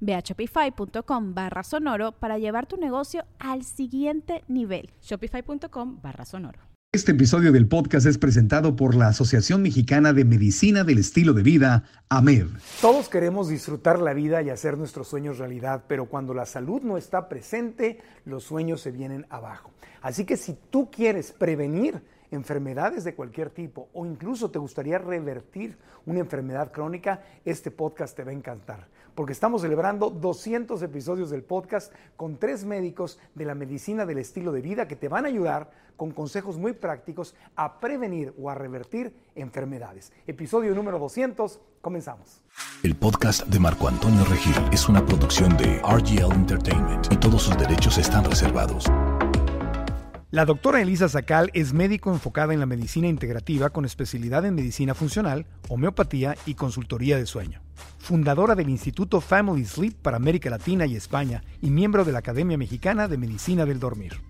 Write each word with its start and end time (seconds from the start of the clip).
Ve 0.00 0.14
a 0.14 0.20
shopify.com 0.20 1.34
barra 1.34 1.62
sonoro 1.62 2.12
para 2.12 2.38
llevar 2.38 2.66
tu 2.66 2.76
negocio 2.76 3.24
al 3.38 3.64
siguiente 3.64 4.44
nivel. 4.48 4.90
Shopify.com 5.02 6.00
barra 6.02 6.24
sonoro. 6.24 6.60
Este 6.90 7.12
episodio 7.12 7.52
del 7.52 7.68
podcast 7.68 8.06
es 8.06 8.16
presentado 8.16 8.74
por 8.74 8.94
la 8.94 9.08
Asociación 9.08 9.60
Mexicana 9.60 10.14
de 10.14 10.24
Medicina 10.24 10.84
del 10.84 10.96
Estilo 10.96 11.34
de 11.34 11.42
Vida, 11.42 11.84
AMED. 12.08 12.46
Todos 12.80 13.10
queremos 13.10 13.48
disfrutar 13.48 13.98
la 13.98 14.14
vida 14.14 14.40
y 14.40 14.48
hacer 14.48 14.78
nuestros 14.78 15.06
sueños 15.06 15.36
realidad, 15.36 15.84
pero 15.86 16.06
cuando 16.06 16.32
la 16.32 16.46
salud 16.46 16.80
no 16.80 16.96
está 16.96 17.28
presente, 17.28 18.00
los 18.24 18.44
sueños 18.44 18.80
se 18.80 18.90
vienen 18.90 19.26
abajo. 19.28 19.70
Así 20.00 20.24
que 20.24 20.38
si 20.38 20.56
tú 20.70 20.90
quieres 20.90 21.32
prevenir, 21.32 22.02
enfermedades 22.30 23.04
de 23.04 23.14
cualquier 23.14 23.50
tipo 23.50 23.88
o 23.92 24.06
incluso 24.06 24.50
te 24.50 24.58
gustaría 24.58 24.98
revertir 24.98 25.76
una 26.06 26.20
enfermedad 26.20 26.72
crónica, 26.72 27.22
este 27.44 27.70
podcast 27.70 28.16
te 28.16 28.24
va 28.24 28.30
a 28.30 28.34
encantar. 28.34 28.88
Porque 29.18 29.32
estamos 29.32 29.62
celebrando 29.62 30.10
200 30.10 30.80
episodios 30.80 31.28
del 31.28 31.42
podcast 31.42 31.92
con 32.16 32.36
tres 32.36 32.64
médicos 32.64 33.18
de 33.34 33.46
la 33.46 33.56
medicina 33.56 34.06
del 34.06 34.18
estilo 34.18 34.52
de 34.52 34.60
vida 34.60 34.86
que 34.86 34.94
te 34.94 35.08
van 35.08 35.24
a 35.24 35.28
ayudar 35.28 35.72
con 35.96 36.12
consejos 36.12 36.56
muy 36.56 36.72
prácticos 36.72 37.34
a 37.56 37.80
prevenir 37.80 38.32
o 38.40 38.48
a 38.48 38.54
revertir 38.54 39.12
enfermedades. 39.34 40.12
Episodio 40.28 40.72
número 40.72 41.00
200, 41.00 41.58
comenzamos. 41.80 42.42
El 42.84 42.94
podcast 42.94 43.44
de 43.48 43.58
Marco 43.58 43.88
Antonio 43.88 44.24
Regil 44.24 44.54
es 44.70 44.88
una 44.88 45.04
producción 45.04 45.56
de 45.56 45.80
RGL 45.80 46.32
Entertainment 46.32 47.12
y 47.12 47.16
todos 47.16 47.42
sus 47.42 47.58
derechos 47.58 47.98
están 47.98 48.24
reservados. 48.24 48.84
La 50.30 50.44
doctora 50.44 50.82
Elisa 50.82 51.08
Sacal 51.08 51.50
es 51.54 51.72
médico 51.72 52.12
enfocada 52.12 52.52
en 52.52 52.60
la 52.60 52.66
medicina 52.66 53.08
integrativa 53.08 53.70
con 53.70 53.86
especialidad 53.86 54.44
en 54.44 54.56
medicina 54.56 54.94
funcional, 54.94 55.46
homeopatía 55.70 56.36
y 56.44 56.52
consultoría 56.52 57.16
de 57.16 57.24
sueño. 57.24 57.62
Fundadora 57.96 58.54
del 58.54 58.68
Instituto 58.68 59.22
Family 59.22 59.64
Sleep 59.64 59.94
para 59.94 60.18
América 60.18 60.50
Latina 60.50 60.84
y 60.84 60.96
España 60.96 61.42
y 61.62 61.70
miembro 61.70 62.04
de 62.04 62.12
la 62.12 62.18
Academia 62.18 62.58
Mexicana 62.58 63.08
de 63.08 63.16
Medicina 63.16 63.64
del 63.64 63.80
Dormir. 63.80 64.20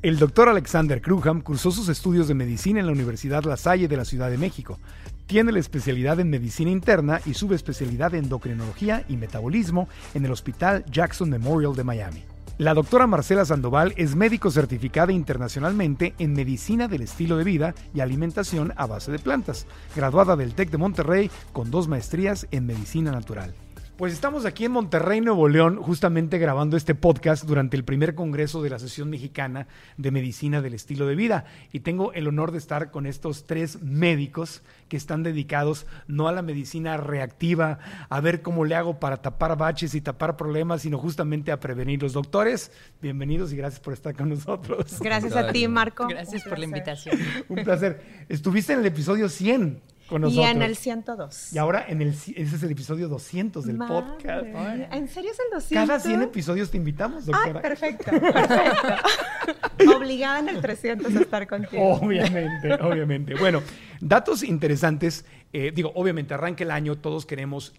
El 0.00 0.20
doctor 0.20 0.48
Alexander 0.48 1.02
Kruham 1.02 1.40
cursó 1.40 1.72
sus 1.72 1.88
estudios 1.88 2.28
de 2.28 2.34
medicina 2.34 2.78
en 2.78 2.86
la 2.86 2.92
Universidad 2.92 3.42
La 3.42 3.56
Salle 3.56 3.88
de 3.88 3.96
la 3.96 4.04
Ciudad 4.04 4.30
de 4.30 4.38
México. 4.38 4.78
Tiene 5.26 5.50
la 5.50 5.58
especialidad 5.58 6.20
en 6.20 6.30
medicina 6.30 6.70
interna 6.70 7.20
y 7.26 7.34
subespecialidad 7.34 8.14
en 8.14 8.26
endocrinología 8.26 9.04
y 9.08 9.16
metabolismo 9.16 9.88
en 10.14 10.24
el 10.24 10.30
Hospital 10.30 10.84
Jackson 10.88 11.30
Memorial 11.30 11.74
de 11.74 11.82
Miami. 11.82 12.37
La 12.58 12.74
doctora 12.74 13.06
Marcela 13.06 13.44
Sandoval 13.44 13.94
es 13.96 14.16
médico 14.16 14.50
certificada 14.50 15.12
internacionalmente 15.12 16.14
en 16.18 16.32
medicina 16.32 16.88
del 16.88 17.02
estilo 17.02 17.36
de 17.36 17.44
vida 17.44 17.72
y 17.94 18.00
alimentación 18.00 18.72
a 18.74 18.86
base 18.86 19.12
de 19.12 19.20
plantas, 19.20 19.68
graduada 19.94 20.34
del 20.34 20.54
TEC 20.54 20.70
de 20.70 20.78
Monterrey 20.78 21.30
con 21.52 21.70
dos 21.70 21.86
maestrías 21.86 22.48
en 22.50 22.66
medicina 22.66 23.12
natural. 23.12 23.54
Pues 23.98 24.12
estamos 24.12 24.44
aquí 24.44 24.64
en 24.64 24.70
Monterrey, 24.70 25.20
Nuevo 25.20 25.48
León, 25.48 25.78
justamente 25.82 26.38
grabando 26.38 26.76
este 26.76 26.94
podcast 26.94 27.44
durante 27.46 27.76
el 27.76 27.82
primer 27.82 28.14
congreso 28.14 28.62
de 28.62 28.70
la 28.70 28.76
Asociación 28.76 29.10
Mexicana 29.10 29.66
de 29.96 30.12
Medicina 30.12 30.62
del 30.62 30.74
Estilo 30.74 31.04
de 31.08 31.16
Vida. 31.16 31.46
Y 31.72 31.80
tengo 31.80 32.12
el 32.12 32.28
honor 32.28 32.52
de 32.52 32.58
estar 32.58 32.92
con 32.92 33.06
estos 33.06 33.44
tres 33.44 33.82
médicos 33.82 34.62
que 34.88 34.96
están 34.96 35.24
dedicados 35.24 35.84
no 36.06 36.28
a 36.28 36.32
la 36.32 36.42
medicina 36.42 36.96
reactiva, 36.96 37.80
a 38.08 38.20
ver 38.20 38.40
cómo 38.40 38.64
le 38.64 38.76
hago 38.76 39.00
para 39.00 39.16
tapar 39.16 39.58
baches 39.58 39.96
y 39.96 40.00
tapar 40.00 40.36
problemas, 40.36 40.82
sino 40.82 40.96
justamente 40.96 41.50
a 41.50 41.58
prevenir. 41.58 42.00
Los 42.00 42.12
doctores, 42.12 42.70
bienvenidos 43.02 43.52
y 43.52 43.56
gracias 43.56 43.80
por 43.80 43.94
estar 43.94 44.14
con 44.14 44.28
nosotros. 44.28 45.00
Gracias 45.00 45.34
a 45.34 45.50
ti, 45.50 45.66
Marco. 45.66 46.06
Gracias 46.06 46.44
por 46.44 46.56
la 46.56 46.66
invitación. 46.66 47.18
Un 47.48 47.64
placer. 47.64 48.00
Estuviste 48.28 48.74
en 48.74 48.78
el 48.78 48.86
episodio 48.86 49.28
100 49.28 49.97
y 50.10 50.40
en 50.40 50.62
el 50.62 50.76
102. 50.76 51.52
Y 51.52 51.58
ahora 51.58 51.84
en 51.86 52.00
el, 52.02 52.08
ese 52.08 52.34
es 52.34 52.62
el 52.62 52.70
episodio 52.70 53.08
200 53.08 53.64
del 53.66 53.78
podcast. 53.78 54.46
¿En 54.92 55.08
serio 55.08 55.30
es 55.30 55.38
el 55.38 55.50
200? 55.52 55.68
Cada 55.70 56.00
100 56.00 56.22
episodios 56.22 56.70
te 56.70 56.76
invitamos, 56.78 57.26
doctora. 57.26 57.58
Ah, 57.58 57.62
perfecto, 57.62 58.10
perfecto. 58.10 59.96
Obligada 59.96 60.40
en 60.40 60.48
el 60.48 60.60
300 60.60 61.14
a 61.14 61.20
estar 61.20 61.46
contigo. 61.46 61.94
Obviamente, 61.94 62.74
obviamente. 62.74 63.34
Bueno, 63.34 63.62
datos 64.00 64.42
interesantes. 64.42 65.24
Eh, 65.52 65.72
digo, 65.74 65.92
obviamente, 65.94 66.34
arranca 66.34 66.64
el 66.64 66.70
año, 66.70 66.96
todos 66.96 67.26
queremos, 67.26 67.74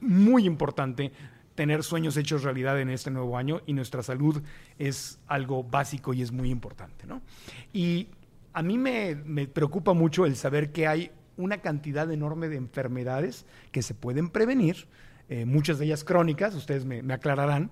muy 0.00 0.44
importante, 0.44 1.12
tener 1.54 1.82
sueños 1.82 2.16
hechos 2.16 2.42
realidad 2.42 2.80
en 2.80 2.90
este 2.90 3.10
nuevo 3.10 3.36
año 3.36 3.60
y 3.66 3.72
nuestra 3.72 4.02
salud 4.02 4.42
es 4.78 5.18
algo 5.26 5.62
básico 5.62 6.14
y 6.14 6.22
es 6.22 6.32
muy 6.32 6.50
importante, 6.50 7.06
¿no? 7.06 7.20
Y 7.72 8.08
a 8.52 8.62
mí 8.62 8.78
me, 8.78 9.14
me 9.14 9.46
preocupa 9.46 9.92
mucho 9.92 10.26
el 10.26 10.36
saber 10.36 10.72
que 10.72 10.86
hay 10.86 11.10
una 11.40 11.58
cantidad 11.58 12.10
enorme 12.10 12.48
de 12.48 12.56
enfermedades 12.56 13.46
que 13.72 13.82
se 13.82 13.94
pueden 13.94 14.28
prevenir, 14.28 14.86
eh, 15.28 15.44
muchas 15.44 15.78
de 15.78 15.86
ellas 15.86 16.04
crónicas, 16.04 16.54
ustedes 16.54 16.84
me, 16.84 17.00
aclararán, 17.12 17.70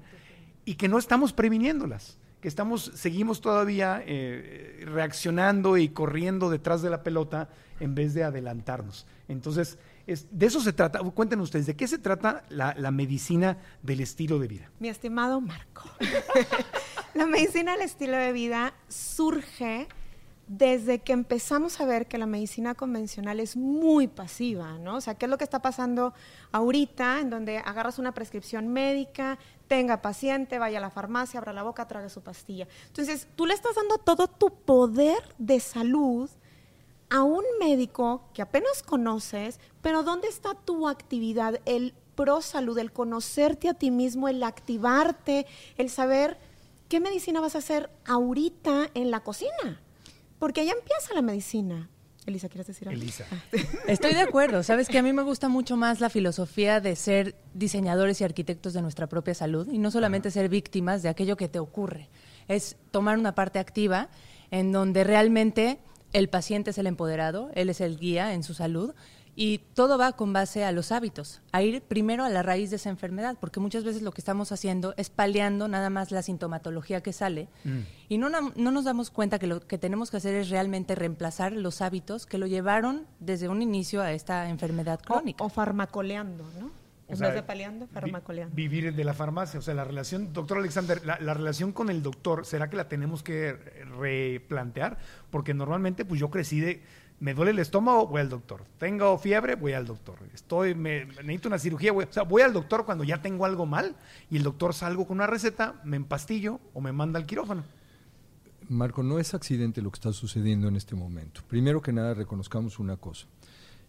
y 0.65 0.75
que 0.75 0.89
no 0.89 0.99
estamos 0.99 1.33
previniéndolas, 1.33 2.19
que 2.41 2.49
estamos, 2.49 2.93
seguimos 2.95 3.41
todavía 3.41 4.03
eh, 4.07 4.85
reaccionando 4.87 5.77
y 5.77 5.89
corriendo 5.89 6.51
detrás 6.51 6.83
de 6.83 6.91
la 6.91 7.03
pelota 7.03 7.49
en 7.81 7.95
vez 7.95 8.15
de 8.15 8.25
adelantarnos. 8.25 9.07
Entonces, 9.27 9.79
de 10.07 10.47
eso 10.47 10.61
se 10.61 10.73
trata. 10.73 11.01
Cuéntenos 11.01 11.45
ustedes, 11.45 11.67
¿de 11.67 11.77
qué 11.77 11.87
se 11.87 11.99
trata 11.99 12.45
la, 12.49 12.75
la 12.79 12.91
medicina 12.91 13.59
del 13.83 14.01
estilo 14.01 14.39
de 14.39 14.49
vida? 14.49 14.71
Mi 14.79 14.89
estimado 14.89 15.41
Marco, 15.41 15.83
la 17.15 17.27
medicina 17.27 17.73
del 17.73 17.83
estilo 17.83 18.17
de 18.17 18.33
vida 18.33 18.73
surge 18.89 19.89
desde 20.49 21.01
que 21.01 21.13
empezamos 21.13 21.79
a 21.79 21.85
ver 21.85 22.07
que 22.07 22.17
la 22.17 22.25
medicina 22.25 22.75
convencional 22.75 23.39
es 23.39 23.55
muy 23.55 24.09
pasiva, 24.09 24.79
¿no? 24.79 24.97
O 24.97 25.01
sea, 25.03 25.15
¿qué 25.15 25.27
es 25.27 25.31
lo 25.31 25.37
que 25.37 25.45
está 25.45 25.61
pasando 25.61 26.15
ahorita 26.53 27.21
en 27.21 27.29
donde 27.29 27.59
agarras 27.59 27.99
una 27.99 28.13
prescripción 28.13 28.69
médica, 28.69 29.39
tenga 29.69 30.01
paciente, 30.01 30.59
vaya 30.59 30.79
a 30.79 30.81
la 30.81 30.91
farmacia, 30.91 31.39
abra 31.39 31.53
la 31.53 31.63
boca, 31.63 31.87
trague 31.87 32.09
su 32.09 32.23
pastilla? 32.23 32.67
Entonces, 32.87 33.29
tú 33.37 33.45
le 33.45 33.53
estás 33.53 33.75
dando 33.77 33.99
todo 33.99 34.27
tu 34.27 34.51
poder 34.51 35.23
de 35.37 35.61
salud 35.61 36.31
a 37.11 37.23
un 37.23 37.45
médico 37.61 38.23
que 38.33 38.41
apenas 38.41 38.83
conoces, 38.83 39.61
pero 39.83 40.03
¿dónde 40.03 40.29
está 40.29 40.55
tu 40.55 40.89
actividad? 40.89 41.61
El 41.67 41.95
pro 42.15 42.41
salud, 42.41 42.79
el 42.79 42.91
conocerte 42.91 43.69
a 43.69 43.75
ti 43.75 43.91
mismo, 43.91 44.29
el 44.29 44.43
activarte, 44.43 45.47
el 45.77 45.91
saber 45.91 46.39
qué 46.89 47.01
medicina 47.01 47.41
vas 47.41 47.55
a 47.55 47.59
hacer 47.59 47.91
ahorita 48.07 48.91
en 48.95 49.11
la 49.11 49.21
cocina 49.21 49.83
porque 50.39 50.65
ya 50.65 50.73
empieza 50.73 51.15
la 51.15 51.23
medicina. 51.23 51.89
Elisa, 52.27 52.49
¿quieres 52.49 52.67
decir 52.67 52.89
algo? 52.89 53.01
Elisa. 53.01 53.25
Ah. 53.31 53.37
Estoy 53.89 54.13
de 54.13 54.21
acuerdo. 54.21 54.63
Sabes 54.63 54.89
que 54.89 54.99
a 54.99 55.03
mí 55.03 55.13
me 55.13 55.23
gusta 55.23 55.49
mucho 55.49 55.77
más 55.77 56.01
la 56.01 56.11
filosofía 56.11 56.81
de 56.81 56.95
ser 56.95 57.35
diseñadores 57.55 58.21
y 58.21 58.25
arquitectos 58.25 58.75
de 58.75 58.83
nuestra 58.83 59.07
propia 59.07 59.35
salud 59.35 59.67
y 59.71 59.79
no 59.79 59.91
solamente 59.91 60.31
ser 60.31 60.49
víctimas 60.49 61.03
de 61.03 61.09
aquello 61.09 61.37
que 61.37 61.49
te 61.49 61.59
ocurre. 61.59 62.09
Es 62.47 62.77
tomar 62.91 63.19
una 63.19 63.35
parte 63.35 63.59
activa 63.59 64.09
en 64.51 64.73
donde 64.73 65.05
realmente 65.05 65.79
el 66.13 66.29
paciente 66.29 66.71
es 66.71 66.79
el 66.79 66.87
empoderado, 66.87 67.51
él 67.55 67.69
es 67.71 67.81
el 67.81 67.99
guía 67.99 68.33
en 68.33 68.43
su 68.43 68.55
salud 68.55 68.95
y 69.41 69.59
todo 69.75 69.99
va 69.99 70.15
con 70.15 70.33
base 70.33 70.65
a 70.65 70.73
los 70.73 70.91
hábitos, 70.91 71.41
a 71.53 71.63
ir 71.63 71.81
primero 71.81 72.25
a 72.25 72.29
la 72.29 72.43
raíz 72.43 72.71
de 72.71 72.77
esa 72.77 72.91
enfermedad, 72.91 73.37
porque 73.41 73.61
muchas 73.61 73.85
veces 73.85 74.03
lo 74.03 74.11
que 74.11 74.21
estamos 74.21 74.51
haciendo 74.51 74.95
es 74.97 75.11
paliando 75.11 75.69
nada 75.69 75.91
más 75.91 76.11
la 76.11 76.23
sintomatología 76.23 77.03
que 77.05 77.13
sale 77.13 77.47
mm. 77.63 77.79
y 78.09 78.19
no, 78.19 78.31
no 78.31 78.71
nos 78.73 78.85
damos 78.85 79.11
cuenta 79.11 79.39
que 79.39 79.47
lo 79.47 79.61
que 79.61 79.79
tenemos 79.79 80.11
que 80.11 80.17
hacer 80.17 80.35
es 80.35 80.51
realmente 80.51 80.97
reemplazar 80.97 81.53
los 81.53 81.83
hábitos 81.83 82.27
que 82.27 82.37
lo 82.37 82.49
llevaron 82.49 83.07
desde 83.21 83.49
un 83.49 83.63
inicio 83.63 84.03
a 84.03 84.11
esta 84.11 84.49
enfermedad 84.49 84.99
crónica. 85.01 85.45
O, 85.45 85.49
farmacoleando, 85.49 86.45
¿no? 86.59 86.67
O 87.07 87.13
En 87.13 87.17
sea, 87.17 87.29
vez 87.29 87.37
de 87.37 87.43
paliando, 87.45 87.87
farmacoleando. 87.87 88.55
vi- 88.57 88.67
Vivir 88.69 88.93
de 88.95 89.05
la 89.05 89.15
farmacia. 89.15 89.61
O 89.61 89.63
sea, 89.63 89.73
la 89.73 89.85
relación, 89.85 90.33
doctor 90.35 90.59
Alexander, 90.59 91.01
la, 91.07 91.19
la 91.21 91.33
relación 91.33 91.73
con 91.73 91.89
el 91.91 92.03
doctor, 92.03 92.45
¿será 92.45 92.69
que 92.69 92.77
la 92.77 92.89
tenemos 92.89 93.23
que 93.23 93.53
replantear? 93.99 94.99
Porque 95.31 95.55
normalmente, 95.55 96.05
pues 96.05 96.21
yo 96.21 96.29
crecí 96.29 96.61
de, 96.61 96.83
me 97.21 97.35
duele 97.35 97.51
el 97.51 97.59
estómago, 97.59 98.07
voy 98.07 98.21
al 98.21 98.29
doctor. 98.29 98.65
Tengo 98.79 99.19
fiebre, 99.19 99.57
voy 99.57 99.73
al 99.73 99.87
doctor. 99.87 100.19
Estoy, 100.35 100.75
me, 100.75 101.05
necesito 101.05 101.49
una 101.49 101.59
cirugía, 101.59 101.93
voy, 101.93 102.05
o 102.05 102.13
sea, 102.13 102.23
voy 102.23 102.43
al 102.43 102.53
doctor 102.53 102.85
cuando 102.85 103.05
ya 103.05 103.21
tengo 103.21 103.45
algo 103.45 103.67
mal 103.67 103.97
y 104.31 104.37
el 104.37 104.43
doctor 104.43 104.73
salgo 104.73 105.07
con 105.07 105.17
una 105.17 105.27
receta, 105.27 105.81
me 105.85 105.97
empastillo 105.97 106.61
o 106.75 106.81
me 106.81 106.93
manda 106.93 107.19
al 107.19 107.27
quirófano. 107.27 107.65
Marco, 108.69 109.03
no 109.03 109.19
es 109.19 109.35
accidente 109.35 109.81
lo 109.83 109.91
que 109.91 109.97
está 109.97 110.13
sucediendo 110.13 110.69
en 110.69 110.77
este 110.77 110.95
momento. 110.95 111.41
Primero 111.49 111.81
que 111.81 111.93
nada, 111.93 112.15
reconozcamos 112.15 112.79
una 112.79 112.97
cosa. 112.97 113.27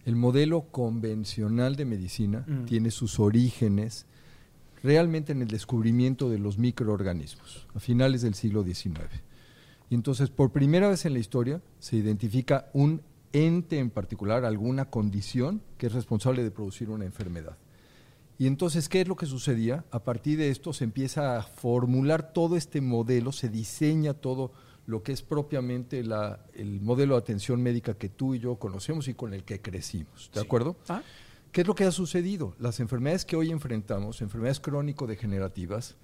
El 0.05 0.15
modelo 0.15 0.61
convencional 0.71 1.75
de 1.75 1.85
medicina 1.85 2.45
Mm. 2.47 2.65
tiene 2.65 2.89
sus 2.89 3.19
orígenes 3.19 4.05
realmente 4.81 5.33
en 5.33 5.41
el 5.41 5.49
descubrimiento 5.49 6.29
de 6.29 6.39
los 6.39 6.57
microorganismos, 6.57 7.67
a 7.75 7.79
finales 7.79 8.21
del 8.21 8.33
siglo 8.33 8.63
XIX. 8.63 9.21
Y 9.89 9.95
entonces, 9.95 10.29
por 10.29 10.51
primera 10.51 10.87
vez 10.87 11.05
en 11.05 11.13
la 11.13 11.19
historia, 11.19 11.61
se 11.79 11.97
identifica 11.97 12.69
un 12.73 13.01
ente 13.33 13.77
en 13.79 13.89
particular, 13.89 14.45
alguna 14.45 14.85
condición 14.89 15.61
que 15.77 15.87
es 15.87 15.93
responsable 15.93 16.43
de 16.43 16.51
producir 16.51 16.89
una 16.89 17.05
enfermedad. 17.05 17.57
Y 18.37 18.47
entonces, 18.47 18.87
¿qué 18.87 19.01
es 19.01 19.07
lo 19.07 19.15
que 19.17 19.25
sucedía? 19.25 19.83
A 19.91 20.03
partir 20.03 20.37
de 20.37 20.49
esto 20.49 20.71
se 20.73 20.85
empieza 20.85 21.37
a 21.37 21.43
formular 21.43 22.31
todo 22.33 22.55
este 22.55 22.79
modelo, 22.81 23.31
se 23.33 23.49
diseña 23.49 24.13
todo 24.13 24.51
lo 24.85 25.03
que 25.03 25.11
es 25.11 25.21
propiamente 25.21 26.03
la- 26.03 26.39
el 26.53 26.79
modelo 26.81 27.15
de 27.15 27.19
atención 27.19 27.61
médica 27.61 27.93
que 27.95 28.09
tú 28.09 28.33
y 28.35 28.39
yo 28.39 28.55
conocemos 28.55 29.07
y 29.07 29.13
con 29.13 29.33
el 29.33 29.43
que 29.43 29.61
crecimos. 29.61 30.31
¿De 30.33 30.39
acuerdo? 30.41 30.77
Ah. 30.87 31.01
¿Qué 31.51 31.61
es 31.61 31.67
lo 31.67 31.75
que 31.75 31.83
ha 31.83 31.91
sucedido? 31.91 32.55
Las 32.59 32.79
enfermedades 32.79 33.25
que 33.25 33.35
hoy 33.35 33.51
enfrentamos, 33.51 34.21
enfermedades 34.21 34.59
crónico-degenerativas, 34.59 35.97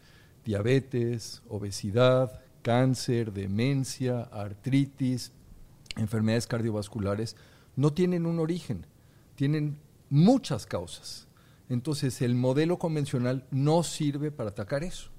diabetes, 0.43 1.41
obesidad, 1.47 2.41
cáncer, 2.61 3.31
demencia, 3.31 4.21
artritis, 4.23 5.31
enfermedades 5.95 6.47
cardiovasculares, 6.47 7.35
no 7.75 7.93
tienen 7.93 8.25
un 8.25 8.39
origen, 8.39 8.85
tienen 9.35 9.77
muchas 10.09 10.65
causas. 10.65 11.27
Entonces 11.69 12.21
el 12.21 12.35
modelo 12.35 12.77
convencional 12.77 13.45
no 13.51 13.83
sirve 13.83 14.31
para 14.31 14.49
atacar 14.49 14.83
eso. 14.83 15.09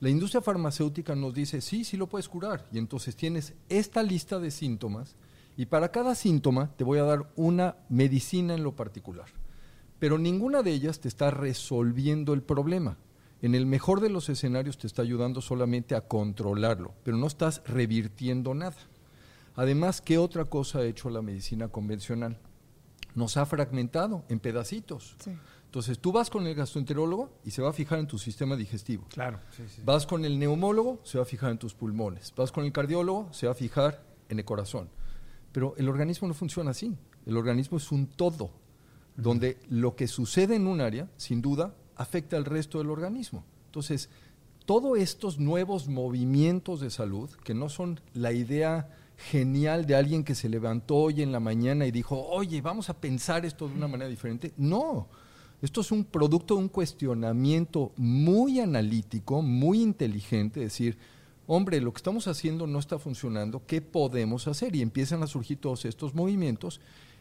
La 0.00 0.10
industria 0.10 0.42
farmacéutica 0.42 1.14
nos 1.14 1.32
dice, 1.32 1.60
sí, 1.60 1.84
sí 1.84 1.96
lo 1.96 2.08
puedes 2.08 2.28
curar. 2.28 2.66
Y 2.72 2.78
entonces 2.78 3.14
tienes 3.14 3.54
esta 3.68 4.02
lista 4.02 4.40
de 4.40 4.50
síntomas 4.50 5.14
y 5.56 5.66
para 5.66 5.92
cada 5.92 6.14
síntoma 6.14 6.72
te 6.76 6.84
voy 6.84 6.98
a 6.98 7.04
dar 7.04 7.30
una 7.36 7.76
medicina 7.88 8.54
en 8.54 8.64
lo 8.64 8.74
particular. 8.74 9.26
Pero 9.98 10.18
ninguna 10.18 10.62
de 10.62 10.72
ellas 10.72 10.98
te 10.98 11.06
está 11.06 11.30
resolviendo 11.30 12.32
el 12.32 12.42
problema. 12.42 12.96
En 13.42 13.54
el 13.54 13.66
mejor 13.66 14.00
de 14.00 14.08
los 14.08 14.28
escenarios 14.28 14.78
te 14.78 14.86
está 14.86 15.02
ayudando 15.02 15.40
solamente 15.40 15.94
a 15.94 16.00
controlarlo, 16.00 16.94
pero 17.04 17.16
no 17.16 17.26
estás 17.26 17.62
revirtiendo 17.66 18.54
nada. 18.54 18.76
Además, 19.54 20.00
¿qué 20.00 20.18
otra 20.18 20.44
cosa 20.46 20.80
ha 20.80 20.84
hecho 20.84 21.10
la 21.10 21.22
medicina 21.22 21.68
convencional? 21.68 22.38
Nos 23.14 23.36
ha 23.36 23.44
fragmentado 23.44 24.24
en 24.28 24.40
pedacitos. 24.40 25.16
Sí. 25.22 25.32
Entonces, 25.66 25.98
tú 25.98 26.12
vas 26.12 26.28
con 26.28 26.46
el 26.46 26.54
gastroenterólogo 26.54 27.30
y 27.44 27.50
se 27.50 27.62
va 27.62 27.70
a 27.70 27.72
fijar 27.72 27.98
en 27.98 28.06
tu 28.06 28.18
sistema 28.18 28.56
digestivo. 28.56 29.06
Claro, 29.08 29.40
sí, 29.56 29.62
sí. 29.68 29.82
Vas 29.84 30.06
con 30.06 30.24
el 30.24 30.38
neumólogo, 30.38 31.00
se 31.02 31.18
va 31.18 31.22
a 31.22 31.26
fijar 31.26 31.50
en 31.50 31.58
tus 31.58 31.74
pulmones. 31.74 32.32
Vas 32.36 32.52
con 32.52 32.64
el 32.64 32.72
cardiólogo, 32.72 33.32
se 33.32 33.46
va 33.46 33.52
a 33.52 33.54
fijar 33.54 34.02
en 34.28 34.38
el 34.38 34.44
corazón. 34.44 34.90
Pero 35.50 35.74
el 35.76 35.88
organismo 35.88 36.28
no 36.28 36.34
funciona 36.34 36.72
así. 36.72 36.96
El 37.24 37.36
organismo 37.36 37.78
es 37.78 37.92
un 37.92 38.06
todo, 38.06 38.50
donde 39.16 39.58
lo 39.68 39.96
que 39.96 40.08
sucede 40.08 40.56
en 40.56 40.66
un 40.66 40.80
área, 40.80 41.08
sin 41.16 41.40
duda, 41.40 41.74
afecta 41.96 42.36
al 42.36 42.44
resto 42.44 42.78
del 42.78 42.90
organismo. 42.90 43.44
Entonces, 43.66 44.10
todos 44.66 44.98
estos 44.98 45.38
nuevos 45.38 45.88
movimientos 45.88 46.80
de 46.80 46.90
salud, 46.90 47.30
que 47.44 47.54
no 47.54 47.68
son 47.68 48.00
la 48.12 48.32
idea 48.32 48.90
genial 49.16 49.86
de 49.86 49.94
alguien 49.94 50.24
que 50.24 50.34
se 50.34 50.48
levantó 50.48 50.96
hoy 50.96 51.22
en 51.22 51.32
la 51.32 51.40
mañana 51.40 51.86
y 51.86 51.90
dijo, 51.90 52.20
oye, 52.28 52.60
vamos 52.60 52.90
a 52.90 53.00
pensar 53.00 53.44
esto 53.46 53.68
de 53.68 53.74
una 53.74 53.88
manera 53.88 54.10
diferente. 54.10 54.52
No, 54.56 55.08
esto 55.62 55.80
es 55.80 55.92
un 55.92 56.04
producto 56.04 56.56
de 56.56 56.62
un 56.62 56.68
cuestionamiento 56.68 57.92
muy 57.96 58.60
analítico, 58.60 59.42
muy 59.42 59.80
inteligente, 59.80 60.60
es 60.60 60.72
decir, 60.72 60.98
hombre, 61.46 61.80
lo 61.80 61.92
que 61.92 61.98
estamos 61.98 62.26
haciendo 62.28 62.66
no 62.66 62.78
está 62.78 62.98
funcionando, 62.98 63.62
¿qué 63.66 63.80
podemos 63.80 64.48
hacer? 64.48 64.74
Y 64.74 64.82
empiezan 64.82 65.22
a 65.22 65.26
surgir 65.26 65.58
todos 65.58 65.84
estos 65.84 66.14
movimientos. 66.14 66.80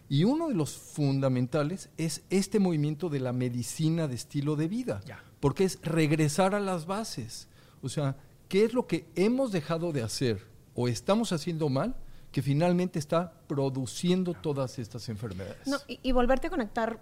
Y 0.10 0.24
uno 0.26 0.50
de 0.50 0.56
los 0.56 0.74
fundamentales 0.74 1.90
es 1.98 2.24
este 2.30 2.60
movimiento 2.60 3.10
de 3.10 3.20
la 3.20 3.32
medicina 3.32 4.08
de 4.08 4.16
estilo 4.16 4.56
de 4.56 4.68
vida, 4.68 5.02
porque 5.40 5.64
es 5.64 5.80
regresar 5.84 6.54
a 6.56 6.60
las 6.60 6.86
bases. 6.86 7.48
O 7.82 7.90
sea, 7.90 8.18
¿qué 8.50 8.66
es 8.66 8.74
lo 8.74 8.88
que 8.88 9.06
hemos 9.16 9.52
dejado 9.52 9.94
de 9.94 10.02
hacer 10.02 10.50
o 10.75 10.88
estamos 10.88 11.31
haciendo 11.31 11.69
mal 11.69 11.95
que 12.31 12.41
finalmente 12.41 12.97
está 13.00 13.33
produciendo 13.47 14.33
todas 14.33 14.79
estas 14.79 15.09
enfermedades? 15.09 15.68
No, 15.68 15.77
y, 15.88 16.00
y 16.01 16.12
volverte 16.13 16.47
a 16.47 16.50
conectar 16.50 17.00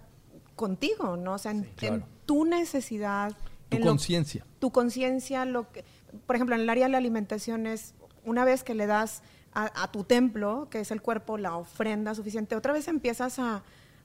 contigo, 0.56 1.16
¿no? 1.16 1.34
O 1.34 1.38
sea, 1.38 1.52
en, 1.52 1.64
claro. 1.76 1.96
en 1.96 2.04
tu 2.26 2.44
necesidad. 2.44 3.32
tu 3.68 3.80
conciencia. 3.80 4.44
tu 4.58 4.70
conciencia, 4.72 5.44
lo 5.44 5.70
que, 5.70 5.84
por 6.26 6.36
ejemplo, 6.36 6.54
en 6.54 6.62
el 6.62 6.70
área 6.70 6.86
de 6.86 6.92
la 6.92 6.98
alimentación 6.98 7.66
es 7.66 7.94
una 8.24 8.44
vez 8.44 8.64
que 8.64 8.74
le 8.74 8.86
das 8.86 9.22
a, 9.52 9.82
a 9.82 9.90
tu 9.90 10.04
templo, 10.04 10.68
que 10.70 10.80
es 10.80 10.90
el 10.90 11.00
cuerpo, 11.00 11.38
la 11.38 11.56
ofrenda 11.56 12.14
suficiente, 12.14 12.56
otra 12.56 12.72
vez 12.72 12.88
empiezas 12.88 13.38
a, 13.38 13.62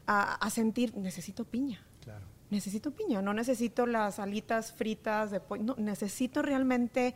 a- 0.07 0.35
a 0.35 0.49
sentir, 0.49 0.95
necesito 0.95 1.43
piña. 1.45 1.83
Claro. 2.01 2.25
Necesito 2.51 2.91
piña, 2.91 3.21
no 3.23 3.33
necesito 3.33 3.87
las 3.87 4.19
alitas 4.19 4.71
fritas 4.71 5.31
de 5.31 5.39
pollo, 5.39 5.63
no, 5.63 5.75
necesito 5.77 6.41
realmente 6.43 7.15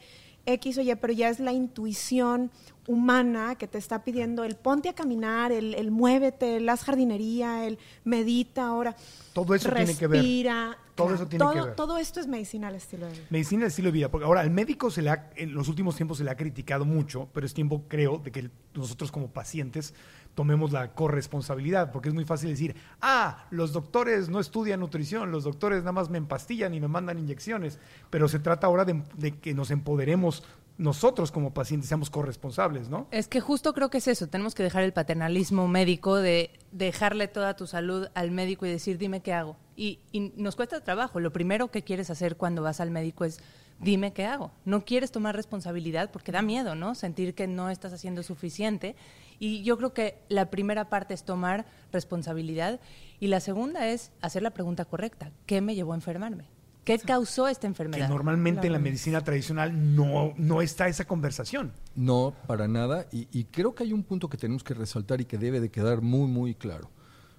X 0.54 0.78
o 0.78 0.82
Y, 0.82 0.96
pero 0.96 1.14
ya 1.14 1.30
es 1.30 1.40
la 1.40 1.54
intuición 1.54 2.52
humana 2.88 3.56
que 3.56 3.68
te 3.68 3.78
está 3.78 4.04
pidiendo 4.04 4.44
el 4.44 4.56
ponte 4.56 4.90
a 4.90 4.94
caminar, 4.94 5.52
el, 5.52 5.76
el 5.76 5.92
muévete, 5.92 6.58
el 6.58 6.68
haz 6.70 6.84
jardinería, 6.84 7.66
el 7.66 7.78
medita 8.04 8.66
ahora. 8.66 8.96
Todo 9.34 9.54
eso 9.54 9.70
tiene 9.70 9.96
que 9.96 10.08
ver. 10.08 10.22
respira. 10.22 10.78
Todo 11.04 11.16
eso 11.16 11.28
tiene 11.28 11.46
todo, 11.46 11.54
que 11.54 11.62
ver. 11.62 11.76
Todo 11.76 11.98
esto 11.98 12.20
es 12.20 12.28
medicina 12.28 12.68
al 12.68 12.76
estilo 12.76 13.08
de 13.08 13.14
vida. 13.14 13.24
Medicina 13.30 13.62
del 13.62 13.70
estilo 13.70 13.88
de 13.88 13.92
vida, 13.94 14.12
porque 14.12 14.26
ahora 14.26 14.42
al 14.42 14.52
médico 14.52 14.92
se 14.92 15.02
le 15.02 15.10
ha, 15.10 15.30
en 15.36 15.54
los 15.54 15.68
últimos 15.68 15.96
tiempos 15.96 16.18
se 16.20 16.24
le 16.24 16.32
ha 16.32 16.38
criticado 16.38 16.86
mucho, 16.86 17.30
pero 17.34 17.46
es 17.46 17.54
tiempo, 17.54 17.84
creo, 17.88 18.20
de 18.20 18.32
que 18.32 18.50
nosotros 18.74 19.12
como 19.12 19.32
pacientes 19.32 19.94
tomemos 20.36 20.72
la 20.72 20.94
corresponsabilidad, 20.94 21.92
porque 21.92 22.10
es 22.10 22.16
muy 22.16 22.26
fácil 22.26 22.50
decir, 22.50 22.76
ah, 23.02 23.48
los 23.50 23.74
doctores 23.74 24.30
no 24.30 24.40
estudian 24.40 24.80
nutrición, 24.80 25.32
los 25.32 25.44
doctores 25.44 25.80
nada 25.80 25.92
más 25.92 26.10
me 26.10 26.18
empastillan 26.18 26.74
y 26.74 26.80
me 26.80 26.88
mandan 26.88 27.20
inyecciones, 27.20 27.80
pero 28.10 28.28
se 28.28 28.40
trata 28.40 28.68
ahora 28.68 28.86
de, 28.86 29.04
de 29.18 29.38
que 29.38 29.54
nos 29.54 29.72
empoderemos 29.72 30.44
nosotros 30.80 31.32
como 31.32 31.54
pacientes, 31.54 31.90
seamos 31.90 32.10
corresponsables, 32.10 32.90
¿no? 32.90 33.08
Es 33.12 33.28
que 33.28 33.42
justo 33.42 33.74
creo 33.74 33.90
que 33.90 33.98
es 33.98 34.08
eso, 34.08 34.28
tenemos 34.28 34.56
que 34.56 34.64
dejar 34.64 34.84
el 34.84 34.94
paternalismo 34.94 35.68
médico 35.68 36.16
de 36.16 36.52
dejarle 36.72 37.28
toda 37.28 37.56
tu 37.58 37.68
salud 37.68 38.08
al 38.16 38.32
médico 38.32 38.66
y 38.66 38.70
decir, 38.70 38.98
dime 38.98 39.22
qué 39.22 39.34
hago. 39.34 39.58
Y, 39.80 40.00
y 40.12 40.34
nos 40.36 40.58
cuesta 40.58 40.82
trabajo, 40.82 41.22
lo 41.22 41.32
primero 41.32 41.72
que 41.72 41.84
quieres 41.84 42.10
hacer 42.10 42.36
cuando 42.36 42.62
vas 42.62 42.82
al 42.82 42.92
médico 42.92 43.24
es, 43.24 43.40
dime 43.80 44.12
qué 44.12 44.26
hago. 44.26 44.52
No 44.66 44.84
quieres 44.84 45.10
tomar 45.10 45.38
responsabilidad 45.38 46.12
porque 46.12 46.34
da 46.34 46.42
miedo, 46.42 46.76
¿no? 46.76 46.96
Sentir 46.96 47.34
que 47.34 47.48
no 47.48 47.70
estás 47.70 47.94
haciendo 47.94 48.22
suficiente. 48.22 48.98
Y 49.40 49.64
yo 49.64 49.78
creo 49.78 49.94
que 49.94 50.18
la 50.28 50.50
primera 50.50 50.90
parte 50.90 51.14
es 51.14 51.24
tomar 51.24 51.66
responsabilidad 51.94 52.82
y 53.22 53.28
la 53.28 53.40
segunda 53.40 53.88
es 53.88 54.12
hacer 54.20 54.44
la 54.44 54.50
pregunta 54.50 54.84
correcta, 54.84 55.32
¿qué 55.46 55.62
me 55.62 55.76
llevó 55.76 55.94
a 55.94 55.96
enfermarme? 55.96 56.44
¿Qué 56.84 57.00
causó 57.00 57.48
esta 57.48 57.62
Que 57.62 57.68
enfermedad? 57.68 58.10
normalmente 58.10 58.68
en 58.68 58.74
la 58.74 58.80
medicina 58.80 59.24
tradicional 59.24 59.96
no, 59.96 60.34
no 60.36 60.62
está 60.62 60.90
esa 60.90 61.06
conversación. 61.06 61.72
No, 61.96 62.34
para 62.48 62.68
nada. 62.68 63.06
Y, 63.14 63.30
y 63.32 63.46
creo 63.46 63.76
que 63.76 63.84
hay 63.84 63.94
un 63.94 64.04
punto 64.04 64.28
que 64.28 64.36
tenemos 64.38 64.62
que 64.62 64.74
resaltar 64.74 65.22
y 65.22 65.26
que 65.26 65.38
debe 65.38 65.62
de 65.62 65.70
quedar 65.70 66.02
muy, 66.02 66.28
muy 66.28 66.54
claro. 66.54 66.90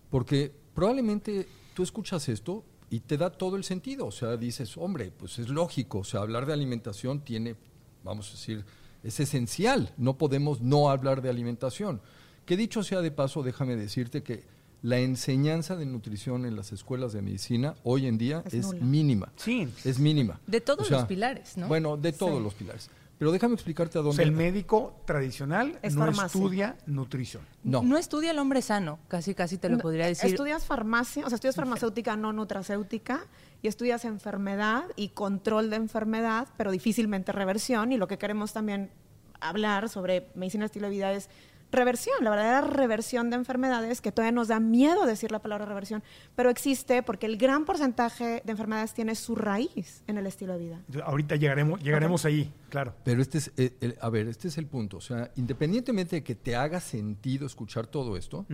Porque 0.08 0.54
probablemente 0.74 1.46
tú 1.80 1.84
escuchas 1.84 2.28
esto 2.28 2.62
y 2.90 3.00
te 3.00 3.16
da 3.16 3.30
todo 3.30 3.56
el 3.56 3.64
sentido. 3.64 4.04
O 4.06 4.10
sea, 4.10 4.36
dices, 4.36 4.76
hombre, 4.76 5.10
pues 5.16 5.38
es 5.38 5.48
lógico. 5.48 6.00
O 6.00 6.04
sea, 6.04 6.20
hablar 6.20 6.44
de 6.44 6.52
alimentación 6.52 7.20
tiene, 7.20 7.56
vamos 8.04 8.28
a 8.28 8.32
decir, 8.32 8.66
es 9.02 9.18
esencial. 9.18 9.94
No 9.96 10.18
podemos 10.18 10.60
no 10.60 10.90
hablar 10.90 11.22
de 11.22 11.30
alimentación. 11.30 12.02
Que 12.44 12.58
dicho 12.58 12.82
sea 12.82 13.00
de 13.00 13.10
paso, 13.10 13.42
déjame 13.42 13.76
decirte 13.76 14.22
que 14.22 14.44
la 14.82 14.98
enseñanza 14.98 15.74
de 15.74 15.86
nutrición 15.86 16.44
en 16.44 16.54
las 16.54 16.70
escuelas 16.72 17.14
de 17.14 17.22
medicina 17.22 17.74
hoy 17.82 18.06
en 18.06 18.18
día 18.18 18.44
Es 18.52 18.74
mínima. 18.74 19.32
Sí. 19.36 19.66
Es 19.86 19.98
mínima. 19.98 20.38
De 20.46 20.60
todos 20.60 20.80
O 20.80 20.84
sea, 20.84 20.98
los 20.98 21.06
pilares, 21.06 21.56
¿no? 21.56 21.66
Bueno, 21.66 21.96
de 21.96 22.12
todos 22.12 22.36
Sí. 22.36 22.42
los 22.44 22.52
pilares. 22.54 22.90
Pero 23.20 23.32
déjame 23.32 23.52
explicarte 23.54 23.98
a 23.98 24.00
O 24.00 24.04
dónde. 24.04 24.16
sea, 24.16 24.24
el 24.24 24.32
médico 24.32 24.94
tradicional 25.04 25.78
Es 25.82 25.94
no 25.94 26.00
farmacia. 26.00 26.24
estudia 26.26 26.76
nutrición. 26.86 27.42
No. 27.62 27.82
No 27.82 27.98
estudia 27.98 28.30
el 28.32 28.38
hombre 28.38 28.62
sano, 28.62 28.98
casi 29.08 29.34
casi 29.34 29.58
te 29.58 29.68
lo 29.68 29.76
No, 29.76 29.82
podría 29.82 30.06
decir. 30.06 30.30
Estudias 30.30 30.64
farmacia, 30.64 31.26
o 31.26 31.28
sea, 31.28 31.36
estudias 31.36 31.54
farmacéutica, 31.54 32.16
no 32.16 32.32
nutracéutica, 32.32 33.20
y 33.62 33.68
estudias 33.68 34.06
enfermedad 34.06 34.84
y 34.96 35.10
control 35.10 35.68
de 35.68 35.76
enfermedad, 35.76 36.48
pero 36.56 36.70
difícilmente 36.70 37.30
reversión. 37.30 37.92
Y 37.92 37.98
lo 37.98 38.08
que 38.08 38.16
queremos 38.16 38.54
también 38.54 38.90
hablar 39.38 39.88
sobre 39.90 40.28
medicina 40.34 40.64
estilo 40.64 40.86
de 40.86 40.90
vida 40.92 41.12
es 41.12 41.28
reversión, 41.72 42.16
la 42.22 42.30
verdadera 42.30 42.60
reversión 42.62 43.30
de 43.30 43.36
enfermedades, 43.36 44.00
que 44.00 44.10
todavía 44.12 44.32
nos 44.32 44.48
da 44.48 44.58
miedo 44.60 45.06
decir 45.06 45.30
la 45.30 45.38
palabra 45.38 45.66
reversión, 45.66 46.02
pero 46.34 46.50
existe 46.50 47.02
porque 47.02 47.26
el 47.26 47.36
gran 47.36 47.64
porcentaje 47.64 48.42
de 48.44 48.50
enfermedades 48.52 48.92
tiene 48.94 49.14
su 49.14 49.34
raíz 49.36 50.02
en 50.06 50.18
el 50.18 50.26
estilo 50.26 50.54
de 50.54 50.58
vida. 50.58 50.80
Ahorita 51.04 51.36
llegaremos, 51.36 51.80
llegaremos 51.82 52.24
ahí, 52.24 52.52
claro. 52.68 52.94
Pero 53.04 53.22
este 53.22 53.38
es, 53.38 53.52
el, 53.56 53.72
el- 53.80 53.96
a 54.00 54.08
ver, 54.10 54.26
este 54.28 54.48
es 54.48 54.58
el 54.58 54.66
punto. 54.66 54.96
O 54.96 55.00
sea, 55.00 55.30
independientemente 55.36 56.16
de 56.16 56.22
que 56.24 56.34
te 56.34 56.56
haga 56.56 56.80
sentido 56.80 57.46
escuchar 57.46 57.86
todo 57.86 58.16
esto, 58.16 58.46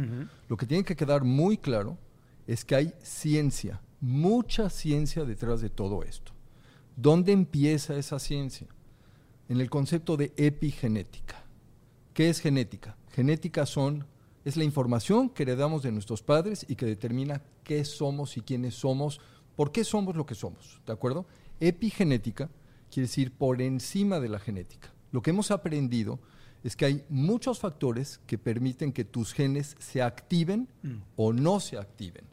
lo 0.49 0.57
que 0.57 0.67
tiene 0.67 0.85
que 0.85 0.97
quedar 0.97 1.25
muy 1.25 1.57
claro 1.59 1.97
es 2.47 2.65
que 2.65 2.75
hay 2.77 2.93
ciencia, 3.03 3.81
mucha 4.01 4.69
ciencia 4.71 5.25
detrás 5.25 5.61
de 5.61 5.71
todo 5.71 6.03
esto. 6.03 6.33
¿Dónde 6.97 7.33
empieza 7.33 7.97
esa 7.97 8.19
ciencia? 8.19 8.67
En 9.49 9.61
el 9.61 9.71
concepto 9.71 10.17
de 10.17 10.33
epigenética. 10.37 11.43
¿Qué 12.15 12.31
es 12.31 12.41
genética? 12.41 12.97
Genética 13.17 13.65
son, 13.65 14.05
es 14.45 14.59
la 14.59 14.65
información 14.65 15.31
que 15.31 15.45
heredamos 15.45 15.83
de 15.83 15.91
nuestros 15.91 16.21
padres 16.21 16.67
y 16.69 16.77
que 16.77 16.85
determina 16.85 17.41
qué 17.65 17.83
somos 17.87 18.37
y 18.37 18.43
quiénes 18.43 18.75
somos, 18.75 19.23
por 19.57 19.73
qué 19.73 19.85
somos 19.85 20.17
lo 20.17 20.27
que 20.27 20.35
somos, 20.35 20.83
¿de 20.87 20.93
acuerdo? 20.93 21.25
Epigenética 21.59 22.51
quiere 22.91 23.07
decir 23.07 23.33
por 23.33 23.63
encima 23.63 24.21
de 24.21 24.29
la 24.29 24.39
genética. 24.39 24.93
Lo 25.13 25.23
que 25.23 25.31
hemos 25.31 25.51
aprendido 25.51 26.19
es 26.63 26.77
que 26.77 26.85
hay 26.85 27.05
muchos 27.09 27.59
factores 27.59 28.21
que 28.27 28.37
permiten 28.37 28.93
que 28.93 29.07
tus 29.07 29.33
genes 29.33 29.77
se 29.79 30.03
activen 30.03 30.69
o 31.17 31.33
no 31.33 31.59
se 31.59 31.79
activen. 31.79 32.27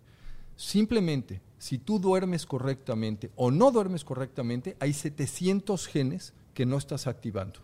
Simplemente, 0.57 1.39
si 1.59 1.77
tú 1.77 1.97
duermes 1.97 2.45
correctamente 2.45 3.31
o 3.37 3.51
no 3.51 3.71
duermes 3.71 4.03
correctamente, 4.03 4.75
hay 4.81 4.91
700 4.91 5.87
genes 5.87 6.33
que 6.53 6.65
no 6.65 6.77
estás 6.77 7.07
activando. 7.07 7.61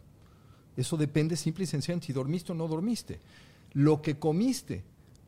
Eso 0.79 0.95
depende 0.95 1.35
simple 1.35 1.65
y 1.65 1.67
sencillamente 1.67 2.07
si 2.07 2.13
dormiste 2.13 2.53
o 2.53 2.55
no 2.55 2.67
dormiste. 2.67 3.19
Lo 3.73 4.01
que 4.01 4.17
comiste, 4.17 4.83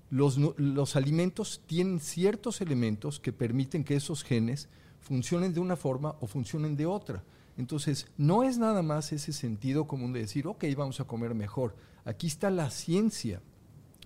los, 0.10 0.38
los 0.38 0.96
alimentos 0.96 1.62
tienen 1.68 2.00
ciertos 2.00 2.62
elementos 2.62 3.20
que 3.20 3.34
permiten 3.34 3.84
que 3.84 3.98
esos 3.98 4.24
genes 4.24 4.70
funcionen 5.02 5.54
de 5.54 5.60
una 5.60 5.76
forma 5.76 6.16
o 6.22 6.28
funcionen 6.28 6.78
de 6.78 6.86
otra. 6.86 7.22
Entonces, 7.58 8.08
no 8.18 8.44
es 8.44 8.58
nada 8.58 8.82
más 8.82 9.12
ese 9.12 9.34
sentido 9.34 9.88
común 9.88 10.14
de 10.14 10.22
decir, 10.22 10.48
ok, 10.48 10.64
vamos 10.78 11.02
a 11.02 11.04
comer 11.04 11.36
mejor. 11.36 11.76
Aquí 12.06 12.28
está 12.28 12.50
la 12.50 12.70
ciencia. 12.70 13.42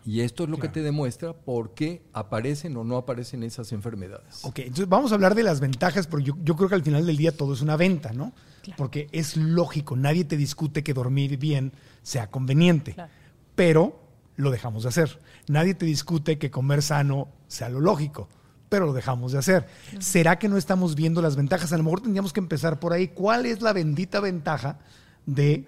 Y 0.05 0.21
esto 0.21 0.43
es 0.43 0.49
lo 0.49 0.57
que 0.57 0.69
te 0.69 0.81
demuestra 0.83 1.33
por 1.33 1.73
qué 1.73 2.03
aparecen 2.13 2.77
o 2.77 2.83
no 2.83 2.97
aparecen 2.97 3.41
esas 3.41 3.71
enfermedades. 3.71 4.45
Ok, 4.45 4.59
entonces 4.59 4.87
vamos 4.87 5.11
a 5.11 5.15
hablar 5.15 5.33
de 5.33 5.41
las 5.41 5.59
ventajas, 5.59 6.05
pero 6.05 6.19
yo, 6.19 6.35
yo 6.43 6.55
creo 6.55 6.69
que 6.69 6.75
al 6.75 6.83
final 6.83 7.05
del 7.07 7.17
día 7.17 7.35
todo 7.35 7.53
es 7.55 7.61
una 7.61 7.75
venta, 7.75 8.13
¿no? 8.13 8.31
Porque 8.77 9.07
es 9.11 9.35
lógico, 9.35 9.95
nadie 9.95 10.23
te 10.23 10.37
discute 10.37 10.83
que 10.83 10.93
dormir 10.93 11.37
bien 11.37 11.71
sea 12.03 12.29
conveniente, 12.29 12.93
Claro. 12.93 13.11
pero 13.55 13.99
lo 14.35 14.51
dejamos 14.51 14.83
de 14.83 14.89
hacer. 14.89 15.19
Nadie 15.47 15.73
te 15.73 15.85
discute 15.87 16.37
que 16.37 16.51
comer 16.51 16.81
sano 16.83 17.27
sea 17.47 17.69
lo 17.69 17.79
lógico, 17.79 18.27
pero 18.69 18.85
lo 18.85 18.93
dejamos 18.93 19.31
de 19.31 19.39
hacer. 19.39 19.67
¿Será 19.99 20.37
que 20.37 20.49
no 20.49 20.57
estamos 20.57 20.93
viendo 20.95 21.21
las 21.21 21.35
ventajas? 21.35 21.73
A 21.73 21.77
lo 21.77 21.83
mejor 21.83 22.01
tendríamos 22.01 22.31
que 22.33 22.39
empezar 22.41 22.79
por 22.79 22.93
ahí. 22.93 23.07
¿Cuál 23.07 23.45
es 23.47 23.61
la 23.61 23.73
bendita 23.73 24.19
ventaja 24.19 24.77
de, 25.25 25.65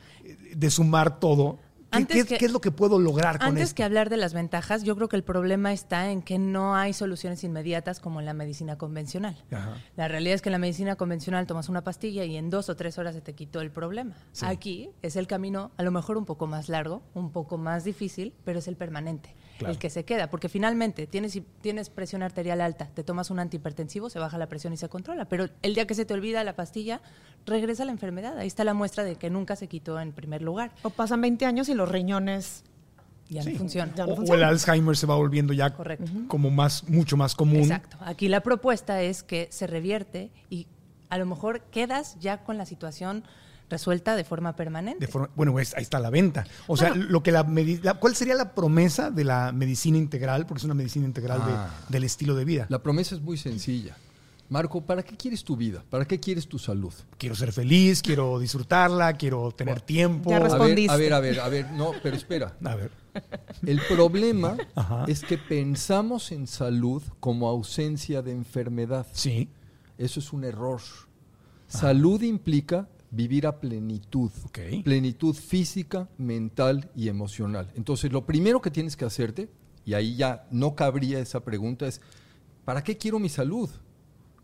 de 0.56 0.70
sumar 0.70 1.20
todo? 1.20 1.58
¿Qué, 1.90 1.98
Antes 2.00 2.18
qué- 2.18 2.26
que- 2.26 2.38
qué 2.40 2.46
es 2.46 2.52
lo 2.52 2.60
que 2.60 2.72
puedo 2.72 3.00
lograr 3.00 3.38
con 3.40 3.48
Antes 3.48 3.64
esto? 3.66 3.76
que 3.76 3.84
hablar 3.84 4.10
de 4.10 4.18
las 4.18 4.34
ventajas, 4.34 4.84
yo 4.84 4.96
creo 4.98 5.08
que 5.08 5.16
el 5.16 5.24
problema 5.24 5.72
está 5.72 6.12
en 6.12 6.22
que 6.22 6.38
no 6.38 6.76
hay 6.76 6.92
soluciones 6.94 7.44
inmediatas 7.46 8.02
como 8.02 8.20
en 8.20 8.26
la 8.26 8.34
medicina 8.34 8.78
convencional. 8.78 9.42
Ajá. 9.52 9.76
La 9.96 10.10
realidad 10.10 10.36
es 10.36 10.42
que 10.42 10.50
en 10.50 10.54
la 10.54 10.58
medicina 10.60 10.98
convencional 10.98 11.48
tomas 11.48 11.70
una 11.70 11.84
pastilla 11.86 12.26
y 12.26 12.36
en 12.36 12.50
dos 12.50 12.68
o 12.70 12.76
tres 12.76 12.98
horas 12.98 13.16
se 13.16 13.22
te 13.22 13.34
quitó 13.36 13.62
el 13.62 13.72
problema. 13.72 14.16
Aquí 14.42 14.90
es 15.02 15.16
el 15.16 15.28
camino 15.28 15.72
a 15.78 15.84
lo 15.84 15.92
mejor 15.92 16.18
un 16.18 16.26
poco 16.26 16.46
más 16.46 16.68
largo, 16.68 17.04
un 17.14 17.32
poco 17.32 17.58
más 17.58 17.86
difícil, 17.86 18.34
pero 18.44 18.60
es 18.60 18.68
el 18.68 18.76
permanente, 18.76 19.34
Claro. 19.58 19.72
el 19.74 19.80
que 19.80 19.90
se 19.90 20.06
queda. 20.06 20.30
Porque 20.30 20.50
finalmente 20.50 21.08
tienes, 21.08 21.40
tienes 21.62 21.90
presión 21.90 22.22
arterial 22.24 22.62
alta, 22.62 22.88
te 22.94 23.04
tomas 23.04 23.30
un 23.32 23.40
antihipertensivo, 23.40 24.10
se 24.10 24.20
baja 24.20 24.38
la 24.38 24.48
presión 24.48 24.74
y 24.74 24.78
se 24.78 24.88
controla. 24.90 25.26
Pero 25.26 25.50
el 25.62 25.74
día 25.76 25.88
que 25.88 25.96
se 25.96 26.06
te 26.06 26.14
olvida 26.14 26.44
la 26.44 26.56
pastilla, 26.56 27.02
regresa 27.46 27.86
la 27.86 27.92
enfermedad. 27.92 28.38
Ahí 28.38 28.48
está 28.48 28.64
la 28.64 28.74
muestra 28.74 29.04
de 29.04 29.16
que 29.16 29.30
nunca 29.30 29.56
se 29.56 29.68
quitó 29.68 30.00
en 30.00 30.12
primer 30.14 30.42
lugar. 30.42 30.72
O 30.84 30.90
pasan 30.90 31.22
20 31.22 31.46
años 31.46 31.70
y 31.70 31.74
los 31.74 31.90
riñones 31.90 32.64
Ya 33.30 33.42
Sí. 33.44 33.52
no 33.52 33.58
funciona. 33.60 33.92
Ya 33.94 34.06
no 34.06 34.14
O- 34.14 34.24
o, 34.24 34.34
el. 34.36 34.44
Alzheimer 34.44 34.96
se 34.96 35.06
va 35.06 35.16
volviendo 35.16 35.52
ya 35.52 35.74
Correcto. 35.74 36.10
como 36.30 36.50
más, 36.50 36.88
mucho 36.88 37.18
más 37.18 37.36
común. 37.36 37.58
Exacto. 37.58 37.98
Aquí 38.00 38.30
la 38.30 38.40
propuesta 38.40 39.02
es 39.02 39.22
que 39.22 39.50
se 39.52 39.68
revierte 39.68 40.32
y 40.50 40.68
a 41.10 41.18
lo 41.18 41.26
mejor 41.26 41.60
quedas 41.64 42.18
ya 42.22 42.44
con 42.46 42.58
la 42.58 42.66
situación 42.66 43.26
resuelta 43.70 44.16
de 44.16 44.24
forma 44.24 44.56
permanente. 44.56 45.06
De 45.06 45.12
forma- 45.12 45.30
bueno, 45.36 45.60
es- 45.60 45.76
ahí 45.76 45.84
está 45.84 46.00
la 46.00 46.10
venta. 46.10 46.46
O 46.68 46.78
sea, 46.78 46.94
lo 46.96 47.22
que 47.24 47.32
la, 47.32 47.46
la- 47.84 47.96
¿cuál 47.96 48.16
sería 48.16 48.36
la 48.36 48.54
promesa 48.56 49.12
de 49.12 49.24
la 49.24 49.52
medicina 49.52 49.98
integral? 49.98 50.46
Porque 50.46 50.60
es 50.60 50.64
una 50.66 50.74
medicina 50.74 51.06
integral 51.06 51.40
de- 51.46 51.52
Ah. 51.54 51.70
del 51.90 52.04
estilo 52.04 52.36
de 52.36 52.46
vida. 52.46 52.66
La 52.70 52.82
promesa 52.82 53.16
es 53.16 53.22
muy 53.22 53.38
sencilla. 53.38 53.96
Marco, 54.50 54.80
¿para 54.80 55.04
qué 55.04 55.18
quieres 55.18 55.44
tu 55.44 55.58
vida? 55.58 55.84
¿Para 55.90 56.06
qué 56.06 56.22
quieres 56.22 56.48
tu 56.48 56.58
salud? 56.58 56.94
Quiero 57.18 57.36
ser 57.36 57.52
feliz, 57.52 58.02
quiero 58.02 58.40
disfrutarla, 58.40 59.12
quiero 59.18 59.52
tener 59.52 59.82
tiempo. 59.82 60.30
Ya 60.30 60.38
A 60.38 60.40
ver, 60.40 60.50
Respondiste. 60.52 60.94
a 60.94 60.96
ver, 60.96 61.14
a 61.14 61.20
ver, 61.20 61.40
a 61.42 61.50
ver, 61.50 61.72
no, 61.72 61.92
pero 62.02 62.16
espera. 62.16 62.56
A 62.64 62.76
ver. 62.76 62.92
El 63.66 63.82
problema 63.90 64.56
Ajá. 64.76 65.04
es 65.10 65.24
que 65.26 65.38
pensamos 65.38 66.32
en 66.32 66.48
salud 66.48 67.04
como 67.20 67.50
ausencia 67.50 68.22
de 68.22 68.32
enfermedad. 68.32 69.06
Sí. 69.12 69.50
Eso 69.98 70.22
es 70.22 70.32
un 70.32 70.46
error. 70.46 70.80
Salud 71.68 72.22
implica 72.22 72.88
vivir 73.12 73.48
a 73.48 73.60
plenitud. 73.60 74.32
Plenitud 74.84 75.36
física, 75.36 76.08
mental 76.18 76.90
y 76.96 77.08
emocional. 77.08 77.72
Entonces, 77.76 78.12
lo 78.12 78.26
primero 78.26 78.62
que 78.62 78.72
tienes 78.72 78.96
que 78.98 79.06
hacerte, 79.06 79.50
y 79.86 79.94
ahí 79.94 80.16
ya 80.16 80.48
no 80.52 80.76
cabría 80.76 81.20
esa 81.20 81.40
pregunta, 81.42 81.88
es, 81.88 82.02
¿para 82.66 82.84
qué 82.84 82.98
quiero 82.98 83.20
mi 83.20 83.30
salud? 83.30 83.70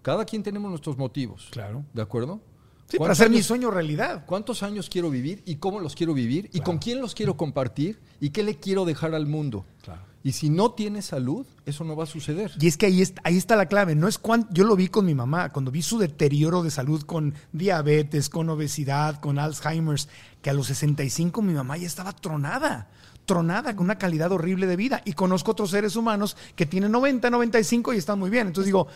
Cada 0.02 0.26
quien 0.26 0.44
tenemos 0.44 0.70
nuestros 0.70 0.98
motivos. 0.98 1.48
Claro. 1.52 1.84
¿De 1.94 2.02
acuerdo? 2.02 2.42
Sí, 2.88 2.98
para 2.98 3.10
¿Cuántos 3.10 3.20
hacer 3.22 3.32
mi 3.32 3.42
sueño 3.42 3.72
realidad. 3.72 4.26
¿Cuántos 4.26 4.62
años 4.64 4.90
quiero 4.90 5.10
vivir 5.10 5.42
y 5.46 5.56
cómo 5.56 5.80
los 5.80 5.96
quiero 5.96 6.14
vivir 6.14 6.46
y 6.48 6.50
Claro. 6.50 6.64
con 6.66 6.78
quién 6.80 7.00
los 7.00 7.16
quiero 7.16 7.38
compartir 7.38 8.00
y 8.20 8.30
qué 8.32 8.44
le 8.44 8.60
quiero 8.60 8.86
dejar 8.86 9.16
al 9.16 9.26
mundo? 9.26 9.66
Claro. 9.82 10.02
Y 10.26 10.32
si 10.32 10.50
no 10.50 10.72
tienes 10.72 11.06
salud, 11.08 11.46
eso 11.66 11.84
no 11.84 11.98
va 11.98 12.06
a 12.06 12.08
suceder. 12.08 12.52
Y 12.58 12.68
es 12.68 12.78
que 12.78 12.86
ahí 12.86 13.02
está, 13.02 13.22
ahí 13.26 13.36
está 13.38 13.58
la 13.58 13.66
clave. 13.66 13.94
No 13.94 14.08
es 14.08 14.18
cuán- 14.18 14.48
yo 14.54 14.64
lo 14.64 14.76
vi 14.78 14.88
con 14.88 15.06
mi 15.06 15.14
mamá, 15.14 15.52
cuando 15.52 15.70
vi 15.70 15.82
su 15.82 15.98
deterioro 15.98 16.64
de 16.64 16.72
salud 16.72 17.04
con 17.04 17.34
diabetes, 17.52 18.30
con 18.30 18.50
obesidad, 18.50 19.20
con 19.20 19.38
Alzheimer's, 19.38 20.08
que 20.42 20.50
a 20.50 20.54
los 20.54 20.68
65 20.68 21.42
mi 21.42 21.54
mamá 21.54 21.76
ya 21.76 21.88
estaba 21.88 22.14
tronada, 22.14 22.88
tronada, 23.26 23.76
con 23.76 23.84
una 23.86 23.98
calidad 23.98 24.32
horrible 24.32 24.66
de 24.66 24.78
vida. 24.78 25.02
Y 25.04 25.12
conozco 25.12 25.52
otros 25.52 25.72
seres 25.72 25.98
humanos 25.98 26.38
que 26.56 26.66
tienen 26.66 26.94
90, 26.94 27.30
95 27.30 27.94
y 27.94 27.98
están 27.98 28.18
muy 28.18 28.30
bien. 28.30 28.48
Entonces 28.48 28.68
digo, 28.68 28.88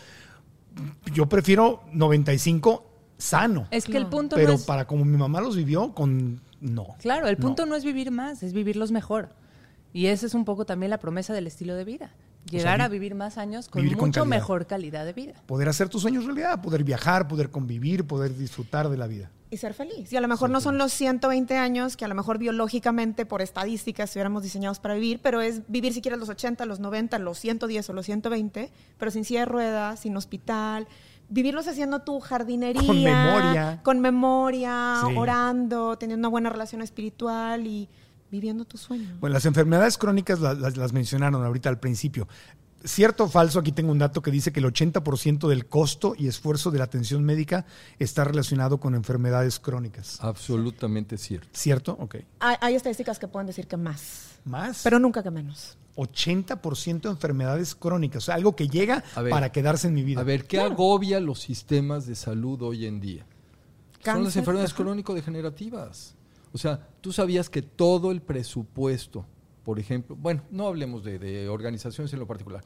yo 1.14 1.28
prefiero 1.28 1.84
95 1.92 2.86
sano. 3.18 3.68
Es 3.72 3.86
que 3.86 3.98
el 3.98 4.08
punto 4.08 4.36
pero 4.36 4.50
no 4.50 4.56
es... 4.56 4.64
para 4.64 4.86
como 4.86 5.04
mi 5.04 5.18
mamá 5.18 5.42
los 5.42 5.56
vivió, 5.56 5.94
con 5.94 6.42
no. 6.62 6.96
Claro, 7.00 7.28
el 7.28 7.36
No. 7.38 7.42
punto 7.48 7.66
no. 7.66 7.76
es 7.76 7.84
vivir 7.84 8.12
más, 8.12 8.44
es 8.44 8.54
vivirlos 8.54 8.92
mejor. 8.92 9.30
Y 9.94 10.08
esa 10.08 10.26
es 10.26 10.34
un 10.34 10.46
poco 10.46 10.66
también 10.66 10.90
la 10.90 11.00
promesa 11.00 11.34
del 11.34 11.48
estilo 11.48 11.76
de 11.76 11.84
vida. 11.86 12.12
Llegar 12.50 12.78
vi- 12.80 12.84
a 12.86 12.88
vivir 12.88 13.16
más 13.16 13.38
años 13.38 13.68
con 13.68 13.84
mucho 13.86 13.98
calidad. 13.98 14.26
mejor 14.26 14.68
calidad 14.68 15.06
de 15.06 15.14
vida. 15.14 15.34
Poder 15.48 15.68
hacer 15.68 15.90
tus 15.90 16.02
sueños 16.04 16.26
realidad, 16.26 16.62
poder 16.62 16.84
viajar, 16.84 17.28
poder 17.28 17.50
convivir, 17.50 18.06
poder 18.08 18.38
disfrutar 18.38 18.90
de 18.90 18.98
la 18.98 19.08
vida. 19.08 19.32
y 19.50 19.56
ser 19.56 19.74
feliz. 19.74 20.12
Y 20.12 20.18
a 20.18 20.22
lo 20.22 20.28
mejor 20.28 20.50
no 20.50 20.60
son 20.60 20.78
los 20.78 20.92
120 20.92 21.56
años 21.56 21.96
que 21.96 22.04
a 22.04 22.10
lo 22.10 22.16
mejor 22.16 22.38
biológicamente 22.38 23.26
por 23.26 23.42
estadística 23.42 24.04
estuviéramos 24.04 24.44
diseñados 24.44 24.80
para 24.80 24.96
vivir, 24.96 25.22
pero 25.24 25.40
es 25.40 25.62
vivir 25.70 25.94
si 25.94 26.02
quieres 26.02 26.20
los 26.20 26.28
80, 26.28 26.66
los 26.66 26.82
90, 26.82 27.18
los 27.18 27.40
110 27.40 27.90
o 27.90 27.94
los 27.94 28.06
120, 28.06 28.72
pero 28.98 29.10
sin 29.10 29.24
silla 29.24 29.40
de 29.42 29.46
ruedas, 29.46 30.02
sin 30.02 30.18
hospital. 30.18 30.86
Vivirlos 31.30 31.66
haciendo 31.70 32.02
tu 32.02 32.20
jardinería. 32.20 32.82
Con 32.86 33.02
memoria. 33.02 33.80
Con 33.84 34.00
memoria, 34.02 35.02
Sí. 35.08 35.14
orando, 35.18 35.98
teniendo 35.98 36.28
una 36.28 36.32
buena 36.32 36.50
relación 36.50 36.82
espiritual 36.82 37.66
y 37.68 37.88
viviendo 38.32 38.66
tu 38.66 38.78
sueño. 38.78 39.18
Bueno, 39.20 39.34
las 39.34 39.46
enfermedades 39.46 39.98
crónicas 39.98 40.40
las, 40.40 40.58
las- 40.58 40.78
las 40.78 40.94
mencionaron 40.94 41.44
ahorita 41.46 41.70
al 41.70 41.80
principio. 41.80 42.28
Cierto 42.84 43.24
o 43.24 43.28
falso, 43.28 43.60
aquí 43.60 43.72
tengo 43.72 43.92
un 43.92 43.98
dato 43.98 44.22
que 44.22 44.30
dice 44.30 44.52
que 44.54 44.60
el 44.60 44.66
80% 44.68 45.48
del 45.48 45.66
costo 45.66 46.14
y 46.18 46.28
esfuerzo 46.28 46.70
de 46.70 46.78
la 46.78 46.84
atención 46.84 47.24
médica 47.24 47.66
está 47.98 48.24
relacionado 48.24 48.80
con 48.80 48.94
enfermedades 48.94 49.60
crónicas. 49.60 50.20
Absolutamente 50.22 51.18
cierto. 51.18 51.48
¿Cierto? 51.54 51.98
Ok. 52.00 52.18
Hay, 52.40 52.56
hay 52.62 52.76
estadísticas 52.76 53.18
que 53.18 53.28
pueden 53.28 53.48
decir 53.48 53.66
que 53.68 53.78
más, 53.78 54.38
Más. 54.46 54.82
pero 54.84 55.00
nunca 55.00 55.24
que 55.24 55.32
menos. 55.32 55.76
80% 55.96 57.02
de 57.02 57.10
enfermedades 57.10 57.74
crónicas. 57.74 58.24
O 58.24 58.26
sea, 58.28 58.36
algo 58.36 58.56
que 58.56 58.68
llega 58.68 59.04
ver. 59.16 59.32
para 59.32 59.52
quedarse 59.52 59.88
en 59.88 59.96
mi 59.96 60.04
vida. 60.04 60.22
A 60.22 60.24
ver, 60.24 60.46
¿qué 60.46 60.60
agobia 60.60 61.20
los 61.20 61.40
sistemas 61.40 62.06
de 62.06 62.14
salud 62.14 62.62
hoy 62.62 62.86
en 62.86 63.00
día? 63.00 63.26
Son 64.06 64.24
las 64.24 64.36
enfermedades 64.38 64.76
crónico-degenerativas. 64.76 66.14
O 66.54 66.58
sea, 66.58 66.88
tú 67.02 67.12
sabías 67.12 67.50
que 67.50 67.62
todo 67.62 68.12
el 68.12 68.22
presupuesto, 68.22 69.26
por 69.64 69.80
ejemplo, 69.80 70.16
bueno, 70.16 70.44
no 70.50 70.68
hablemos 70.68 71.04
de, 71.04 71.20
de 71.20 71.50
organizaciones 71.50 72.12
en 72.14 72.20
lo 72.20 72.28
particular, 72.28 72.64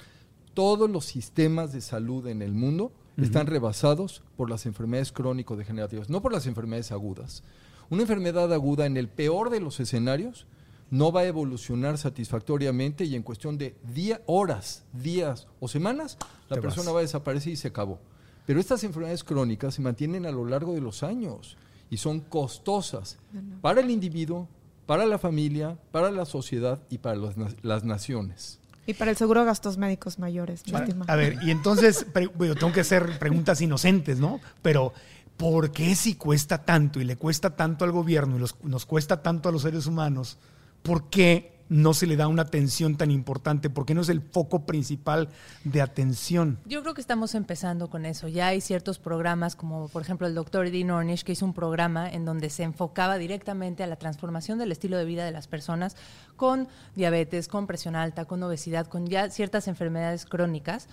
todos 0.53 0.89
los 0.89 1.05
sistemas 1.05 1.71
de 1.71 1.81
salud 1.81 2.27
en 2.27 2.41
el 2.41 2.53
mundo 2.53 2.91
están 3.17 3.45
rebasados 3.47 4.23
por 4.35 4.49
las 4.49 4.65
enfermedades 4.65 5.11
crónico-degenerativas, 5.11 6.09
no 6.09 6.21
por 6.21 6.31
las 6.33 6.47
enfermedades 6.47 6.91
agudas. 6.91 7.43
Una 7.89 8.01
enfermedad 8.01 8.51
aguda 8.51 8.85
en 8.85 8.97
el 8.97 9.09
peor 9.09 9.49
de 9.49 9.59
los 9.59 9.79
escenarios 9.79 10.47
no 10.89 11.11
va 11.11 11.21
a 11.21 11.25
evolucionar 11.25 11.97
satisfactoriamente 11.97 13.05
y 13.05 13.15
en 13.15 13.23
cuestión 13.23 13.57
de 13.57 13.75
día, 13.93 14.21
horas, 14.25 14.85
días 14.91 15.47
o 15.59 15.67
semanas, 15.67 16.17
la 16.49 16.55
Te 16.55 16.61
persona 16.61 16.87
vas. 16.87 16.95
va 16.95 16.99
a 16.99 17.03
desaparecer 17.03 17.53
y 17.53 17.57
se 17.57 17.67
acabó. 17.67 17.99
Pero 18.45 18.59
estas 18.59 18.83
enfermedades 18.83 19.23
crónicas 19.23 19.75
se 19.75 19.81
mantienen 19.81 20.25
a 20.25 20.31
lo 20.31 20.45
largo 20.45 20.73
de 20.73 20.81
los 20.81 21.03
años 21.03 21.57
y 21.91 21.97
son 21.97 22.21
costosas 22.21 23.17
para 23.61 23.81
el 23.81 23.91
individuo, 23.91 24.47
para 24.87 25.05
la 25.05 25.19
familia, 25.19 25.77
para 25.91 26.09
la 26.09 26.25
sociedad 26.25 26.79
y 26.89 26.97
para 26.97 27.15
las, 27.17 27.37
na- 27.37 27.53
las 27.61 27.83
naciones. 27.83 28.57
Y 28.87 28.95
para 28.95 29.11
el 29.11 29.17
seguro 29.17 29.41
de 29.41 29.45
gastos 29.45 29.77
médicos 29.77 30.17
mayores, 30.17 30.63
Para- 30.71 30.85
a 31.13 31.15
ver, 31.15 31.37
y 31.43 31.51
entonces, 31.51 32.07
bueno, 32.35 32.55
tengo 32.55 32.73
que 32.73 32.79
hacer 32.81 33.19
preguntas 33.19 33.61
inocentes, 33.61 34.19
¿no? 34.19 34.39
Pero, 34.63 34.91
¿por 35.37 35.71
qué 35.71 35.93
si 35.95 36.15
cuesta 36.15 36.63
tanto 36.65 36.99
y 36.99 37.03
le 37.03 37.15
cuesta 37.15 37.55
tanto 37.55 37.85
al 37.85 37.91
gobierno 37.91 38.37
y 38.37 38.39
los- 38.39 38.55
nos 38.63 38.85
cuesta 38.87 39.21
tanto 39.21 39.49
a 39.49 39.51
los 39.51 39.61
seres 39.61 39.85
humanos, 39.85 40.37
por 40.81 41.09
qué 41.09 41.60
no 41.71 41.93
se 41.93 42.05
le 42.05 42.17
da 42.17 42.27
una 42.27 42.41
atención 42.41 42.97
tan 42.97 43.11
importante? 43.11 43.69
¿Por 43.69 43.85
qué 43.85 43.95
no 43.95 44.01
es 44.01 44.09
el 44.09 44.21
foco 44.21 44.65
principal 44.65 45.29
de 45.63 45.81
atención? 45.81 46.59
Yo 46.65 46.81
creo 46.81 46.93
que 46.93 46.99
estamos 46.99 47.33
empezando 47.33 47.89
con 47.89 48.05
eso. 48.05 48.27
Ya 48.27 48.47
hay 48.47 48.59
ciertos 48.59 48.99
programas, 48.99 49.55
como 49.55 49.87
por 49.87 50.01
ejemplo 50.01 50.27
el 50.27 50.35
doctor 50.35 50.69
Dean 50.69 50.91
Ornish, 50.91 51.23
que 51.23 51.31
hizo 51.31 51.45
un 51.45 51.53
programa 51.53 52.09
en 52.09 52.25
donde 52.25 52.49
se 52.49 52.63
enfocaba 52.63 53.17
directamente 53.17 53.83
a 53.83 53.87
la 53.87 53.95
transformación 53.95 54.59
del 54.59 54.73
estilo 54.73 54.97
de 54.97 55.05
vida 55.05 55.23
de 55.23 55.31
las 55.31 55.47
personas 55.47 55.95
con 56.35 56.67
diabetes, 56.95 57.47
con 57.47 57.67
presión 57.67 57.95
alta, 57.95 58.25
con 58.25 58.43
obesidad, 58.43 58.87
con 58.87 59.07
ya 59.07 59.29
ciertas 59.29 59.69
enfermedades 59.69 60.25
crónicas. 60.25 60.89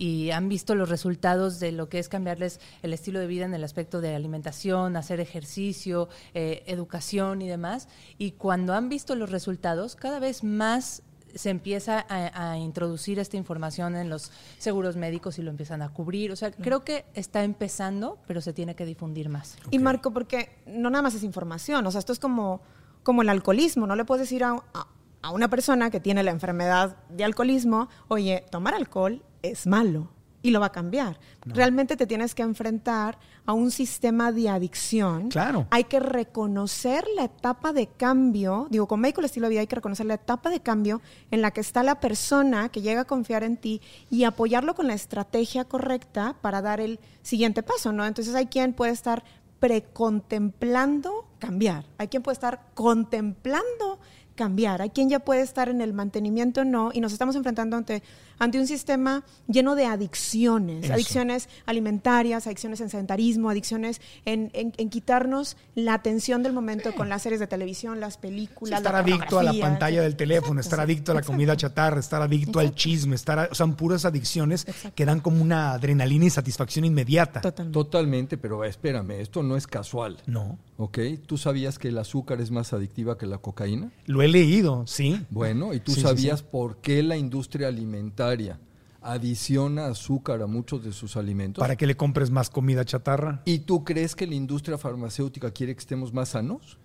Y 0.00 0.30
han 0.30 0.48
visto 0.48 0.74
los 0.74 0.88
resultados 0.88 1.60
de 1.60 1.72
lo 1.72 1.90
que 1.90 1.98
es 1.98 2.08
cambiarles 2.08 2.58
el 2.82 2.94
estilo 2.94 3.20
de 3.20 3.26
vida 3.26 3.44
en 3.44 3.52
el 3.52 3.62
aspecto 3.62 4.00
de 4.00 4.14
alimentación, 4.14 4.96
hacer 4.96 5.20
ejercicio, 5.20 6.08
eh, 6.32 6.62
educación 6.66 7.42
y 7.42 7.48
demás. 7.48 7.86
Y 8.16 8.30
cuando 8.32 8.72
han 8.72 8.88
visto 8.88 9.14
los 9.14 9.30
resultados, 9.30 9.96
cada 9.96 10.18
vez 10.18 10.42
más 10.42 11.02
se 11.34 11.50
empieza 11.50 12.04
a, 12.08 12.50
a 12.52 12.56
introducir 12.58 13.18
esta 13.18 13.36
información 13.36 13.94
en 13.94 14.08
los 14.08 14.32
seguros 14.58 14.96
médicos 14.96 15.38
y 15.38 15.42
lo 15.42 15.50
empiezan 15.50 15.82
a 15.82 15.90
cubrir. 15.90 16.32
O 16.32 16.36
sea, 16.36 16.50
creo 16.50 16.82
que 16.82 17.04
está 17.12 17.44
empezando, 17.44 18.18
pero 18.26 18.40
se 18.40 18.54
tiene 18.54 18.74
que 18.74 18.86
difundir 18.86 19.28
más. 19.28 19.58
Y 19.70 19.78
Marco, 19.80 20.12
porque 20.12 20.48
no 20.66 20.88
nada 20.88 21.02
más 21.02 21.14
es 21.14 21.22
información, 21.22 21.86
o 21.86 21.90
sea, 21.90 21.98
esto 21.98 22.14
es 22.14 22.18
como, 22.18 22.62
como 23.02 23.20
el 23.22 23.28
alcoholismo, 23.28 23.86
no 23.86 23.96
le 23.96 24.04
puedes 24.06 24.22
decir 24.22 24.42
a, 24.44 24.52
a- 24.72 24.86
a 25.22 25.30
una 25.30 25.48
persona 25.50 25.90
que 25.90 26.00
tiene 26.00 26.22
la 26.22 26.30
enfermedad 26.30 26.96
de 27.10 27.22
alcoholismo, 27.24 27.90
oye, 28.08 28.44
tomar 28.50 28.74
alcohol 28.74 29.22
es 29.42 29.66
malo 29.66 30.10
y 30.42 30.50
lo 30.50 30.60
va 30.60 30.66
a 30.66 30.72
cambiar. 30.72 31.18
Realmente 31.44 31.96
te 31.96 32.06
tienes 32.06 32.34
que 32.34 32.42
enfrentar 32.42 33.18
a 33.46 33.52
un 33.52 33.70
sistema 33.70 34.32
de 34.32 34.48
adicción. 34.48 35.28
Claro. 35.28 35.66
Hay 35.70 35.84
que 35.84 36.00
reconocer 36.00 37.04
la 37.16 37.24
etapa 37.24 37.72
de 37.72 37.88
cambio, 37.88 38.66
digo, 38.70 38.86
con 38.86 39.00
médico 39.00 39.20
el 39.20 39.26
estilo 39.26 39.46
de 39.46 39.50
vida 39.50 39.60
hay 39.60 39.66
que 39.66 39.76
reconocer 39.76 40.06
la 40.06 40.14
etapa 40.14 40.50
de 40.50 40.60
cambio 40.60 41.00
en 41.30 41.42
la 41.42 41.50
que 41.50 41.60
está 41.60 41.82
la 41.82 42.00
persona 42.00 42.68
que 42.70 42.82
llega 42.82 43.02
a 43.02 43.06
confiar 43.06 43.42
en 43.42 43.56
ti 43.56 43.80
y 44.08 44.24
apoyarlo 44.24 44.74
con 44.74 44.86
la 44.86 44.94
estrategia 44.94 45.64
correcta 45.64 46.36
para 46.40 46.62
dar 46.62 46.80
el 46.80 47.00
siguiente 47.22 47.62
paso, 47.62 47.92
¿no? 47.92 48.06
Entonces 48.06 48.34
hay 48.34 48.46
quien 48.46 48.72
puede 48.72 48.92
estar 48.92 49.24
precontemplando 49.58 51.26
cambiar, 51.38 51.84
hay 51.98 52.08
quien 52.08 52.22
puede 52.22 52.34
estar 52.34 52.62
contemplando 52.74 53.98
cambiar, 54.40 54.80
hay 54.80 54.88
quien 54.88 55.10
ya 55.10 55.18
puede 55.18 55.42
estar 55.42 55.68
en 55.68 55.82
el 55.82 55.92
mantenimiento 55.92 56.64
no, 56.64 56.92
y 56.94 57.00
nos 57.02 57.12
estamos 57.12 57.36
enfrentando 57.36 57.76
ante, 57.76 58.02
ante 58.38 58.58
un 58.58 58.66
sistema 58.66 59.22
lleno 59.48 59.74
de 59.74 59.84
adicciones, 59.84 60.84
Eso. 60.84 60.94
adicciones 60.94 61.48
alimentarias, 61.66 62.46
adicciones 62.46 62.80
en 62.80 62.88
sedentarismo, 62.88 63.50
adicciones 63.50 64.00
en, 64.24 64.50
en- 64.54 64.72
en 64.78 64.88
quitarnos 64.88 65.58
la 65.74 65.92
atención 65.92 66.42
del 66.42 66.54
momento 66.54 66.94
con 66.94 67.10
las 67.10 67.20
series 67.20 67.38
de 67.38 67.46
televisión, 67.46 68.00
las 68.00 68.16
películas, 68.16 68.78
estar 68.80 68.94
la 68.94 69.00
adicto 69.00 69.38
a 69.38 69.42
la 69.42 69.52
pantalla 69.60 70.00
del 70.00 70.16
teléfono, 70.16 70.58
estar 70.60 70.80
adicto 70.80 71.12
a 71.12 71.16
la 71.16 71.22
comida 71.22 71.54
chatarra, 71.56 72.00
estar 72.00 72.22
adicto 72.22 72.60
al 72.60 72.74
chisme, 72.74 73.14
estar, 73.14 73.38
a- 73.38 73.48
puras 73.76 74.06
adicciones 74.06 74.66
que 74.94 75.04
dan 75.04 75.20
como 75.20 75.42
una 75.42 75.72
adrenalina 75.72 76.24
y 76.24 76.30
satisfacción 76.30 76.84
inmediata. 76.86 77.42
Totalmente. 77.42 77.74
Totalmente, 77.78 78.38
pero 78.38 78.64
espérame, 78.64 79.20
esto 79.20 79.42
no 79.42 79.56
es 79.56 79.66
casual. 79.66 80.16
No, 80.26 80.58
¿Ok? 80.76 80.98
¿Tú 81.26 81.36
sabías 81.36 81.78
que 81.78 81.88
el 81.88 81.98
azúcar 81.98 82.40
es 82.40 82.50
más 82.50 82.72
adictiva 82.72 83.18
que 83.18 83.26
la 83.26 83.36
cocaína? 83.36 83.90
lo 84.06 84.22
he 84.22 84.28
leído, 84.30 84.86
sí. 84.86 85.20
Bueno, 85.30 85.74
¿y 85.74 85.80
tú 85.80 85.92
Sí, 85.92 86.00
sabías 86.00 86.40
sí. 86.40 86.46
por 86.50 86.78
qué 86.78 87.02
la 87.02 87.16
industria 87.16 87.68
alimentaria 87.68 88.58
adiciona 89.02 89.86
azúcar 89.86 90.42
a 90.42 90.46
muchos 90.46 90.82
de 90.84 90.92
sus 90.92 91.16
alimentos? 91.16 91.60
Para 91.60 91.76
que 91.76 91.86
le 91.86 91.96
compres 91.96 92.30
más 92.30 92.50
comida 92.50 92.84
chatarra, 92.84 93.42
¿Y 93.44 93.60
tú 93.60 93.84
crees 93.84 94.14
que 94.16 94.26
la 94.26 94.34
industria 94.34 94.78
farmacéutica 94.78 95.50
quiere 95.50 95.74
que 95.74 95.80
estemos 95.80 96.12
más 96.12 96.30
sanos? 96.30 96.78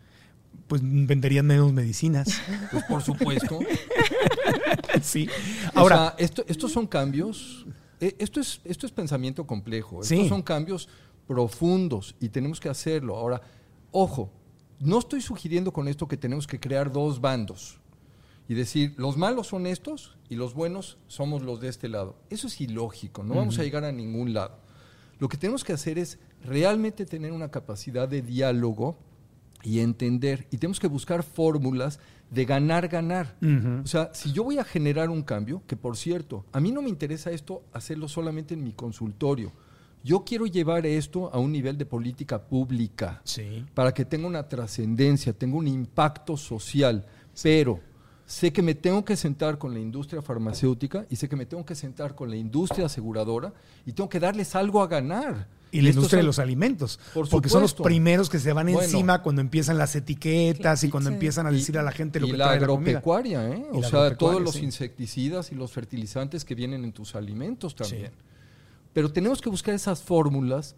pues 0.67 0.81
venderían 0.83 1.45
menos 1.45 1.71
medicinas. 1.73 2.29
Pues 2.71 2.83
por 2.85 3.01
supuesto. 3.03 3.59
sí. 5.01 5.27
Ahora, 5.73 6.15
esto, 6.17 6.43
estos 6.47 6.71
son 6.71 6.87
cambios, 6.87 7.65
eh, 7.99 8.15
esto 8.19 8.39
es, 8.39 8.61
esto 8.63 8.85
es 8.85 8.91
pensamiento 8.91 9.45
complejo, 9.45 10.01
Sí. 10.03 10.15
estos 10.15 10.29
son 10.29 10.41
cambios 10.41 10.87
profundos 11.27 12.15
y 12.21 12.29
tenemos 12.29 12.59
que 12.59 12.69
hacerlo. 12.69 13.17
Ahora, 13.17 13.41
ojo, 13.91 14.31
no 14.85 14.99
estoy 14.99 15.21
sugiriendo 15.21 15.73
con 15.73 15.87
esto 15.87 16.07
que 16.07 16.17
tenemos 16.17 16.47
que 16.47 16.59
crear 16.59 16.91
dos 16.91 17.19
bandos 17.19 17.79
y 18.47 18.53
decir, 18.53 18.93
los 18.97 19.17
malos 19.17 19.47
son 19.47 19.65
estos 19.65 20.15
y 20.29 20.35
los 20.35 20.53
buenos 20.53 20.97
somos 21.07 21.41
los 21.41 21.59
de 21.59 21.69
este 21.69 21.89
lado. 21.89 22.15
Eso 22.29 22.47
es 22.47 22.61
ilógico, 22.61 23.23
no 23.23 23.35
vamos 23.35 23.57
a 23.59 23.63
llegar 23.63 23.83
a 23.83 23.91
ningún 23.91 24.33
lado. 24.33 24.59
Lo 25.17 25.29
que 25.29 25.37
tenemos 25.37 25.63
que 25.63 25.73
hacer 25.73 25.97
es 25.97 26.19
realmente 26.43 27.05
tener 27.05 27.31
una 27.31 27.49
capacidad 27.49 28.07
de 28.07 28.21
diálogo 28.21 28.97
y 29.63 29.79
entender, 29.79 30.47
y 30.51 30.57
tenemos 30.57 30.79
que 30.79 30.87
buscar 30.87 31.23
fórmulas 31.23 31.99
de 32.29 32.45
ganar, 32.45 32.87
ganar. 32.87 33.35
O 33.83 33.87
sea, 33.87 34.11
si 34.13 34.31
yo 34.31 34.43
voy 34.43 34.59
a 34.59 34.63
generar 34.63 35.09
un 35.09 35.23
cambio, 35.23 35.63
que 35.65 35.75
por 35.75 35.97
cierto, 35.97 36.45
a 36.51 36.59
mí 36.59 36.71
no 36.71 36.83
me 36.83 36.89
interesa 36.89 37.31
esto 37.31 37.63
hacerlo 37.73 38.07
solamente 38.07 38.53
en 38.53 38.63
mi 38.63 38.73
consultorio. 38.73 39.51
Yo 40.05 40.23
quiero 40.23 40.45
llevar 40.45 40.85
esto 40.85 41.33
a 41.33 41.39
un 41.39 41.51
nivel 41.51 41.79
de 41.79 41.85
política 41.87 42.39
pública 42.39 43.21
sí. 43.23 43.65
para 43.73 43.91
que 43.91 44.05
tenga 44.05 44.27
una 44.27 44.47
trascendencia, 44.47 45.33
tenga 45.33 45.57
un 45.57 45.67
impacto 45.67 46.37
social, 46.37 47.03
pero 47.41 47.79
sé 48.23 48.53
que 48.53 48.61
me 48.61 48.75
tengo 48.75 49.03
que 49.03 49.15
sentar 49.15 49.57
con 49.57 49.73
la 49.73 49.79
industria 49.79 50.21
farmacéutica 50.21 51.07
y 51.09 51.15
sé 51.15 51.27
que 51.27 51.35
me 51.35 51.47
tengo 51.47 51.65
que 51.65 51.73
sentar 51.73 52.13
con 52.13 52.29
la 52.29 52.35
industria 52.35 52.85
aseguradora 52.85 53.51
y 53.83 53.93
tengo 53.93 54.07
que 54.07 54.19
darles 54.19 54.53
algo 54.55 54.83
a 54.83 54.85
ganar. 54.87 55.47
Y 55.71 55.81
la 55.81 55.89
industria 55.89 56.19
de 56.19 56.23
los 56.23 56.37
alimentos. 56.37 56.99
Por 57.11 57.27
porque 57.27 57.49
son 57.49 57.63
los 57.63 57.73
primeros 57.73 58.29
que 58.29 58.37
se 58.37 58.53
van 58.53 58.67
Bueno. 58.67 58.83
encima 58.83 59.23
cuando 59.23 59.41
empiezan 59.41 59.79
las 59.79 59.95
etiquetas 59.95 60.83
y 60.83 60.89
cuando 60.89 61.09
empiezan 61.09 61.47
a 61.47 61.51
decir 61.51 61.79
a 61.79 61.83
la 61.83 61.91
gente 61.91 62.19
lo 62.19 62.27
y 62.27 62.31
que 62.31 62.37
la 62.37 62.45
trae 62.45 62.59
la 62.59 62.67
comida. 62.67 62.91
agropecuaria, 62.91 63.49
¿eh? 63.49 63.65
Y 63.73 63.77
o 63.77 63.81
la 63.81 63.89
sea, 63.89 63.99
agropecuaria, 64.01 64.17
todos 64.17 64.41
los 64.43 64.53
sí. 64.53 64.63
insecticidas 64.65 65.51
y 65.51 65.55
los 65.55 65.71
fertilizantes 65.71 66.45
que 66.45 66.53
vienen 66.53 66.83
en 66.83 66.93
tus 66.93 67.15
alimentos 67.15 67.73
también. 67.73 68.11
Sí. 68.11 68.34
Pero 68.95 69.11
tenemos 69.11 69.41
que 69.41 69.49
buscar 69.49 69.75
esas 69.75 70.01
fórmulas 70.01 70.73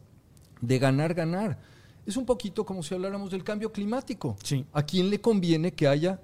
de 0.60 0.80
ganar, 0.80 1.14
ganar. 1.14 1.60
Es 2.04 2.18
un 2.18 2.26
poquito 2.26 2.66
como 2.66 2.82
si 2.82 2.96
habláramos 2.96 3.30
del 3.30 3.44
cambio 3.44 3.72
climático. 3.72 4.36
Sí. 4.44 4.66
¿A 4.74 4.82
quién 4.82 5.12
le 5.12 5.22
conviene 5.22 5.76
que 5.76 5.88
haya 5.88 6.20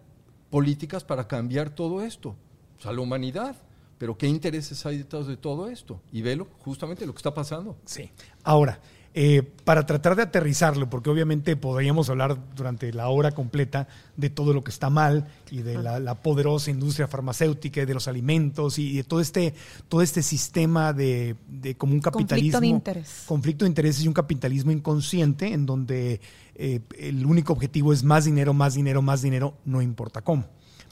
políticas 0.50 1.04
para 1.04 1.28
cambiar 1.28 1.70
todo 1.70 2.02
esto? 2.02 2.36
Pues 2.74 2.88
a 2.88 2.94
la 2.94 3.00
humanidad. 3.00 3.58
Pero 4.00 4.18
¿qué 4.18 4.26
intereses 4.26 4.84
hay 4.88 4.98
detrás 4.98 5.28
de 5.28 5.38
todo 5.38 5.70
esto? 5.70 6.02
Y 6.12 6.24
velo 6.24 6.48
justamente 6.62 7.06
lo 7.06 7.14
que 7.14 7.20
está 7.20 7.36
pasando. 7.36 7.78
Sí. 7.86 8.10
Ahora, 8.44 8.80
eh, 9.16 9.44
para 9.64 9.86
tratar 9.86 10.16
de 10.16 10.24
aterrizarlo, 10.24 10.90
porque 10.90 11.10
obviamente 11.10 11.56
podríamos 11.56 12.10
hablar 12.10 12.38
durante 12.56 12.92
la 12.92 13.10
hora 13.10 13.32
completa 13.32 13.88
de 14.18 14.32
todo 14.32 14.54
lo 14.54 14.64
que 14.64 14.72
está 14.72 14.90
mal 14.90 15.28
y 15.52 15.62
de 15.62 15.78
la, 15.78 16.00
la 16.00 16.16
poderosa 16.16 16.72
industria 16.72 17.08
farmacéutica 17.08 17.82
y 17.82 17.86
de 17.86 17.94
los 17.94 18.08
alimentos 18.08 18.80
y 18.80 18.98
de 18.98 19.04
todo 19.04 19.22
este, 19.22 19.54
todo 19.88 20.02
este 20.02 20.24
sistema 20.24 20.94
de, 20.94 21.36
de 21.48 21.76
como 21.76 21.94
un 21.94 22.02
capitalismo. 22.02 22.54
Conflicto 22.54 22.60
de 22.60 22.68
interés. 22.68 23.24
Conflicto 23.28 23.66
de 23.66 23.70
intereses 23.70 24.04
y 24.04 24.08
un 24.08 24.14
capitalismo 24.16 24.72
inconsciente 24.72 25.54
en 25.54 25.66
donde 25.66 26.20
eh, 26.56 26.82
el 26.98 27.26
único 27.26 27.54
objetivo 27.54 27.94
es 27.94 28.04
más 28.04 28.26
dinero, 28.26 28.54
más 28.54 28.74
dinero, 28.74 29.02
más 29.02 29.22
dinero, 29.22 29.58
no 29.66 29.82
importa 29.82 30.22
cómo. 30.22 30.46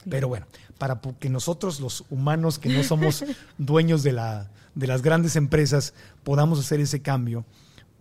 Pero 0.08 0.28
bueno, 0.28 0.46
para 0.78 1.00
que 1.18 1.28
nosotros, 1.28 1.80
los 1.80 2.04
humanos 2.10 2.58
que 2.58 2.68
no 2.68 2.82
somos 2.82 3.24
dueños 3.58 4.02
de, 4.02 4.12
la, 4.12 4.50
de 4.74 4.86
las 4.86 5.02
grandes 5.02 5.36
empresas, 5.36 5.94
podamos 6.24 6.58
hacer 6.58 6.80
ese 6.80 7.02
cambio, 7.02 7.44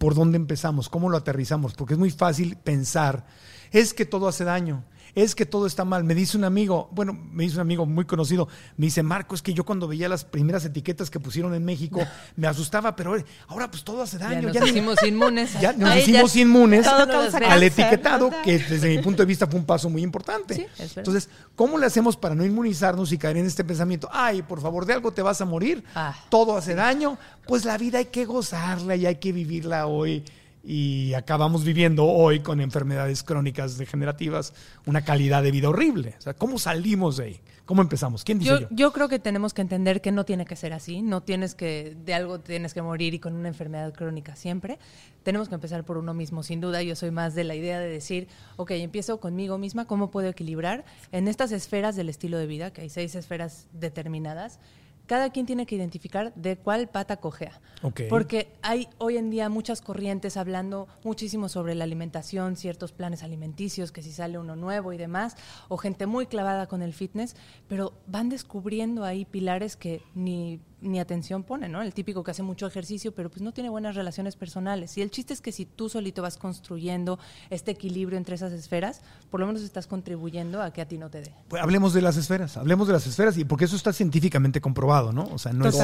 ¿por 0.02 0.16
dónde 0.16 0.38
empezamos? 0.38 0.90
¿Cómo 0.90 1.10
lo 1.10 1.18
aterrizamos? 1.18 1.76
Porque 1.76 1.94
es 1.94 2.00
muy 2.00 2.10
fácil 2.10 2.58
pensar, 2.58 3.28
es 3.72 3.94
que 3.94 4.04
todo 4.04 4.28
hace 4.28 4.44
daño, 4.44 4.84
es 5.16 5.36
que 5.36 5.46
todo 5.46 5.66
está 5.68 5.86
mal. 5.86 6.04
Me 6.04 6.16
dice 6.16 6.38
un 6.38 6.44
amigo, 6.44 6.90
bueno, 6.92 7.14
me 7.32 7.44
dice 7.44 7.56
un 7.56 7.62
amigo 7.62 7.86
muy 7.86 8.06
conocido, 8.06 8.48
me 8.78 8.86
dice, 8.88 9.04
Marco, 9.04 9.36
es 9.36 9.42
que 9.42 9.54
yo 9.54 9.64
cuando 9.64 9.88
veía 9.88 10.08
las 10.10 10.24
primeras 10.26 10.66
etiquetas 10.66 11.10
que 11.10 11.20
pusieron 11.20 11.54
en 11.54 11.64
México, 11.66 12.02
me 12.36 12.48
asustaba, 12.48 12.96
pero 12.96 13.16
ahora 13.48 13.70
pues 13.70 13.84
todo 13.84 14.02
hace 14.02 14.18
Ya 14.18 14.30
daño. 14.30 14.42
nos 14.48 14.54
ya 14.54 14.62
ni- 14.62 14.70
hicimos 14.70 15.04
inmunes. 15.04 15.52
ya 15.62 15.74
nos 15.74 15.90
Ay, 15.90 16.02
hicimos 16.02 16.34
ya- 16.34 16.42
inmunes 16.42 16.88
al 16.88 17.64
etiquetado, 17.64 18.30
¿verdad? 18.30 18.44
que 18.44 18.60
desde 18.60 18.90
mi 18.96 19.02
punto 19.04 19.22
de 19.24 19.28
vista 19.28 19.48
fue 19.48 19.60
un 19.60 19.66
paso 19.66 19.90
muy 19.90 20.02
importante. 20.04 20.56
Sí. 20.78 20.90
Entonces, 20.96 21.30
¿cómo 21.56 21.78
le 21.78 21.86
hacemos 21.86 22.16
para 22.18 22.36
no 22.36 22.46
inmunizarnos 22.46 23.12
y 23.12 23.18
caer 23.18 23.38
en 23.38 23.46
este 23.46 23.64
pensamiento? 23.64 24.10
Ay, 24.12 24.42
por 24.42 24.62
favor, 24.62 24.86
de 24.86 24.94
algo 24.94 25.12
te 25.12 25.22
vas 25.22 25.42
a 25.42 25.46
morir, 25.46 25.84
Ah. 25.96 26.16
todo 26.30 26.56
hace 26.58 26.76
daño, 26.76 27.18
pues 27.48 27.66
la 27.66 27.78
vida 27.78 27.98
hay 28.00 28.06
que 28.06 28.26
gozarla 28.26 28.96
y 28.96 29.06
hay 29.06 29.16
que 29.16 29.32
vivirla 29.32 29.88
hoy 29.88 30.24
y 30.64 31.14
acabamos 31.14 31.64
viviendo 31.64 32.06
hoy 32.06 32.42
con 32.42 32.62
enfermedades 32.62 33.24
crónicas 33.24 33.78
degenerativas 33.78 34.54
una 34.86 35.04
calidad 35.04 35.44
de 35.44 35.52
vida 35.52 35.70
horrible. 35.70 36.16
O 36.18 36.22
sea, 36.22 36.34
¿cómo 36.34 36.60
salimos 36.60 37.18
de 37.18 37.24
ahí? 37.24 37.42
¿Cómo 37.66 37.82
empezamos? 37.82 38.24
¿Quién 38.24 38.40
dice 38.40 38.52
Yo, 38.52 38.60
yo? 38.60 38.68
yo 38.70 38.92
creo 38.92 39.08
que 39.08 39.18
tenemos 39.18 39.54
que 39.54 39.62
entender 39.62 40.02
que 40.02 40.12
no 40.12 40.26
tiene 40.26 40.46
que 40.46 40.56
ser 40.56 40.74
así, 40.74 41.02
no 41.02 41.22
tienes 41.22 41.56
que, 41.56 41.96
de 42.06 42.14
algo 42.14 42.40
tienes 42.40 42.74
que 42.74 42.82
morir 42.82 43.14
y 43.14 43.20
con 43.20 43.34
una 43.34 43.48
enfermedad 43.48 43.94
crónica 43.94 44.36
siempre. 44.36 44.78
Tenemos 45.24 45.48
que 45.48 45.56
empezar 45.56 45.84
por 45.86 45.98
uno 45.98 46.14
mismo, 46.14 46.44
sin 46.44 46.60
duda. 46.60 46.82
Yo 46.84 46.96
soy 46.96 47.12
más 47.12 47.34
de 47.34 47.44
la 47.44 47.56
idea 47.56 47.80
de 47.80 47.88
decir, 47.88 48.28
ok, 48.58 48.72
empiezo 48.72 49.20
conmigo 49.20 49.58
misma, 49.58 49.86
¿cómo 49.86 50.12
puedo 50.12 50.28
equilibrar 50.28 50.84
en 51.12 51.28
estas 51.28 51.52
esferas 51.52 51.96
del 51.96 52.10
estilo 52.10 52.38
de 52.38 52.48
vida, 52.48 52.72
que 52.72 52.82
hay 52.82 52.90
seis 52.90 53.16
esferas 53.16 53.68
determinadas? 53.72 54.60
Cada 55.06 55.30
quien 55.30 55.46
tiene 55.46 55.66
que 55.66 55.76
identificar 55.76 56.34
de 56.36 56.58
cuál 56.58 56.88
pata 56.88 57.18
cojea. 57.18 57.60
Ok. 57.82 58.02
Porque 58.10 58.54
hay 58.62 58.88
hoy 58.98 59.18
en 59.18 59.30
día 59.30 59.50
muchas 59.50 59.82
corrientes 59.82 60.38
hablando 60.38 60.88
muchísimo 61.04 61.50
sobre 61.50 61.76
la 61.76 61.84
alimentación, 61.84 62.56
ciertos 62.56 62.92
planes 62.92 63.24
alimenticios, 63.24 63.92
que 63.92 64.02
si 64.02 64.12
sale 64.12 64.38
uno 64.38 64.56
nuevo 64.56 64.94
y 64.94 64.98
demás, 64.98 65.36
o 65.68 65.78
gente 65.78 66.06
muy 66.06 66.28
clavada 66.28 66.68
con 66.68 66.82
el 66.82 66.94
fitness, 66.94 67.36
pero 67.68 67.94
van 68.08 68.30
descubriendo 68.30 69.04
ahí 69.04 69.26
pilares 69.26 69.76
que 69.76 70.02
ni, 70.14 70.60
ni 70.82 71.00
atención 71.00 71.44
ponen, 71.44 71.72
¿no? 71.72 71.82
El 71.82 71.94
típico 71.94 72.24
que 72.24 72.32
hace 72.32 72.44
mucho 72.44 72.68
ejercicio, 72.68 73.14
pero 73.14 73.30
pues 73.30 73.42
no 73.42 73.54
tiene 73.54 73.70
buenas 73.70 73.96
relaciones 73.96 74.36
personales. 74.36 74.98
Y 74.98 75.02
el 75.02 75.12
chiste 75.12 75.34
es 75.34 75.42
que 75.42 75.52
si 75.52 75.66
tú 75.66 75.90
solito 75.90 76.22
vas 76.22 76.38
construyendo 76.38 77.20
este 77.50 77.72
equilibrio 77.72 78.18
entre 78.18 78.36
esas 78.36 78.52
esferas, 78.52 79.02
por 79.30 79.40
lo 79.40 79.48
menos 79.48 79.62
estás 79.62 79.88
contribuyendo 79.88 80.62
a 80.62 80.72
que 80.72 80.82
a 80.82 80.88
ti 80.88 80.98
no 80.98 81.10
te 81.10 81.22
dé. 81.22 81.34
Pues 81.48 81.62
hablemos 81.62 81.94
de 81.94 82.02
las 82.02 82.18
esferas, 82.18 82.58
hablemos 82.58 82.88
de 82.88 82.94
las 82.94 83.06
esferas 83.08 83.38
y 83.38 83.46
porque 83.46 83.66
eso 83.66 83.76
está 83.76 83.94
científicamente 83.94 84.60
comprobado, 84.60 85.14
¿no? 85.14 85.30
O 85.32 85.38
sea, 85.38 85.54
no 85.54 85.68
es 85.68 85.78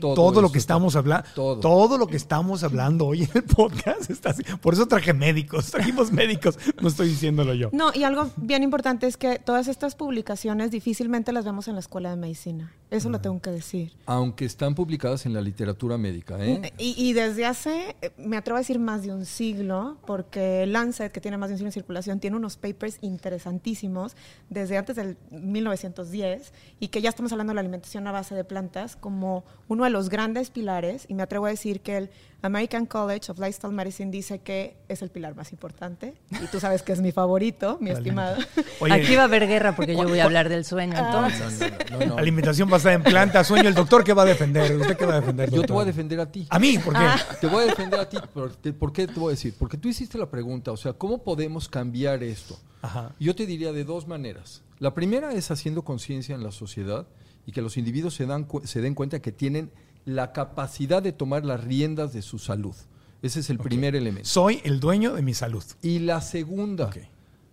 todo, 0.00 0.14
Todo 0.14 0.42
lo 0.42 0.50
que 0.50 0.58
estamos 0.58 0.96
hablando, 0.96 1.28
todo. 1.34 1.60
todo. 1.60 1.98
lo 1.98 2.06
que 2.06 2.16
estamos 2.16 2.64
hablando 2.64 3.06
hoy 3.06 3.22
en 3.22 3.30
el 3.34 3.44
podcast 3.44 4.10
está 4.10 4.30
así. 4.30 4.42
Por 4.60 4.74
eso 4.74 4.86
traje 4.86 5.12
médicos, 5.12 5.70
trajimos 5.70 6.10
médicos, 6.10 6.58
no 6.80 6.88
estoy 6.88 7.08
diciéndolo 7.08 7.54
yo. 7.54 7.70
No, 7.72 7.92
y 7.94 8.04
algo 8.04 8.30
bien 8.36 8.62
importante 8.62 9.06
es 9.06 9.16
que 9.16 9.38
todas 9.38 9.68
estas 9.68 9.94
publicaciones 9.94 10.70
difícilmente 10.70 11.32
las 11.32 11.44
vemos 11.44 11.68
en 11.68 11.74
la 11.74 11.80
escuela 11.80 12.10
de 12.10 12.16
medicina. 12.16 12.72
Eso 12.90 13.08
lo 13.08 13.20
tengo 13.20 13.40
que 13.40 13.50
decir. 13.50 13.92
Aunque 14.04 14.31
están 14.40 14.74
publicadas 14.74 15.26
en 15.26 15.34
la 15.34 15.40
literatura 15.40 15.98
médica, 15.98 16.42
¿eh? 16.44 16.72
Y, 16.78 16.94
y 16.96 17.12
desde 17.12 17.46
hace, 17.46 17.96
eh, 18.02 18.10
me 18.16 18.36
atrevo 18.36 18.56
a 18.56 18.60
decir, 18.60 18.78
más 18.78 19.02
de 19.02 19.12
un 19.12 19.24
siglo, 19.24 19.98
porque 20.06 20.66
Lancet, 20.66 21.12
que 21.12 21.20
tiene 21.20 21.36
más 21.36 21.48
de 21.48 21.54
un 21.54 21.58
siglo 21.58 21.68
en 21.68 21.72
circulación, 21.72 22.20
tiene 22.20 22.36
unos 22.36 22.56
papers 22.56 22.98
interesantísimos 23.00 24.16
desde 24.50 24.76
antes 24.76 24.96
del 24.96 25.16
1910 25.30 26.52
y 26.80 26.88
que 26.88 27.00
ya 27.00 27.08
estamos 27.08 27.32
hablando 27.32 27.52
de 27.52 27.54
la 27.56 27.60
alimentación 27.60 28.06
a 28.06 28.12
base 28.12 28.34
de 28.34 28.44
plantas 28.44 28.96
como 28.96 29.44
uno 29.68 29.84
de 29.84 29.90
los 29.90 30.08
grandes 30.08 30.50
pilares. 30.50 31.06
Y 31.08 31.14
me 31.14 31.22
atrevo 31.22 31.46
a 31.46 31.50
decir 31.50 31.80
que 31.80 31.96
el 31.96 32.10
American 32.42 32.86
College 32.86 33.30
of 33.30 33.38
Lifestyle 33.38 33.72
Medicine 33.72 34.10
dice 34.10 34.40
que 34.40 34.76
es 34.88 35.00
el 35.00 35.10
pilar 35.10 35.36
más 35.36 35.52
importante. 35.52 36.14
Y 36.30 36.46
tú 36.48 36.58
sabes 36.58 36.82
que 36.82 36.92
es 36.92 37.00
mi 37.00 37.12
favorito, 37.12 37.78
mi 37.80 37.90
Vale. 37.90 38.00
estimado. 38.00 38.36
Oye, 38.80 38.92
Aquí 38.92 39.14
va 39.14 39.22
a 39.22 39.24
haber 39.26 39.46
guerra 39.46 39.76
porque 39.76 39.94
yo 39.94 40.08
voy 40.08 40.18
a 40.18 40.24
hablar 40.24 40.48
del 40.48 40.64
sueño, 40.64 40.98
entonces. 40.98 41.60
No, 41.90 41.98
no, 41.98 41.98
no, 41.98 42.06
no. 42.06 42.18
alimentación 42.18 42.68
basada 42.68 42.94
en 42.96 43.04
planta, 43.04 43.44
sueño, 43.44 43.68
el 43.68 43.74
doctor 43.74 44.02
que 44.02 44.12
va 44.12 44.22
a 44.22 44.26
defender, 44.26 44.76
¿usted 44.76 44.96
qué 44.96 45.06
va 45.06 45.14
a 45.14 45.20
defender? 45.20 45.46
Yo 45.46 45.52
te 45.52 45.56
doctor? 45.58 45.74
voy 45.74 45.82
a 45.82 45.86
defender 45.86 46.20
a 46.20 46.30
ti. 46.30 46.46
¿A 46.50 46.58
mí? 46.58 46.78
¿Por 46.78 46.94
qué? 46.94 47.06
Te 47.40 47.46
voy 47.46 47.62
a 47.62 47.66
defender 47.66 48.00
a 48.00 48.08
ti. 48.08 48.18
¿Por, 48.34 48.92
qué 48.92 49.06
te 49.06 49.20
voy 49.20 49.28
a 49.28 49.30
decir? 49.30 49.54
Porque 49.56 49.78
tú 49.78 49.88
hiciste 49.88 50.18
la 50.18 50.26
pregunta, 50.28 50.72
o 50.72 50.76
sea, 50.76 50.94
¿cómo 50.94 51.22
podemos 51.22 51.68
cambiar 51.68 52.24
esto? 52.24 52.58
Ajá. 52.82 53.12
Yo 53.20 53.36
te 53.36 53.46
diría 53.46 53.72
de 53.72 53.84
dos 53.84 54.08
maneras. 54.08 54.62
La 54.80 54.94
primera 54.94 55.32
es 55.32 55.52
haciendo 55.52 55.82
conciencia 55.84 56.34
en 56.34 56.42
la 56.42 56.50
sociedad 56.50 57.06
y 57.46 57.52
que 57.52 57.62
los 57.62 57.76
individuos 57.76 58.14
se, 58.14 58.26
dan, 58.26 58.48
se 58.64 58.80
den 58.80 58.94
cuenta 58.94 59.20
que 59.20 59.30
tienen 59.30 59.70
la 60.04 60.32
capacidad 60.32 61.02
de 61.02 61.12
tomar 61.12 61.44
las 61.44 61.62
riendas 61.62 62.12
de 62.12 62.22
su 62.22 62.38
salud. 62.38 62.74
Ese 63.22 63.40
es 63.40 63.50
el 63.50 63.58
primer 63.58 63.94
elemento. 63.94 64.28
Soy 64.28 64.60
el 64.64 64.80
dueño 64.80 65.14
de 65.14 65.22
mi 65.22 65.32
salud. 65.32 65.62
Y 65.80 66.00
la 66.00 66.20
segunda, 66.20 66.90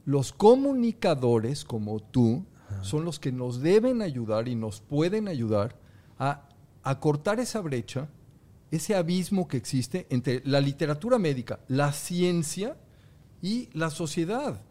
los 0.06 0.34
comunicadores 0.34 1.64
como 1.64 2.00
tú 2.00 2.46
son 2.82 3.06
los 3.06 3.20
que 3.20 3.32
nos 3.32 3.62
deben 3.62 4.02
ayudar 4.02 4.48
y 4.48 4.56
nos 4.56 4.82
pueden 4.82 5.28
ayudar 5.28 5.76
a, 6.18 6.48
a 6.84 7.00
cortar 7.00 7.40
esa 7.40 7.62
brecha, 7.62 8.10
ese 8.72 8.96
abismo 8.96 9.48
que 9.48 9.58
existe 9.58 10.08
entre 10.10 10.42
la 10.46 10.62
literatura 10.62 11.18
médica, 11.18 11.60
la 11.68 11.92
ciencia 11.92 12.78
y 13.42 13.70
la 13.74 13.90
sociedad. 13.90 14.62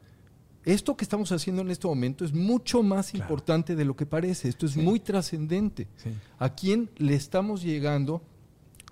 Esto 0.64 0.96
que 0.96 1.04
estamos 1.04 1.32
haciendo 1.32 1.62
en 1.62 1.70
este 1.70 1.86
momento 1.86 2.24
es 2.24 2.32
mucho 2.32 2.82
más 2.82 3.10
Claro. 3.10 3.24
importante 3.24 3.74
de 3.76 3.84
lo 3.84 3.96
que 3.96 4.04
parece. 4.06 4.48
Esto 4.48 4.66
es 4.66 4.76
muy 4.76 5.00
trascendente. 5.00 5.88
Sí. 6.02 6.10
¿A 6.38 6.50
quién 6.54 6.90
le 6.96 7.14
estamos 7.14 7.62
llegando? 7.62 8.22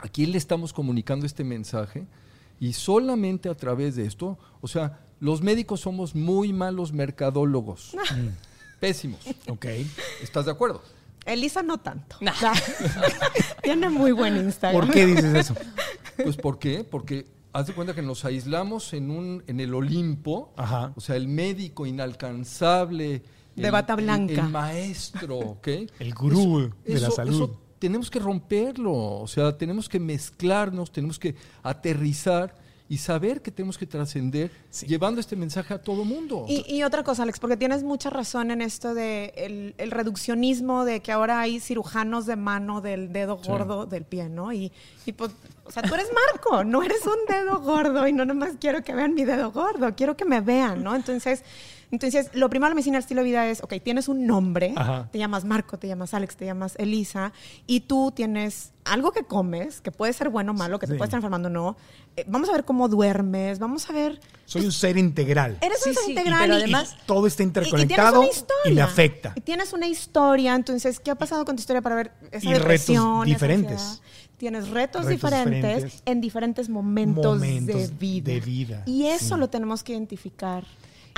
¿A 0.00 0.08
quién 0.08 0.32
le 0.32 0.38
estamos 0.38 0.72
comunicando 0.72 1.26
este 1.26 1.44
mensaje? 1.44 2.06
Y 2.60 2.72
solamente 2.72 3.48
a 3.50 3.54
través 3.54 3.96
de 3.96 4.06
esto, 4.06 4.38
o 4.60 4.68
sea, 4.68 5.00
los 5.20 5.42
médicos 5.42 5.80
somos 5.80 6.14
muy 6.14 6.52
malos 6.52 6.92
mercadólogos. 6.92 7.94
Pésimos. 8.80 9.20
Ok. 9.48 9.66
¿Estás 10.22 10.46
de 10.46 10.52
acuerdo? 10.52 10.82
Elisa 11.26 11.62
no 11.62 11.78
tanto. 11.78 12.16
Tiene 13.62 13.88
muy 13.90 14.12
buen 14.12 14.36
Instagram. 14.36 14.86
¿Por 14.86 14.94
qué 14.94 15.06
dices 15.06 15.34
eso? 15.34 15.54
Pues 16.22 16.36
¿por 16.36 16.58
qué? 16.58 16.84
Porque 16.84 17.26
haz 17.56 17.66
de 17.68 17.72
cuenta 17.74 17.94
que 17.94 18.02
nos 18.02 18.24
aislamos 18.24 18.92
en 18.92 19.10
un 19.10 19.42
en 19.46 19.60
el 19.60 19.72
Olimpo, 19.74 20.52
Ajá. 20.56 20.92
o 20.96 21.00
sea, 21.00 21.16
el 21.16 21.26
médico 21.28 21.86
inalcanzable, 21.86 23.22
De 23.54 23.64
el- 23.66 23.70
bata 23.72 23.96
blanca. 23.96 24.44
el, 24.44 24.50
maestro, 24.50 25.38
¿ok? 25.56 25.68
El 25.98 26.14
gurú 26.14 26.70
de 26.84 27.00
la 27.00 27.10
salud. 27.10 27.34
eso 27.34 27.60
tenemos 27.78 28.10
que 28.10 28.18
romperlo, 28.18 28.92
o 29.20 29.26
sea, 29.26 29.56
tenemos 29.56 29.88
que 29.88 30.00
mezclarnos, 30.00 30.90
tenemos 30.90 31.18
que 31.18 31.34
aterrizar 31.62 32.54
y 32.88 32.98
saber 32.98 33.42
que 33.42 33.50
tenemos 33.50 33.78
que 33.78 33.86
trascender 33.86 34.50
llevando 34.86 35.20
este 35.20 35.34
mensaje 35.34 35.74
a 35.74 35.78
todo 35.82 36.04
mundo. 36.04 36.44
Y, 36.48 36.64
y 36.72 36.82
otra 36.84 37.02
cosa, 37.02 37.24
Alex, 37.24 37.40
porque 37.40 37.56
tienes 37.56 37.82
mucha 37.82 38.10
razón 38.10 38.50
en 38.50 38.62
esto 38.62 38.94
de 38.94 39.32
el, 39.36 39.74
el 39.78 39.90
reduccionismo, 39.90 40.84
de 40.84 41.00
que 41.00 41.12
ahora 41.12 41.40
hay 41.40 41.58
cirujanos 41.58 42.26
de 42.26 42.36
mano 42.36 42.80
del 42.80 43.12
dedo 43.12 43.38
gordo 43.38 43.86
del 43.86 44.04
pie, 44.04 44.28
¿no? 44.28 44.52
Y, 44.52 44.72
y 45.04 45.12
pues, 45.12 45.32
o 45.64 45.72
sea, 45.72 45.82
tú 45.82 45.94
eres 45.94 46.08
Marco, 46.12 46.64
no 46.64 46.82
eres 46.82 47.04
un 47.06 47.26
dedo 47.28 47.60
gordo 47.60 48.06
y 48.06 48.12
no 48.12 48.24
nomás 48.24 48.52
quiero 48.60 48.82
que 48.84 48.94
vean 48.94 49.14
mi 49.14 49.24
dedo 49.24 49.50
gordo, 49.50 49.94
quiero 49.96 50.16
que 50.16 50.24
me 50.24 50.40
vean, 50.40 50.84
¿no? 50.84 50.94
Entonces, 50.94 51.42
entonces 51.90 52.30
lo 52.34 52.48
primero 52.50 52.66
de 52.66 52.70
la 52.70 52.74
medicina 52.76 52.96
del 52.96 53.02
estilo 53.04 53.20
de 53.22 53.26
vida 53.28 53.46
es, 53.48 53.62
ok, 53.62 53.74
tienes 53.82 54.08
un 54.08 54.26
nombre, 54.26 54.72
Ajá. 54.76 55.08
te 55.12 55.18
llamas 55.18 55.44
Marco, 55.44 55.78
te 55.78 55.86
llamas 55.88 56.14
Alex, 56.14 56.36
te 56.36 56.44
llamas 56.46 56.74
Elisa, 56.78 57.32
y 57.66 57.80
tú 57.80 58.12
tienes 58.14 58.72
algo 58.84 59.12
que 59.12 59.24
comes, 59.24 59.80
que 59.80 59.90
puede 59.92 60.12
ser 60.12 60.28
bueno 60.30 60.52
o 60.52 60.54
malo, 60.54 60.78
que 60.78 60.86
te 60.86 60.92
Sí. 60.92 60.98
puede 60.98 61.06
estar 61.08 61.18
enfermando 61.18 61.48
o 61.48 61.50
no. 61.52 61.76
Eh, 62.16 62.24
vamos 62.28 62.48
a 62.48 62.52
ver 62.52 62.64
cómo 62.64 62.88
duermes, 62.88 63.58
vamos 63.58 63.88
a 63.90 63.92
ver... 63.92 64.20
Soy 64.46 64.64
un 64.64 64.72
ser 64.72 64.96
integral. 64.96 65.58
Eres 65.60 65.80
Sí, 65.82 65.88
un 65.90 65.94
ser 65.96 66.04
sí, 66.04 66.10
y 66.10 66.14
integral 66.14 66.40
pero 66.42 66.54
y- 66.54 66.62
además- 66.62 66.96
Y 67.02 67.06
todo 67.06 67.26
está 67.26 67.42
y- 67.42 67.46
interconectado 67.46 68.22
y, 68.22 68.26
y, 68.26 68.28
tienes 68.28 68.36
una 68.36 68.40
historia. 68.40 68.74
me 68.74 68.80
afecta. 68.80 69.32
Y 69.34 69.40
tienes 69.40 69.72
una 69.72 69.86
historia, 69.88 70.54
entonces, 70.54 71.00
¿qué 71.00 71.10
ha 71.10 71.14
pasado 71.16 71.44
con 71.44 71.56
tu 71.56 71.60
historia 71.60 71.82
para 71.82 71.96
ver 71.96 72.12
esa 72.30 72.38
Y 72.46 72.48
retos 72.52 72.58
depresión, 72.60 73.16
esa 73.18 73.24
diferentes. 73.24 74.02
Tienes 74.38 74.68
retos, 74.68 75.04
Retos 75.06 75.08
diferentes, 75.08 75.62
diferentes. 75.62 76.02
en 76.04 76.20
diferentes 76.20 76.68
momentos, 76.68 77.38
Momentos 77.38 77.88
de, 77.90 77.94
vida. 77.98 78.32
de 78.32 78.40
vida, 78.40 78.82
Y 78.86 79.06
eso 79.06 79.34
sí. 79.34 79.40
lo 79.40 79.48
tenemos 79.48 79.82
que 79.82 79.92
identificar 79.92 80.62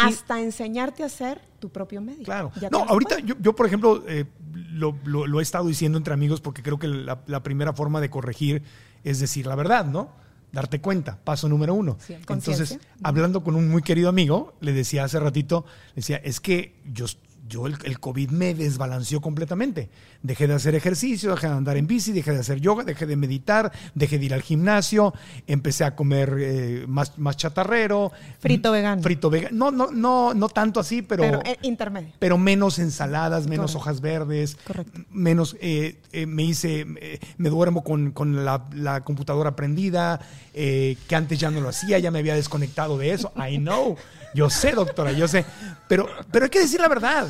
hasta 0.06 0.40
enseñarte 0.40 1.02
a 1.04 1.08
ser 1.08 1.40
tu 1.58 1.70
propio 1.70 2.00
médico. 2.00 2.24
Claro. 2.24 2.52
No, 2.70 2.84
ahorita 2.84 3.18
yo, 3.20 3.34
yo, 3.40 3.54
por 3.54 3.66
ejemplo, 3.66 4.04
eh, 4.06 4.24
lo, 4.72 4.96
lo- 5.04 5.26
lo 5.26 5.40
he 5.40 5.42
estado 5.42 5.66
diciendo 5.66 5.98
entre 5.98 6.14
amigos 6.14 6.40
porque 6.40 6.62
creo 6.62 6.78
que 6.78 6.86
la, 6.88 7.20
la 7.26 7.42
primera 7.42 7.72
forma 7.72 8.00
de 8.00 8.10
corregir 8.10 8.62
es 9.04 9.18
decir 9.20 9.46
la 9.46 9.54
verdad, 9.54 9.84
¿no? 9.86 10.10
Darte 10.50 10.80
cuenta, 10.80 11.18
paso 11.22 11.48
número 11.48 11.74
uno. 11.74 11.98
Sí, 12.00 12.14
Entonces, 12.14 12.78
hablando 13.02 13.44
con 13.44 13.54
un 13.54 13.68
muy 13.68 13.82
querido 13.82 14.08
amigo, 14.08 14.54
le 14.60 14.72
decía 14.72 15.04
hace 15.04 15.20
ratito, 15.20 15.66
le 15.90 15.96
decía, 15.96 16.16
es 16.18 16.40
que 16.40 16.80
yo, 16.90 17.04
yo 17.48 17.66
el, 17.66 17.76
el 17.84 17.98
COVID 17.98 18.30
me 18.30 18.54
desbalanceó 18.54 19.20
completamente. 19.20 19.88
Dejé 20.22 20.46
de 20.46 20.54
hacer 20.54 20.74
ejercicio, 20.74 21.30
dejé 21.30 21.46
de 21.48 21.52
andar 21.54 21.76
en 21.76 21.86
bici, 21.86 22.12
dejé 22.12 22.32
de 22.32 22.40
hacer 22.40 22.60
yoga, 22.60 22.84
dejé 22.84 23.06
de 23.06 23.16
meditar, 23.16 23.72
dejé 23.94 24.18
de 24.18 24.26
ir 24.26 24.34
al 24.34 24.42
gimnasio, 24.42 25.14
empecé 25.46 25.84
a 25.84 25.94
comer 25.96 26.36
eh, 26.38 26.84
más, 26.88 27.18
más 27.18 27.36
chatarrero. 27.36 28.12
Frito 28.40 28.72
vegano. 28.72 29.02
Frito 29.02 29.30
vegano. 29.30 29.56
No, 29.56 29.70
no, 29.70 29.90
no, 29.92 30.34
no 30.34 30.48
tanto 30.48 30.80
así, 30.80 31.02
Pero, 31.02 31.24
eh, 31.44 31.56
intermedio. 31.62 32.12
pero 32.18 32.36
menos 32.38 32.78
ensaladas, 32.78 33.46
menos 33.46 33.72
Correcto. 33.72 33.78
hojas 33.78 34.00
verdes, 34.00 34.56
Correcto. 34.66 35.00
menos, 35.10 35.56
eh, 35.60 35.96
eh, 36.12 36.26
me 36.26 36.42
hice, 36.42 36.86
eh, 37.00 37.18
me 37.38 37.48
duermo 37.48 37.82
con, 37.84 38.10
con 38.12 38.44
la, 38.44 38.64
la 38.74 39.04
computadora 39.04 39.56
prendida, 39.56 40.20
eh, 40.54 40.96
que 41.08 41.14
antes 41.16 41.38
ya 41.38 41.50
no 41.50 41.60
lo 41.60 41.68
hacía, 41.68 41.98
ya 41.98 42.10
me 42.10 42.18
había 42.18 42.34
desconectado 42.34 42.98
de 42.98 43.12
eso. 43.12 43.32
I 43.36 43.58
know, 43.58 43.96
yo 44.34 44.50
sé, 44.50 44.72
doctora, 44.72 45.12
yo 45.12 45.26
sé, 45.28 45.44
pero, 45.88 46.08
pero 46.30 46.44
hay 46.44 46.50
que 46.50 46.60
decir 46.60 46.80
la 46.80 46.88
verdad. 46.88 47.28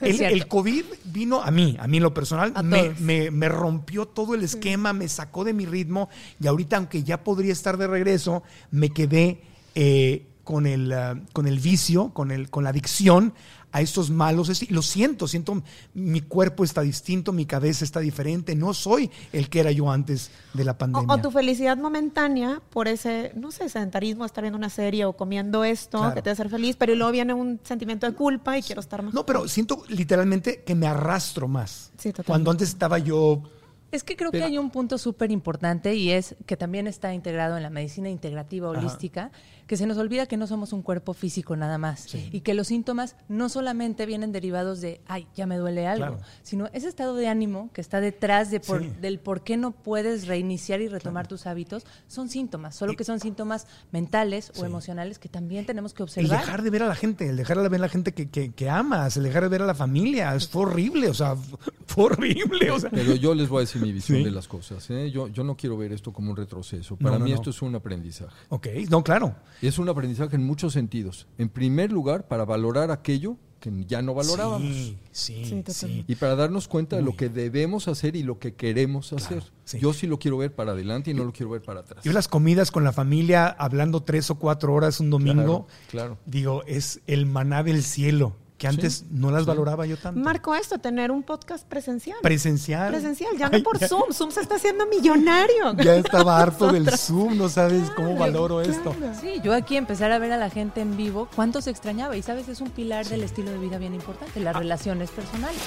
El, 0.00 0.16
el 0.34 0.46
COVID 0.46 0.84
vino 1.04 1.42
a 1.42 1.50
mí, 1.50 1.74
a 1.80 1.86
mí 1.88 1.96
en 1.96 2.02
lo 2.02 2.12
personal, 2.12 2.52
me, 2.62 2.90
me- 3.00 3.30
me 3.30 3.48
rompió 3.48 4.04
todo 4.06 4.34
el 4.34 4.42
esquema, 4.44 4.92
me 4.92 5.08
sacó 5.08 5.42
de 5.42 5.54
mi 5.54 5.64
ritmo 5.64 6.10
y 6.38 6.46
ahorita, 6.46 6.76
aunque 6.76 7.02
ya 7.02 7.24
podría 7.24 7.52
estar 7.52 7.78
de 7.78 7.86
regreso, 7.86 8.42
me 8.70 8.90
quedé 8.90 9.40
eh, 9.74 10.26
con, 10.44 10.66
el, 10.66 10.92
ah, 10.92 11.18
con 11.32 11.46
el 11.46 11.58
vicio, 11.60 12.10
con, 12.10 12.30
el, 12.30 12.50
con 12.50 12.64
la 12.64 12.70
adicción 12.70 13.32
a 13.76 13.82
estos 13.82 14.08
malos, 14.08 14.48
lo 14.70 14.80
siento, 14.80 15.28
siento 15.28 15.62
mi 15.92 16.22
cuerpo 16.22 16.64
está 16.64 16.80
distinto, 16.80 17.30
mi 17.34 17.44
cabeza 17.44 17.84
está 17.84 18.00
diferente, 18.00 18.54
no 18.54 18.72
soy 18.72 19.10
el 19.34 19.50
que 19.50 19.60
era 19.60 19.70
yo 19.70 19.90
antes 19.90 20.30
de 20.54 20.64
la 20.64 20.78
pandemia. 20.78 21.14
o 21.14 21.18
tu 21.18 21.30
felicidad 21.30 21.76
momentánea 21.76 22.62
por 22.70 22.88
ese, 22.88 23.32
no 23.36 23.50
sé, 23.50 23.68
sedentarismo, 23.68 24.24
estar 24.24 24.40
viendo 24.42 24.56
una 24.56 24.70
serie 24.70 25.04
o 25.04 25.12
comiendo 25.12 25.62
esto 25.62 25.98
Claro. 25.98 26.14
que 26.14 26.22
te 26.22 26.30
hace 26.30 26.42
ser 26.42 26.50
feliz, 26.50 26.76
pero 26.76 26.94
luego 26.94 27.12
viene 27.12 27.34
un 27.34 27.60
sentimiento 27.64 28.06
de 28.06 28.14
culpa 28.14 28.56
y 28.56 28.62
quiero 28.62 28.80
estar 28.80 29.02
más. 29.02 29.12
No, 29.12 29.26
pero 29.26 29.46
siento 29.46 29.82
literalmente 29.88 30.62
que 30.64 30.74
me 30.74 30.86
arrastro 30.86 31.46
más. 31.46 31.90
Sí, 31.98 32.10
totalmente. 32.12 32.24
Cuando 32.26 32.50
antes 32.52 32.68
estaba 32.70 32.98
yo 32.98 33.42
Es 33.92 34.02
que 34.02 34.16
creo 34.16 34.30
Pero- 34.30 34.42
que 34.44 34.50
hay 34.52 34.58
un 34.58 34.70
punto 34.70 34.98
súper 34.98 35.30
importante 35.30 35.94
y 35.94 36.10
es 36.10 36.34
que 36.46 36.56
también 36.56 36.86
está 36.86 37.14
integrado 37.14 37.56
en 37.56 37.62
la 37.62 37.70
medicina 37.70 38.08
integrativa 38.10 38.68
holística, 38.68 39.30
que 39.66 39.76
se 39.76 39.86
nos 39.86 39.96
olvida 39.96 40.26
que 40.26 40.36
no 40.36 40.46
somos 40.46 40.72
un 40.72 40.82
cuerpo 40.82 41.12
físico 41.12 41.56
nada 41.56 41.76
más 41.78 42.06
y 42.14 42.40
que 42.42 42.54
los 42.54 42.68
síntomas 42.68 43.16
no 43.28 43.48
solamente 43.48 44.06
vienen 44.06 44.30
derivados 44.32 44.80
de, 44.80 45.00
ay, 45.08 45.26
ya 45.34 45.46
me 45.46 45.56
duele 45.56 45.86
algo, 45.88 46.06
Claro. 46.18 46.22
sino 46.42 46.66
ese 46.72 46.88
estado 46.88 47.14
de 47.16 47.26
ánimo 47.28 47.70
que 47.72 47.80
está 47.80 48.00
detrás 48.00 48.50
de 48.50 48.60
por- 48.60 48.82
Sí. 48.82 48.90
del 49.00 49.18
por 49.18 49.42
qué 49.42 49.56
no 49.56 49.70
puedes 49.72 50.26
reiniciar 50.28 50.80
y 50.80 50.88
retomar 50.88 51.26
tus 51.26 51.46
hábitos, 51.46 51.84
son 52.06 52.28
síntomas, 52.28 52.74
solo 52.76 52.94
que 52.94 53.02
son 53.04 53.18
síntomas 53.18 53.66
mentales 53.92 54.52
o 54.56 54.64
emocionales 54.64 55.18
que 55.18 55.28
también 55.28 55.64
tenemos 55.66 55.94
que 55.94 56.02
El 56.02 56.08
observar. 56.08 56.40
dejar 56.40 56.62
de 56.62 56.70
ver 56.70 56.82
a 56.84 56.86
la 56.88 56.94
gente, 56.94 57.28
el 57.28 57.36
dejar 57.36 57.60
de 57.60 57.68
ver 57.68 57.80
a 57.80 57.82
la 57.82 57.88
gente 57.88 58.12
que, 58.12 58.28
que, 58.28 58.52
que 58.52 58.68
amas, 58.70 59.16
el 59.16 59.24
dejar 59.24 59.44
de 59.44 59.48
ver 59.48 59.62
a 59.62 59.66
la 59.66 59.74
familia, 59.74 60.34
es, 60.34 60.48
horrible, 60.54 61.08
o 61.08 61.14
sea, 61.14 61.34
fue 61.86 62.04
horrible, 62.04 62.70
o 62.70 62.78
sea. 62.78 62.90
Pero 62.90 63.14
yo 63.16 63.34
les 63.34 63.48
voy 63.48 63.58
a 63.58 63.60
decir 63.62 63.82
mi 63.86 63.92
visión 63.92 64.18
Sí. 64.18 64.24
de 64.24 64.30
las 64.30 64.48
cosas. 64.48 64.88
¿eh? 64.90 65.10
Yo, 65.10 65.28
yo 65.28 65.44
no 65.44 65.56
quiero 65.56 65.76
ver 65.76 65.92
esto 65.92 66.12
como 66.12 66.30
un 66.30 66.36
retroceso. 66.36 66.96
Para 66.96 67.18
no, 67.18 67.24
mí 67.24 67.30
no. 67.30 67.36
esto 67.36 67.50
es 67.50 67.62
un 67.62 67.74
aprendizaje. 67.74 68.34
Ok, 68.48 68.66
no, 68.90 69.02
claro. 69.04 69.34
Es 69.62 69.78
un 69.78 69.88
aprendizaje 69.88 70.36
en 70.36 70.44
muchos 70.44 70.72
sentidos. 70.72 71.26
En 71.38 71.48
primer 71.48 71.92
lugar, 71.92 72.26
para 72.28 72.44
valorar 72.44 72.90
aquello 72.90 73.36
que 73.60 73.72
ya 73.86 74.02
no 74.02 74.12
valorábamos. 74.14 74.68
Sí, 74.70 74.98
sí, 75.12 75.64
Sí. 75.68 76.04
Y 76.06 76.14
para 76.16 76.36
darnos 76.36 76.68
cuenta 76.68 76.96
de 76.96 77.02
lo 77.02 77.16
que 77.16 77.28
debemos 77.30 77.88
hacer 77.88 78.14
y 78.14 78.22
lo 78.22 78.38
que 78.38 78.54
queremos 78.54 79.12
hacer. 79.14 79.42
sí. 79.64 79.78
Yo 79.80 79.92
sí 79.94 80.06
lo 80.06 80.18
quiero 80.18 80.36
ver 80.38 80.54
para 80.54 80.72
adelante 80.72 81.10
y 81.10 81.14
no 81.14 81.24
lo 81.24 81.32
quiero 81.32 81.50
ver 81.50 81.62
para 81.62 81.80
atrás. 81.80 82.04
Yo 82.04 82.12
las 82.12 82.28
comidas 82.28 82.70
con 82.70 82.84
la 82.84 82.92
familia, 82.92 83.46
hablando 83.48 84.02
tres 84.02 84.30
o 84.30 84.34
cuatro 84.34 84.74
horas 84.74 85.00
un 85.00 85.08
domingo, 85.10 85.66
Claro, 85.90 86.16
claro. 86.16 86.18
digo, 86.26 86.62
es 86.66 87.00
el 87.06 87.24
maná 87.26 87.62
del 87.62 87.82
cielo, 87.82 88.36
que 88.58 88.66
antes 88.66 89.04
no 89.10 89.30
las 89.30 89.42
sí. 89.42 89.48
valoraba 89.48 89.84
yo 89.86 89.96
tanto. 89.98 90.18
Marco 90.18 90.54
esto, 90.54 90.78
tener 90.78 91.10
un 91.10 91.22
podcast 91.22 91.66
presencial. 91.66 92.16
Presencial. 92.22 92.90
presencial, 92.90 93.36
ya 93.36 93.48
no 93.50 93.56
Ay, 93.56 93.62
por 93.62 93.78
ya- 93.78 93.86
Zoom. 93.88 94.12
Zoom 94.12 94.30
se 94.30 94.40
está 94.40 94.56
haciendo 94.56 94.86
millonario. 94.86 95.74
Ya 95.84 95.94
estaba 95.96 96.38
harto 96.40 96.72
del. 96.72 96.88
Zoom, 96.90 97.36
no 97.36 97.48
sabes 97.48 97.90
cómo 97.90 98.16
valoro 98.16 98.60
esto. 98.62 98.94
Sí, 99.20 99.40
yo 99.42 99.52
aquí 99.52 99.76
empezar 99.76 100.10
a 100.12 100.18
ver 100.18 100.32
a 100.32 100.36
la 100.38 100.48
gente 100.50 100.80
en 100.80 100.96
vivo, 100.96 101.28
cuánto 101.36 101.60
se 101.60 101.70
extrañaba. 101.70 102.16
Y 102.16 102.22
sabes, 102.22 102.48
es 102.48 102.60
un 102.60 102.70
pilar 102.70 103.06
del 103.06 103.22
estilo 103.22 103.50
de 103.50 103.58
vida 103.58 103.78
bien 103.78 103.94
importante, 103.94 104.40
las 104.40 104.56
relaciones 104.56 105.10
personales. 105.10 105.60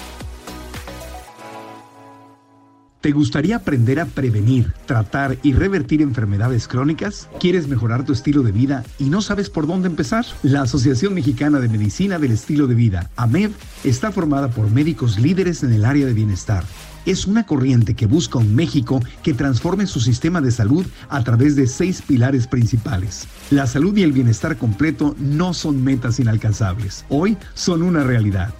¿Te 3.01 3.13
gustaría 3.13 3.55
aprender 3.55 4.01
a 4.01 4.05
prevenir, 4.05 4.73
tratar 4.85 5.37
y 5.41 5.53
revertir 5.53 6.01
enfermedades 6.01 6.67
crónicas? 6.67 7.29
¿Quieres 7.39 7.69
mejorar 7.69 8.03
tu 8.03 8.11
estilo 8.11 8.43
de 8.43 8.51
vida 8.51 8.83
y 8.99 9.05
no 9.05 9.21
sabes 9.21 9.49
por 9.49 9.67
dónde 9.67 9.87
empezar? 9.87 10.25
La 10.43 10.63
Asociación 10.63 11.13
Mexicana 11.13 11.61
de 11.61 11.69
Medicina 11.69 12.19
del 12.19 12.31
Estilo 12.31 12.67
de 12.67 12.75
Vida, 12.75 13.09
AMED, 13.15 13.51
está 13.85 14.11
formada 14.11 14.49
por 14.49 14.69
médicos 14.69 15.17
líderes 15.17 15.63
en 15.63 15.71
el 15.71 15.85
área 15.85 16.05
de 16.05 16.13
bienestar. 16.13 16.65
Es 17.05 17.25
una 17.25 17.45
corriente 17.45 17.95
que 17.95 18.05
busca 18.05 18.37
un 18.37 18.53
México 18.53 18.99
que 19.23 19.33
transforme 19.33 19.87
su 19.87 20.01
sistema 20.01 20.41
de 20.41 20.51
salud 20.51 20.85
a 21.07 21.23
través 21.23 21.55
de 21.55 21.67
seis 21.67 22.01
pilares 22.01 22.47
principales. 22.47 23.29
La 23.49 23.65
salud 23.65 23.95
y 23.95 24.03
el 24.03 24.11
bienestar 24.11 24.57
completo 24.57 25.15
no 25.17 25.53
son 25.53 25.81
metas 25.85 26.19
inalcanzables, 26.19 27.05
hoy 27.07 27.37
son 27.53 27.81
una 27.81 28.03
realidad. 28.03 28.53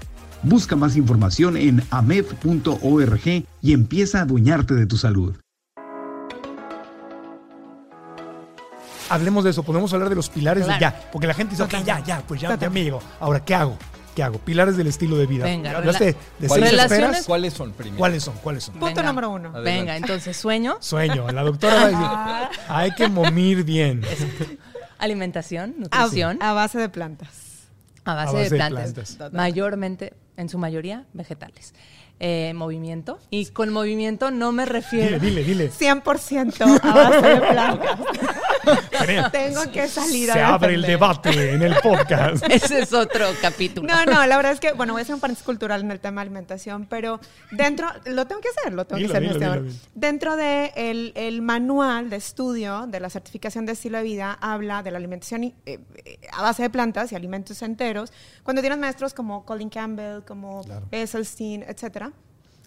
Busca 0.43 0.75
más 0.75 0.95
información 0.95 1.57
en 1.57 1.83
amed.org 1.91 3.21
y 3.61 3.73
empieza 3.73 4.19
a 4.19 4.21
adueñarte 4.21 4.73
de 4.73 4.85
tu 4.85 4.97
salud. 4.97 5.35
Hablemos 9.09 9.43
de 9.43 9.49
eso, 9.49 9.63
podemos 9.63 9.91
hablar 9.93 10.09
de 10.09 10.15
los 10.15 10.29
pilares 10.29 10.67
de 10.67 10.77
ya, 10.79 11.09
porque 11.11 11.25
la 11.25 11.33
gente 11.33 11.51
dice, 11.51 11.63
ok, 11.63 11.83
ya, 11.83 11.99
ya, 12.03 12.21
pues 12.27 12.39
ya, 12.39 12.55
ya 12.55 12.69
me 12.69 12.83
llegó. 12.83 13.01
Ahora, 13.19 13.43
¿qué 13.43 13.55
hago? 13.55 13.75
¿Qué 14.15 14.21
hago? 14.23 14.37
Pilares 14.39 14.77
del 14.77 14.87
estilo 14.87 15.17
de 15.17 15.25
vida. 15.25 15.45
Venga, 15.45 15.77
Hablaste 15.77 16.15
de 16.39 16.47
¿Cuáles, 16.47 16.71
Relaciones-. 16.71 17.25
¿Cuáles 17.25 17.53
son 17.53 17.71
primero? 17.71 17.97
¿Cuáles 17.97 18.23
son? 18.23 18.35
¿Cuáles 18.43 18.63
son? 18.65 18.73
Punto 18.75 18.87
Venga. 18.87 19.03
número 19.03 19.29
uno. 19.31 19.49
Adelante. 19.49 19.71
Venga, 19.71 19.97
entonces 19.97 20.37
sueño, 20.37 20.77
Sueño. 20.79 21.27
La 21.31 21.41
doctora 21.43 21.75
va 21.75 21.81
a 21.81 21.87
decir, 21.89 22.59
hay 22.67 22.91
que 22.91 23.07
momir 23.07 23.63
bien. 23.63 24.01
alimentación, 24.99 25.75
nutrición, 25.77 26.37
a 26.41 26.53
base 26.53 26.77
de 26.77 26.89
plantas. 26.89 27.29
a 28.05 28.13
base, 28.13 28.29
a 28.29 28.33
base 28.33 28.37
de 28.37 28.49
de 28.49 28.55
plantas, 28.55 28.93
plantas. 29.15 29.33
mayormente, 29.33 30.13
en 30.39 30.49
su 30.49 30.57
mayoría, 30.57 31.05
vegetales. 31.13 31.73
Eh, 32.21 32.53
movimiento, 32.55 33.19
y 33.29 33.45
con 33.47 33.71
movimiento 33.71 34.31
no 34.31 34.51
me 34.51 34.65
refiero... 34.65 35.19
Dile, 35.19 35.43
dile, 35.43 35.69
dile. 35.69 35.71
100% 35.71 36.79
a 36.81 36.93
base 37.09 37.27
de 37.27 37.41
plantas. 37.41 37.99
Tengo 39.31 39.71
que 39.71 39.87
salir 39.87 40.31
a 40.31 40.33
Se 40.33 40.41
abre 40.41 40.73
el 40.75 40.81
debate 40.81 41.53
en 41.53 41.61
el 41.61 41.75
podcast. 41.81 42.43
Ese 42.49 42.79
es 42.79 42.93
otro 42.93 43.25
capítulo. 43.41 43.87
No, 43.87 44.05
no, 44.05 44.25
la 44.25 44.37
verdad 44.37 44.51
es 44.53 44.59
que, 44.59 44.73
bueno, 44.73 44.93
voy 44.93 45.01
a 45.01 45.03
hacer 45.03 45.15
un 45.15 45.21
paréntesis 45.21 45.45
cultural 45.45 45.81
en 45.81 45.91
el 45.91 45.99
tema 45.99 46.21
de 46.21 46.27
alimentación, 46.27 46.85
pero 46.87 47.19
dentro, 47.51 47.87
lo 48.05 48.25
tengo 48.27 48.41
que 48.41 48.49
hacer, 48.49 48.73
lo 48.73 48.85
tengo 48.85 48.97
Dilo, 48.99 49.11
que 49.11 49.17
hacer, 49.17 49.21
dilo, 49.21 49.39
mi 49.39 49.45
estimado. 49.45 49.61
dilo, 49.63 49.73
dilo. 49.73 49.89
Dentro 49.95 50.35
del 50.35 50.71
de 50.75 50.89
el, 50.91 51.13
el 51.15 51.41
manual 51.41 52.09
de 52.09 52.15
estudio 52.17 52.85
de 52.87 52.99
la 52.99 53.09
certificación 53.09 53.65
de 53.65 53.73
estilo 53.73 53.97
de 53.97 54.03
vida, 54.03 54.37
habla 54.41 54.83
de 54.83 54.91
la 54.91 54.97
alimentación 54.97 55.43
eh, 55.43 55.53
eh, 55.65 55.79
a 56.31 56.41
base 56.41 56.63
de 56.63 56.69
plantas 56.69 57.11
y 57.11 57.15
alimentos 57.15 57.61
enteros. 57.61 58.11
Cuando 58.43 58.61
tienes 58.61 58.79
maestros 58.79 59.13
como 59.13 59.45
Colin 59.45 59.69
Campbell, 59.69 60.21
como 60.25 60.63
Claro. 60.63 60.87
Esselstyn, 60.91 61.63
etcétera, 61.63 62.11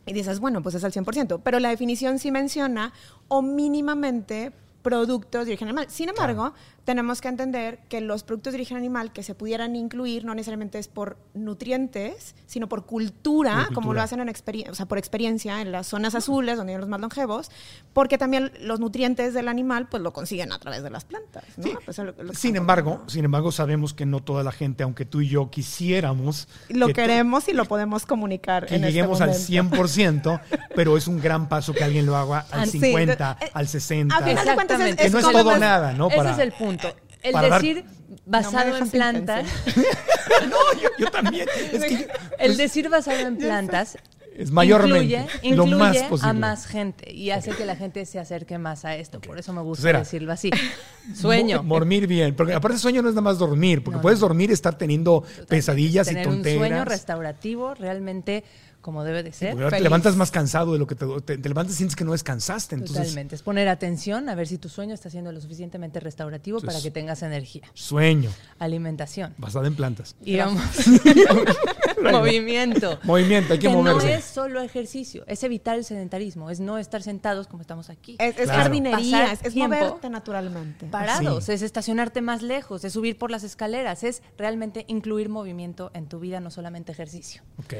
y 0.06 0.12
dices, 0.12 0.40
bueno, 0.40 0.62
pues 0.62 0.74
es 0.74 0.82
al 0.84 0.92
100%, 0.92 1.40
pero 1.44 1.60
la 1.60 1.68
definición 1.68 2.18
sí 2.18 2.30
menciona 2.32 2.92
o 3.28 3.42
mínimamente 3.42 4.52
productos 4.82 5.46
de 5.46 5.52
origen 5.52 5.68
animal. 5.68 5.86
Sin 5.88 6.08
embargo, 6.08 6.54
tenemos 6.84 7.20
que 7.20 7.28
entender 7.28 7.78
que 7.88 8.00
los 8.00 8.24
productos 8.24 8.52
de 8.52 8.56
origen 8.56 8.76
animal 8.76 9.12
que 9.12 9.22
se 9.22 9.34
pudieran 9.34 9.76
incluir 9.76 10.24
no 10.24 10.34
necesariamente 10.34 10.78
es 10.78 10.88
por 10.88 11.16
nutrientes, 11.34 12.34
sino 12.46 12.68
por 12.68 12.86
cultura, 12.86 13.68
como 13.74 13.94
lo 13.94 14.02
hacen 14.02 14.20
en 14.20 14.28
experiencia, 14.28 14.72
o 14.72 14.74
sea, 14.74 14.86
por 14.86 14.98
experiencia 14.98 15.60
en 15.60 15.70
las 15.70 15.86
zonas 15.86 16.14
azules, 16.14 16.56
donde 16.56 16.72
viven 16.72 16.80
los 16.80 16.88
más 16.90 17.00
longevos, 17.00 17.50
porque 17.92 18.18
también 18.18 18.50
los 18.60 18.80
nutrientes 18.80 19.32
del 19.34 19.48
animal 19.48 19.88
pues 19.88 20.02
lo 20.02 20.12
consiguen 20.12 20.50
a 20.52 20.58
través 20.58 20.82
de 20.82 20.90
las 20.90 21.04
plantas. 21.04 21.44
¿no? 21.56 21.62
Sí. 21.64 21.72
Pues, 21.84 21.98
es 21.98 22.04
lo- 22.04 22.12
lo 22.22 22.30
que 22.32 22.36
Sin 22.36 22.56
embargo, 22.56 23.02
sin 23.06 23.24
embargo, 23.24 23.52
sabemos 23.52 23.94
que 23.94 24.04
no 24.06 24.20
toda 24.20 24.42
la 24.42 24.50
gente, 24.52 24.82
aunque 24.82 25.04
tú 25.04 25.20
y 25.20 25.28
yo 25.28 25.50
quisiéramos 25.50 26.48
lo 26.68 26.88
que 26.88 26.94
queremos 26.94 27.46
y 27.48 27.52
lo 27.52 27.64
podemos 27.66 28.06
comunicar 28.06 28.66
que 28.66 28.74
en 28.76 28.84
este 28.84 28.92
lleguemos 28.92 29.20
al 29.20 29.30
momento. 29.30 29.46
100%, 29.76 30.40
pero 30.74 30.96
es 30.96 31.06
un 31.06 31.20
gran 31.20 31.48
paso 31.48 31.72
que 31.74 31.84
alguien 31.84 32.06
lo 32.06 32.16
haga 32.16 32.40
al 32.50 32.60
Ah, 32.62 32.66
sí, 32.66 32.80
50, 32.80 33.38
eh, 33.40 33.50
al 33.54 33.68
60. 33.68 34.16
a 34.16 34.18
final 34.22 34.44
de 34.46 34.54
cuentas 34.54 34.80
es- 34.80 34.86
Exactamente. 34.86 35.02
que 35.04 35.10
no 35.10 35.18
es 35.18 35.44
todo 35.44 35.58
nada, 35.58 35.92
¿no? 35.92 36.08
Ese 36.08 36.16
Para- 36.16 36.32
es 36.32 36.38
el 36.38 36.52
punto. 36.52 36.71
El 37.22 37.32
para 37.32 37.48
dar- 37.48 37.62
decir 37.62 37.84
basado 38.26 38.76
en 38.76 38.88
plantas, 38.90 39.46
No, 40.48 40.80
yo, 40.80 40.88
yo 40.98 41.10
también. 41.10 41.46
Es 41.72 41.84
que 41.84 42.08
el 42.38 42.56
decir 42.56 42.88
basado 42.88 43.18
en 43.26 43.36
plantas 43.36 43.96
es 44.34 44.50
mayormente 44.50 45.26
incluye, 45.42 45.54
lo 45.56 45.64
incluye 45.64 45.74
más 45.76 45.96
posible. 46.04 46.30
a 46.30 46.32
más 46.32 46.66
gente 46.66 47.12
y 47.14 47.30
hace 47.30 47.50
que 47.50 47.66
la 47.66 47.76
gente 47.76 48.06
se 48.06 48.18
acerque 48.18 48.56
más 48.58 48.84
a 48.84 48.96
esto. 48.96 49.20
Por 49.20 49.38
eso 49.38 49.52
me 49.52 49.60
gusta 49.60 49.90
Entonces 49.90 50.10
decirlo 50.12 50.32
así. 50.32 50.50
Sueño. 51.14 51.62
Dormir 51.62 52.06
bien. 52.06 52.34
Porque 52.34 52.54
aparte 52.54 52.78
sueño 52.78 53.02
no 53.02 53.08
es 53.08 53.14
nada 53.14 53.22
más 53.22 53.38
dormir, 53.38 53.82
porque 53.84 53.96
No, 53.96 54.02
puedes 54.02 54.20
dormir 54.20 54.50
y 54.50 54.54
estar 54.54 54.76
teniendo 54.78 55.22
pesadillas 55.48 56.06
y 56.08 56.10
Tener 56.14 56.28
un 56.28 56.34
tonteras. 56.36 56.58
sueño 56.58 56.84
restaurativo 56.84 57.74
realmente 57.74 58.44
como 58.82 59.02
debe 59.04 59.22
de 59.22 59.32
ser. 59.32 59.52
Ahora 59.52 59.70
te 59.70 59.80
levantas 59.80 60.16
más 60.16 60.30
cansado 60.30 60.74
de 60.74 60.78
lo 60.78 60.86
que 60.86 60.94
te, 60.94 61.06
te, 61.22 61.38
te 61.38 61.48
levantas 61.48 61.74
y 61.74 61.76
sientes 61.78 61.96
que 61.96 62.04
no 62.04 62.12
descansaste. 62.12 62.74
Entonces, 62.74 62.98
Totalmente. 62.98 63.34
Es 63.36 63.42
poner 63.42 63.68
atención 63.68 64.28
a 64.28 64.34
ver 64.34 64.46
si 64.46 64.58
tu 64.58 64.68
sueño 64.68 64.92
está 64.92 65.08
siendo 65.08 65.32
lo 65.32 65.40
suficientemente 65.40 65.98
restaurativo 66.00 66.60
para 66.60 66.80
que 66.82 66.90
tengas 66.90 67.22
energía. 67.22 67.62
sueño, 67.72 68.30
Alimentación. 68.58 69.34
basada 69.38 69.66
en 69.68 69.74
plantas. 69.76 70.14
Y 70.24 70.36
vamos. 70.36 70.62
Movimiento. 72.02 72.98
Movimiento, 73.04 73.52
hay 73.52 73.58
que, 73.58 73.68
que 73.68 73.72
no 73.74 74.00
es 74.00 74.24
solo 74.24 74.60
ejercicio, 74.60 75.24
es 75.26 75.42
evitar 75.44 75.76
el 75.78 75.84
sedentarismo, 75.84 76.50
es 76.50 76.60
no 76.60 76.78
estar 76.78 77.02
sentados 77.02 77.46
como 77.46 77.60
estamos 77.62 77.90
aquí. 77.90 78.16
Es, 78.18 78.36
es 78.38 78.44
Claro. 78.44 78.62
jardinería, 78.64 79.18
Pasar 79.20 79.34
es, 79.34 79.44
es 79.44 79.52
tiempo 79.54 79.76
moverte 79.76 80.10
naturalmente. 80.10 80.86
parados, 80.86 81.44
Sí. 81.44 81.52
es 81.52 81.62
estacionarte 81.62 82.20
más 82.22 82.42
lejos, 82.42 82.84
es 82.84 82.92
subir 82.92 83.16
por 83.18 83.30
las 83.30 83.44
escaleras, 83.44 84.02
es 84.04 84.22
realmente 84.36 84.84
incluir 84.88 85.28
movimiento 85.28 85.90
en 85.94 86.06
tu 86.08 86.18
vida, 86.18 86.40
no 86.40 86.50
solamente 86.50 86.92
ejercicio. 86.92 87.42
Ok. 87.58 87.74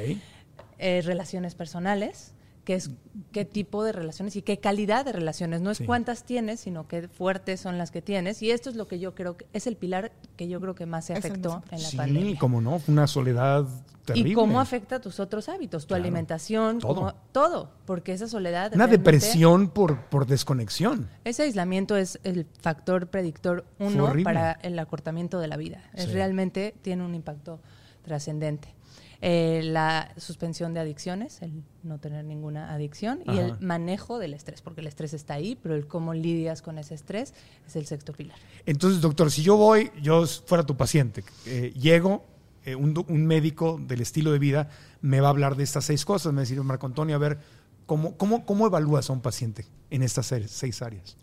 Eh, 0.85 1.01
relaciones 1.03 1.55
personales, 1.55 2.35
que 2.65 2.75
es 2.75 2.91
qué 3.33 3.45
tipo 3.45 3.83
de 3.85 3.93
relaciones 3.93 4.35
y 4.37 4.43
qué 4.43 4.59
calidad 4.59 5.05
de 5.05 5.13
relaciones. 5.13 5.61
No 5.61 5.71
es 5.71 5.79
Sí. 5.79 5.85
cuántas 5.87 6.25
tienes, 6.25 6.59
sino 6.61 6.87
qué 6.89 7.07
fuertes 7.09 7.61
son 7.61 7.79
las 7.79 7.91
que 7.93 8.03
tienes. 8.03 8.43
Y 8.43 8.51
esto 8.51 8.69
es 8.69 8.75
lo 8.77 8.89
que 8.89 8.99
yo 8.99 9.15
creo 9.15 9.37
que 9.37 9.47
es 9.53 9.67
el 9.69 9.77
pilar 9.77 10.11
que 10.37 10.49
yo 10.49 10.61
creo 10.61 10.75
que 10.75 10.87
más 10.87 11.05
se 11.07 11.15
afectó 11.15 11.63
en 11.71 11.83
la 11.83 11.89
Sí, 11.89 11.97
pandemia. 11.97 12.39
como 12.39 12.61
no, 12.61 12.79
fue 12.81 12.93
una 12.93 13.07
soledad 13.07 13.65
terrible. 14.05 14.31
Y 14.31 14.35
cómo 14.35 14.61
afecta 14.61 15.01
tus 15.01 15.21
otros 15.21 15.49
hábitos, 15.49 15.85
tu 15.85 15.89
Claro. 15.89 16.03
alimentación, 16.03 16.79
Todo. 16.81 16.95
cómo- 16.95 17.15
todo, 17.33 17.71
porque 17.85 18.13
esa 18.13 18.27
soledad. 18.29 18.73
Una 18.75 18.89
depresión 18.89 19.69
por, 19.69 20.01
por 20.07 20.27
desconexión. 20.27 21.09
Ese 21.25 21.43
aislamiento 21.45 21.97
es 21.97 22.19
el 22.25 22.47
factor 22.61 23.07
predictor 23.09 23.65
uno 23.79 24.13
para 24.25 24.53
el 24.63 24.77
acortamiento 24.81 25.39
de 25.39 25.47
la 25.49 25.57
vida. 25.57 25.83
Es 25.95 26.07
Sí. 26.07 26.13
realmente 26.13 26.75
tiene 26.83 27.05
un 27.05 27.15
impacto 27.15 27.61
trascendente. 28.05 28.75
Eh, 29.25 29.61
la 29.63 30.13
suspensión 30.17 30.75
de 30.75 30.81
adicciones, 30.81 31.43
el 31.43 31.63
no 31.85 32.01
tener 32.01 32.25
ninguna 32.25 32.75
adicción 32.75 33.21
y 33.25 33.39
el 33.39 33.57
manejo 33.61 34.19
del 34.19 34.35
estrés, 34.35 34.63
porque 34.63 34.81
el 34.81 34.89
estrés 34.89 35.15
está 35.15 35.35
ahí, 35.35 35.57
pero 35.63 35.77
el 35.77 35.87
cómo 35.87 36.13
lidias 36.13 36.61
con 36.61 36.77
ese 36.77 36.97
estrés 36.97 37.33
es 37.65 37.77
el 37.77 37.87
sexto 37.87 38.13
pilar. 38.13 38.37
Entonces, 38.67 39.01
doctor, 39.01 39.31
si 39.31 39.45
yo 39.45 39.57
voy, 39.57 39.93
yo 40.03 40.27
fuera 40.27 40.67
tu 40.67 40.77
paciente, 40.77 41.23
eh, 41.47 41.73
llego, 41.77 42.27
eh, 42.65 42.75
un, 42.75 42.93
médico 43.25 43.81
del 43.81 44.01
estilo 44.01 44.33
de 44.33 44.41
vida 44.41 44.69
me 45.03 45.21
va 45.21 45.29
a 45.29 45.31
hablar 45.31 45.55
de 45.55 45.63
estas 45.63 45.85
seis 45.85 46.05
cosas, 46.05 46.33
me 46.33 46.39
va 46.39 46.41
a 46.41 46.43
decir, 46.43 46.61
Marco 46.61 46.87
Antonio, 46.87 47.15
a 47.15 47.21
ver, 47.21 47.39
¿cómo, 47.87 48.17
cómo, 48.17 48.45
cómo 48.45 48.67
evalúas 48.67 49.09
a 49.09 49.13
un 49.13 49.21
paciente 49.21 49.67
en 49.91 50.03
estas 50.03 50.27
seis, 50.27 50.51
seis 50.51 50.83
áreas? 50.83 51.17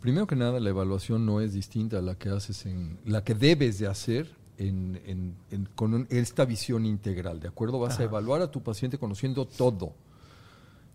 Primero 0.00 0.26
que 0.26 0.34
nada, 0.34 0.60
la 0.60 0.70
evaluación 0.70 1.26
no 1.26 1.42
es 1.42 1.52
distinta 1.52 1.98
a 1.98 2.00
la 2.00 2.14
que 2.14 2.30
haces 2.30 2.64
en 2.64 2.98
la 3.04 3.22
que 3.22 3.34
debes 3.34 3.78
de 3.78 3.86
hacer 3.86 4.37
en, 4.58 5.00
en- 5.06 5.36
en- 5.50 5.68
con 5.74 5.94
un- 5.94 6.06
esta 6.10 6.44
visión 6.44 6.84
integral, 6.84 7.40
¿de 7.40 7.48
acuerdo? 7.48 7.78
Vas 7.78 7.98
a 8.00 8.04
evaluar 8.04 8.42
a 8.42 8.50
tu 8.50 8.62
paciente 8.62 8.98
conociendo 8.98 9.46
todo, 9.46 9.94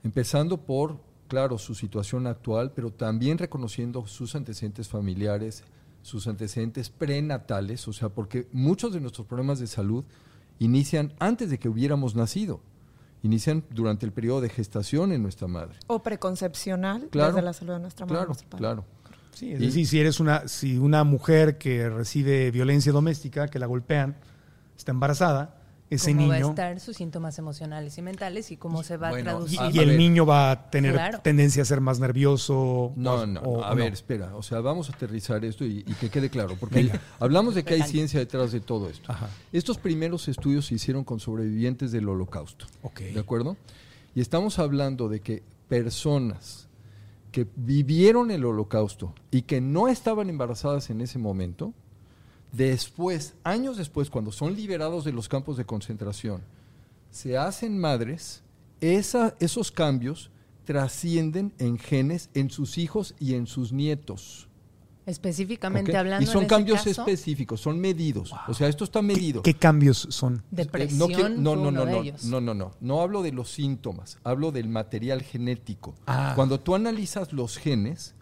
empezando 0.03 0.57
por, 0.65 0.99
claro, 1.27 1.57
su 1.57 1.73
situación 1.75 2.27
actual, 2.27 2.71
pero 2.75 2.91
también 2.91 3.37
reconociendo 3.37 4.05
sus 4.05 4.35
antecedentes 4.35 4.87
familiares, 4.89 5.63
sus 6.01 6.27
antecedentes 6.27 6.89
prenatales, 6.89 7.87
o 7.87 7.93
sea, 7.93 8.09
porque 8.09 8.47
muchos 8.51 8.93
de 8.93 8.99
nuestros 8.99 9.25
problemas 9.25 9.59
de 9.59 9.67
salud 9.67 10.03
inician 10.59 11.13
antes 11.19 11.49
de 11.49 11.57
que 11.59 11.69
hubiéramos 11.69 12.15
nacido, 12.15 12.59
inician 13.23 13.63
durante 13.69 14.05
el 14.05 14.11
periodo 14.11 14.41
de 14.41 14.49
gestación 14.49 15.13
en 15.13 15.23
nuestra 15.23 15.47
madre. 15.47 15.77
O 15.87 16.03
preconcepcional 16.03 17.07
Claro, 17.09 17.29
desde 17.33 17.41
la 17.45 17.53
salud 17.53 17.73
de 17.73 17.79
nuestra 17.79 18.05
madre. 18.05 18.15
Claro, 18.15 18.27
nuestro 18.27 18.49
padre. 18.49 18.59
claro. 18.61 18.85
Sí, 19.33 19.51
es 19.53 19.61
Y- 19.61 19.65
decir, 19.65 19.87
si 19.87 19.99
eres 19.99 20.19
una, 20.19 20.47
si 20.47 20.77
una 20.77 21.03
mujer 21.03 21.57
que 21.57 21.89
recibe 21.89 22.51
violencia 22.51 22.91
doméstica, 22.91 23.47
que 23.47 23.59
la 23.59 23.65
golpean, 23.65 24.15
está 24.77 24.91
embarazada, 24.91 25.59
ese 25.89 26.11
cómo 26.15 26.27
va 26.29 26.33
a 26.35 26.37
niño 26.37 26.49
estar 26.49 26.79
sus 26.79 26.97
síntomas 26.97 27.37
emocionales 27.37 27.95
y 27.99 28.01
mentales 28.01 28.49
y 28.51 28.57
cómo 28.57 28.81
se 28.81 28.97
va 28.97 29.09
bueno, 29.09 29.17
a 29.17 29.33
y, 29.33 29.35
traducir. 29.55 29.59
y 29.75 29.79
el 29.79 29.89
ver. 29.89 29.97
niño 29.97 30.25
va 30.25 30.49
a 30.49 30.69
tener 30.71 30.93
Claro. 30.93 31.19
tendencia 31.21 31.61
a 31.61 31.65
ser 31.65 31.81
más 31.81 31.99
nervioso. 31.99 32.93
No, 32.95 33.27
no, 33.27 33.41
o- 33.41 33.57
no. 33.57 33.63
a 33.63 33.71
o 33.73 33.75
ver, 33.75 33.89
no. 33.89 33.93
espera. 33.93 34.35
O 34.35 34.41
sea, 34.41 34.59
vamos 34.61 34.89
a 34.89 34.93
aterrizar 34.93 35.43
esto 35.45 35.65
y, 35.65 35.79
y 35.85 35.93
que 35.93 36.09
quede 36.09 36.31
claro, 36.31 36.55
porque 36.59 36.91
hablamos 37.19 37.53
de 37.53 37.63
que 37.63 37.75
hay 37.75 37.83
ciencia 37.83 38.19
detrás 38.19 38.51
de 38.51 38.59
todo 38.61 38.89
esto. 38.89 39.11
Ajá. 39.11 39.29
Estos 39.51 39.77
primeros 39.77 40.27
estudios 40.27 40.65
se 40.65 40.75
hicieron 40.75 41.03
con 41.03 41.19
sobrevivientes 41.19 41.91
del 41.91 42.09
holocausto. 42.09 42.65
Ok. 42.81 42.99
¿De 43.01 43.19
acuerdo? 43.19 43.55
Y 44.15 44.21
estamos 44.21 44.57
hablando 44.57 45.09
de 45.09 45.19
que 45.21 45.43
personas 45.67 46.67
que 47.33 47.47
vivieron 47.55 48.29
el 48.29 48.45
holocausto 48.45 49.13
y 49.31 49.41
que 49.41 49.59
no 49.59 49.87
estaban 49.87 50.29
embarazadas 50.29 50.91
en 50.91 51.01
ese 51.01 51.17
momento, 51.17 51.73
después, 52.51 53.33
años 53.43 53.75
después, 53.75 54.11
cuando 54.11 54.31
son 54.31 54.55
liberados 54.55 55.03
de 55.03 55.11
los 55.11 55.27
campos 55.27 55.57
de 55.57 55.65
concentración, 55.65 56.43
se 57.09 57.35
hacen 57.37 57.79
madres, 57.79 58.43
esos 58.79 59.71
cambios 59.71 60.29
trascienden 60.63 61.53
en 61.57 61.79
genes 61.79 62.29
en 62.35 62.51
sus 62.51 62.77
hijos 62.77 63.15
y 63.19 63.33
en 63.33 63.47
sus 63.47 63.73
nietos. 63.73 64.47
Específicamente 65.05 65.91
¿ok? 65.91 65.97
hablando 65.97 66.23
y 66.23 66.27
son 66.27 66.37
en 66.37 66.41
ese 66.43 66.47
cambios 66.49 66.77
caso, 66.83 66.89
específicos, 67.01 67.59
son 67.59 67.79
medidos. 67.79 68.33
O 68.47 68.53
sea, 68.53 68.67
esto 68.69 68.83
está 68.85 69.01
¿Qué, 69.01 69.07
medido. 69.07 69.41
qué 69.41 69.53
cambios 69.53 70.07
son? 70.09 70.43
depresión 70.49 70.95
Eh, 70.95 70.99
no, 70.99 71.07
quiero- 71.07 71.29
no, 71.29 71.55
no, 71.55 71.71
no, 71.71 71.85
de 71.85 71.91
no, 71.91 72.01
ellos. 72.01 72.23
no, 72.25 72.39
no, 72.41 72.53
no. 72.53 72.71
No 72.79 73.01
hablo 73.01 73.21
de 73.21 73.31
los 73.33 73.51
síntomas, 73.51 74.17
hablo 74.23 74.51
del 74.51 74.69
material 74.69 75.21
genético. 75.21 75.93
Ah. 76.07 76.33
Cuando 76.35 76.59
tú 76.59 76.73
analizas 76.75 77.33
los 77.33 77.57
genes, 77.57 78.15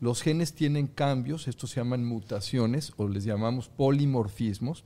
los 0.00 0.22
genes 0.22 0.52
tienen 0.52 0.86
cambios, 0.86 1.48
estos 1.48 1.70
se 1.70 1.80
llaman 1.80 2.04
mutaciones 2.04 2.92
o 2.98 3.08
les 3.08 3.24
llamamos 3.24 3.68
polimorfismos. 3.68 4.84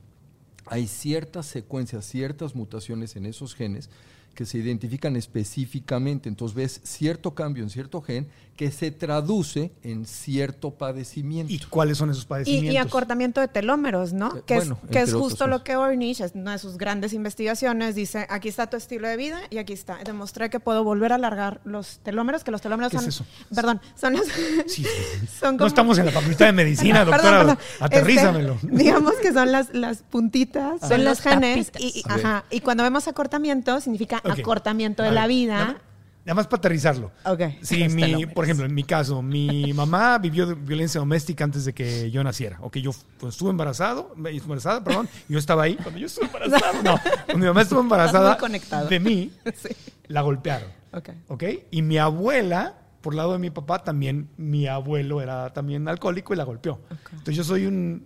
Hay 0.65 0.87
ciertas 0.87 1.45
secuencias, 1.45 2.05
ciertas 2.05 2.55
mutaciones 2.55 3.15
en 3.17 3.25
esos 3.25 3.53
genes 3.53 3.89
que 4.33 4.45
se 4.45 4.57
identifican 4.57 5.15
específicamente. 5.15 6.29
Entonces 6.29 6.55
ves 6.55 6.81
cierto 6.83 7.35
cambio 7.35 7.63
en 7.63 7.69
cierto 7.69 8.01
gen 8.01 8.27
que 8.55 8.71
se 8.71 8.91
traduce 8.91 9.71
en 9.81 10.05
cierto 10.05 10.71
padecimiento. 10.71 11.51
¿Y 11.51 11.59
cuáles 11.59 11.97
son 11.97 12.11
esos 12.11 12.25
padecimientos? 12.25 12.73
y 12.73 12.77
acortamiento 12.77 13.41
de 13.41 13.47
telómeros, 13.47 14.13
¿no? 14.13 14.37
Eh, 14.37 14.43
que 14.45 14.55
bueno, 14.55 14.77
es, 14.83 14.89
que 14.89 15.01
es 15.01 15.13
justo 15.13 15.47
lo 15.47 15.63
que 15.63 15.75
Ornish, 15.75 16.21
es 16.21 16.33
una 16.35 16.53
de 16.53 16.59
sus 16.59 16.77
grandes 16.77 17.13
investigaciones, 17.13 17.95
dice, 17.95 18.27
aquí 18.29 18.49
está 18.49 18.67
tu 18.67 18.77
estilo 18.77 19.07
de 19.07 19.17
vida 19.17 19.39
y 19.49 19.57
aquí 19.57 19.73
está. 19.73 19.97
Demostré 20.03 20.49
que 20.49 20.59
puedo 20.59 20.83
volver 20.83 21.11
a 21.11 21.15
alargar 21.15 21.61
los 21.63 21.99
telómeros, 21.99 22.43
que 22.43 22.51
los 22.51 22.61
telómeros 22.61 22.91
¿Qué 22.91 22.97
es 22.97 23.03
son... 23.03 23.09
eso? 23.09 23.25
Perdón, 23.53 23.81
son 23.99 24.13
los... 24.13 24.27
Sí, 24.67 24.85
son 25.39 25.57
no 25.57 25.65
estamos 25.65 25.97
en 25.97 26.05
la 26.05 26.11
facultad 26.11 26.45
de 26.45 26.51
medicina, 26.51 27.05
Perdón, 27.05 27.11
doctora. 27.11 27.37
perdón. 27.39 27.57
Aterrízamelo. 27.79 28.53
Este, 28.53 28.67
digamos 28.71 29.13
que 29.15 29.33
son 29.33 29.51
las, 29.51 29.73
las 29.73 30.03
puntitas, 30.03 30.79
son 30.79 30.89
Son 30.89 30.97
los 31.03 31.05
las 31.05 31.21
genes. 31.21 31.71
Y, 31.79 31.99
y- 31.99 32.03
ajá, 32.07 32.45
y 32.51 32.59
cuando 32.59 32.83
vemos 32.83 33.07
acortamiento, 33.07 33.81
significa 33.81 34.21
acortamiento 34.23 35.01
A 35.01 35.05
de 35.05 35.11
ver, 35.11 35.19
la 35.19 35.27
vida. 35.27 35.81
Nada 36.25 36.35
más, 36.35 36.47
para 36.47 36.59
aterrizarlo. 36.59 37.11
Ok. 37.25 37.41
Si 37.61 37.77
Los 37.83 37.93
mi, 37.93 38.25
por 38.27 38.45
ejemplo, 38.45 38.65
en 38.65 38.73
mi 38.73 38.83
caso, 38.83 39.21
mi 39.21 39.73
mamá 39.75 40.17
vivió 40.19 40.55
violencia 40.55 40.99
doméstica 40.99 41.43
antes 41.43 41.65
de 41.65 41.73
que 41.73 42.09
yo 42.11 42.23
naciera. 42.23 42.59
O 42.61 42.71
que 42.71 42.81
yo 42.81 42.91
pues, 43.19 43.33
estuve 43.35 43.49
embarazado, 43.49 44.13
embarazada, 44.15 44.81
perdón, 44.83 45.09
y 45.27 45.33
yo 45.33 45.39
estaba 45.39 45.63
ahí 45.63 45.75
cuando 45.75 45.99
yo 45.99 46.05
estuve 46.07 46.25
embarazada. 46.27 46.71
No, 46.83 46.95
cuando 47.25 47.37
mi 47.39 47.45
mamá 47.45 47.61
estuvo 47.61 47.79
embarazada 47.81 48.37
de 48.89 48.99
mí, 48.99 49.31
Sí. 49.55 49.69
la 50.07 50.21
golpearon. 50.21 50.69
Ok. 50.93 51.09
¿Ok? 51.27 51.43
Y 51.71 51.81
mi 51.81 51.97
abuela, 51.97 52.75
por 53.01 53.15
lado 53.15 53.33
de 53.33 53.39
mi 53.39 53.49
papá, 53.49 53.83
también, 53.83 54.29
mi 54.37 54.67
abuelo 54.67 55.21
era 55.21 55.51
también 55.51 55.87
alcohólico 55.87 56.33
y 56.33 56.37
la 56.37 56.43
golpeó. 56.45 56.79
Entonces 57.11 57.35
yo 57.35 57.43
soy 57.43 57.65
un, 57.65 58.05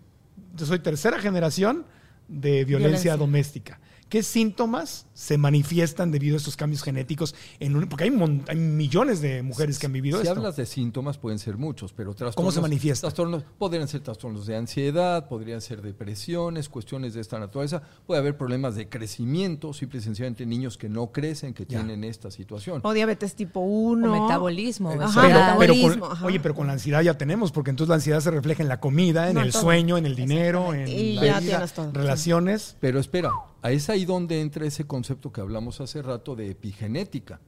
yo 0.55 0.65
soy 0.65 0.79
tercera 0.79 1.19
generación 1.19 1.85
de 2.27 2.65
violencia, 2.65 2.77
Violencia. 2.77 3.17
doméstica. 3.17 3.79
¿Qué 4.09 4.23
síntomas 4.23 5.05
se 5.17 5.35
manifiestan 5.39 6.11
debido 6.11 6.35
a 6.35 6.37
estos 6.37 6.55
cambios 6.55 6.83
genéticos? 6.83 7.33
En 7.59 7.75
un- 7.75 7.87
porque 7.89 8.03
hay, 8.03 8.11
mon- 8.11 8.43
hay 8.47 8.55
millones 8.55 9.19
de 9.19 9.41
mujeres 9.41 9.79
que 9.79 9.87
han 9.87 9.93
vivido 9.93 10.19
si 10.21 10.27
esto. 10.27 10.37
hablas 10.37 10.55
de 10.57 10.67
síntomas, 10.67 11.17
pueden 11.17 11.39
ser 11.39 11.57
muchos, 11.57 11.91
pero 11.91 12.11
trastornos. 12.13 12.35
¿Cómo 12.35 12.51
se 12.51 12.61
manifiesta? 12.61 13.07
Trastornos, 13.07 13.43
podrían 13.57 13.87
ser 13.87 14.01
trastornos 14.01 14.45
de 14.45 14.55
ansiedad, 14.57 15.27
podrían 15.27 15.59
ser 15.61 15.81
depresiones, 15.81 16.69
cuestiones 16.69 17.15
de 17.15 17.21
esta 17.21 17.39
naturaleza. 17.39 17.81
Puede 18.05 18.19
haber 18.19 18.37
problemas 18.37 18.75
de 18.75 18.87
crecimiento, 18.89 19.73
simple 19.73 19.97
y 19.99 20.01
sencillamente 20.03 20.45
niños 20.45 20.77
que 20.77 20.87
no 20.87 21.11
crecen, 21.11 21.55
que 21.55 21.63
Ya. 21.63 21.79
tienen 21.79 22.03
esta 22.03 22.29
situación. 22.29 22.81
O 22.83 22.93
diabetes 22.93 23.33
tipo 23.33 23.59
1. 23.61 24.13
O 24.13 24.21
metabolismo. 24.21 24.91
Ajá, 24.91 25.55
pero, 25.57 25.73
con, 25.81 26.03
ajá. 26.11 26.25
oye, 26.27 26.39
pero 26.39 26.53
con 26.53 26.67
la 26.67 26.73
ansiedad 26.73 27.01
ya 27.01 27.17
tenemos, 27.17 27.51
porque 27.51 27.71
entonces 27.71 27.89
la 27.89 27.95
ansiedad 27.95 28.19
se 28.21 28.29
refleja 28.29 28.61
en 28.61 28.69
la 28.69 28.79
comida, 28.79 29.29
en 29.29 29.33
No, 29.35 29.41
el 29.41 29.51
todo. 29.51 29.63
sueño, 29.63 29.97
en 29.97 30.05
el 30.05 30.15
dinero, 30.15 30.75
en 30.75 30.87
Y 30.87 31.13
la 31.13 31.25
ya 31.25 31.39
vida, 31.39 31.55
tienes 31.57 31.73
todo. 31.73 31.91
relaciones. 31.91 32.75
Pero 32.79 32.99
espera, 32.99 33.31
a 33.63 33.71
es 33.71 33.89
ahí 33.89 34.05
donde 34.05 34.41
entra 34.41 34.65
ese 34.65 34.85
concepto 34.85 35.06
que 35.15 35.41
hablamos 35.41 35.79
hace 35.81 36.01
rato 36.01 36.35
de 36.35 36.49
epigenética. 36.51 37.39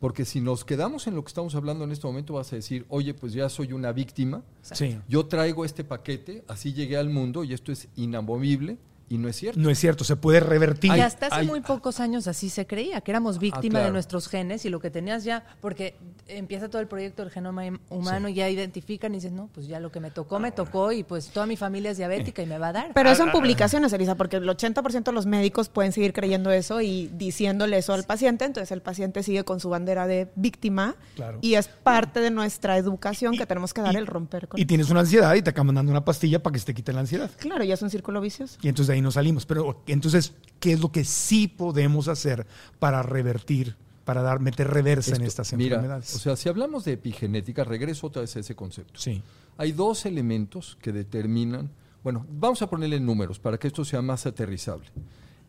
Porque 0.00 0.24
si 0.24 0.40
nos 0.40 0.64
quedamos 0.64 1.08
en 1.08 1.16
lo 1.16 1.22
que 1.24 1.28
estamos 1.28 1.54
hablando 1.56 1.82
en 1.84 1.90
este 1.90 2.06
momento, 2.06 2.34
vas 2.34 2.52
a 2.52 2.56
decir, 2.56 2.86
oye, 2.88 3.14
pues 3.14 3.32
ya 3.32 3.48
soy 3.48 3.72
una 3.72 3.90
víctima, 3.92 4.44
Sí. 4.62 4.96
yo 5.08 5.26
traigo 5.26 5.64
este 5.64 5.82
paquete, 5.82 6.44
así 6.46 6.72
llegué 6.72 6.96
al 6.96 7.10
mundo 7.10 7.42
y 7.42 7.52
esto 7.52 7.72
es 7.72 7.88
inamovible 7.96 8.78
y 9.08 9.18
no 9.18 9.28
es 9.28 9.36
cierto. 9.36 9.58
No 9.60 9.70
es 9.70 9.78
cierto, 9.78 10.04
se 10.04 10.16
puede 10.16 10.40
revertir. 10.40 10.92
Y 10.94 11.00
hasta 11.00 11.26
hace 11.26 11.44
muy 11.44 11.60
pocos 11.60 12.00
años 12.00 12.26
así 12.28 12.50
se 12.50 12.66
creía, 12.66 13.00
que 13.00 13.10
éramos 13.10 13.38
víctima 13.38 13.70
claro. 13.70 13.86
de 13.86 13.92
nuestros 13.92 14.28
genes 14.28 14.64
y 14.64 14.68
lo 14.68 14.80
que 14.80 14.90
tenías 14.90 15.24
ya, 15.24 15.44
porque 15.60 15.96
empieza 16.26 16.68
todo 16.68 16.80
el 16.82 16.88
proyecto 16.88 17.22
del 17.22 17.30
genoma 17.30 17.62
humano 17.88 18.28
y 18.28 18.34
ya 18.34 18.48
identifican 18.48 19.12
y 19.12 19.16
dices, 19.16 19.32
no, 19.32 19.48
pues 19.54 19.66
ya 19.66 19.80
lo 19.80 19.90
que 19.90 20.00
me 20.00 20.10
tocó, 20.10 20.38
me 20.38 20.52
tocó 20.52 20.92
y 20.92 21.02
pues 21.04 21.28
toda 21.28 21.46
mi 21.46 21.56
familia 21.56 21.90
es 21.90 21.96
diabética 21.96 22.42
y 22.42 22.46
me 22.46 22.58
va 22.58 22.68
a 22.68 22.72
dar. 22.72 22.90
Pero 22.94 23.08
Ah, 23.08 23.12
eso 23.12 23.24
en 23.24 23.32
publicaciones, 23.32 23.92
Elisa, 23.92 24.14
porque 24.14 24.36
el 24.36 24.48
80% 24.48 25.04
de 25.04 25.12
los 25.12 25.24
médicos 25.26 25.68
pueden 25.70 25.92
seguir 25.92 26.12
creyendo 26.12 26.50
eso 26.50 26.80
y 26.80 27.10
diciéndole 27.14 27.78
eso 27.78 27.94
al 27.94 28.04
paciente, 28.04 28.44
entonces 28.44 28.70
el 28.72 28.82
paciente 28.82 29.22
sigue 29.22 29.44
con 29.44 29.60
su 29.60 29.70
bandera 29.70 30.06
de 30.06 30.28
víctima 30.34 30.96
Claro. 31.16 31.38
y 31.40 31.54
es 31.54 31.68
parte 31.68 32.20
de 32.20 32.30
nuestra 32.30 32.76
educación 32.76 33.34
Y- 33.34 33.38
que 33.38 33.46
tenemos 33.46 33.72
que 33.72 33.80
dar 33.80 33.94
y- 33.94 33.96
el 33.96 34.06
romper 34.06 34.48
con 34.48 34.60
Y 34.60 34.66
tienes 34.66 34.90
una 34.90 35.00
ansiedad 35.00 35.34
y 35.34 35.42
te 35.42 35.50
acaban 35.50 35.74
dando 35.74 35.90
una 35.92 36.04
pastilla 36.04 36.42
para 36.42 36.52
que 36.52 36.58
se 36.60 36.66
te 36.66 36.74
quite 36.74 36.92
la 36.92 37.00
ansiedad. 37.00 37.30
Claro, 37.38 37.64
ya 37.64 37.74
es 37.74 37.82
un 37.82 37.90
círculo 37.90 38.20
vicioso. 38.20 38.58
Y 38.62 38.68
entonces 38.68 38.88
de 38.88 38.97
ahí 38.98 39.02
nos 39.02 39.14
salimos. 39.14 39.46
Pero 39.46 39.82
entonces, 39.86 40.34
¿qué 40.60 40.72
es 40.72 40.80
lo 40.80 40.92
que 40.92 41.04
sí 41.04 41.48
podemos 41.48 42.08
hacer 42.08 42.46
para 42.78 43.02
revertir, 43.02 43.76
para 44.04 44.22
dar, 44.22 44.40
meter 44.40 44.68
reversa 44.68 45.16
en 45.16 45.22
estas 45.22 45.52
mira, 45.54 45.76
enfermedades? 45.76 46.14
o 46.14 46.18
sea, 46.18 46.36
si 46.36 46.48
hablamos 46.48 46.84
de 46.84 46.92
epigenética, 46.92 47.64
regreso 47.64 48.08
otra 48.08 48.22
vez 48.22 48.36
a 48.36 48.40
ese 48.40 48.54
concepto. 48.54 49.00
sí. 49.00 49.22
Hay 49.60 49.72
dos 49.72 50.06
elementos 50.06 50.78
que 50.80 50.92
determinan, 50.92 51.68
bueno, 52.04 52.24
vamos 52.30 52.62
a 52.62 52.70
ponerle 52.70 53.00
números 53.00 53.40
para 53.40 53.58
que 53.58 53.66
esto 53.66 53.84
sea 53.84 54.00
más 54.00 54.24
aterrizable. 54.24 54.86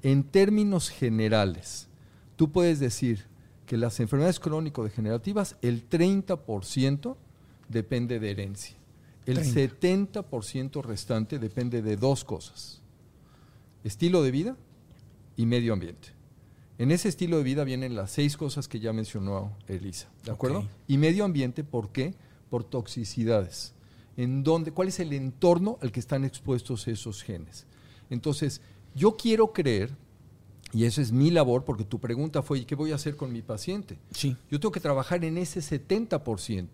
En 0.02 0.24
términos 0.24 0.90
generales, 0.90 1.88
tú 2.36 2.52
puedes 2.52 2.80
decir 2.80 3.28
que 3.68 3.78
las 3.78 4.00
enfermedades 4.00 4.40
crónico-degenerativas, 4.40 5.58
el 5.62 5.88
30% 5.88 7.18
depende 7.68 8.20
de 8.20 8.32
herencia. 8.32 8.76
El 9.28 9.36
30. 9.42 10.24
70% 10.24 10.82
restante 10.82 11.38
depende 11.38 11.84
de 11.84 11.96
dos 11.96 12.24
cosas. 12.24 12.79
Estilo 13.84 14.24
de 14.24 14.32
vida 14.32 14.58
y 15.36 15.46
medio 15.46 15.74
ambiente. 15.74 16.10
En 16.78 16.92
ese 16.92 17.10
estilo 17.10 17.38
de 17.38 17.44
vida 17.44 17.64
vienen 17.64 17.96
las 17.96 18.12
seis 18.12 18.38
cosas 18.38 18.68
que 18.68 18.80
ya 18.80 18.94
mencionó 18.94 19.54
Elisa, 19.68 20.10
¿de 20.24 20.32
acuerdo? 20.32 20.66
Y 20.88 20.98
medio 20.98 21.26
ambiente, 21.26 21.64
¿por 21.64 21.90
qué? 21.90 22.14
Por 22.50 22.64
toxicidades. 22.64 23.74
¿En 24.16 24.44
dónde, 24.44 24.72
¿Cuál 24.72 24.88
es 24.88 25.00
el 25.00 25.14
entorno 25.14 25.78
al 25.82 25.92
que 25.92 26.00
están 26.00 26.24
expuestos 26.24 26.88
esos 26.88 27.22
genes? 27.22 27.66
Entonces, 28.10 28.62
yo 28.96 29.16
quiero 29.18 29.54
creer 29.54 29.96
Y 30.72 30.86
eso 30.86 31.02
es 31.02 31.12
mi 31.12 31.32
labor, 31.32 31.66
porque 31.66 31.84
tu 31.84 32.00
pregunta 32.00 32.44
fue, 32.44 32.60
¿y 32.60 32.66
qué 32.66 32.76
voy 32.76 32.92
a 32.92 32.96
hacer 32.96 33.16
con 33.16 33.34
mi 33.34 33.42
paciente? 33.42 33.98
Sí. 34.12 34.38
Yo 34.52 34.60
tengo 34.60 34.72
que 34.72 34.80
trabajar 34.80 35.26
en 35.26 35.40
ese 35.40 35.62
70%. 35.62 36.68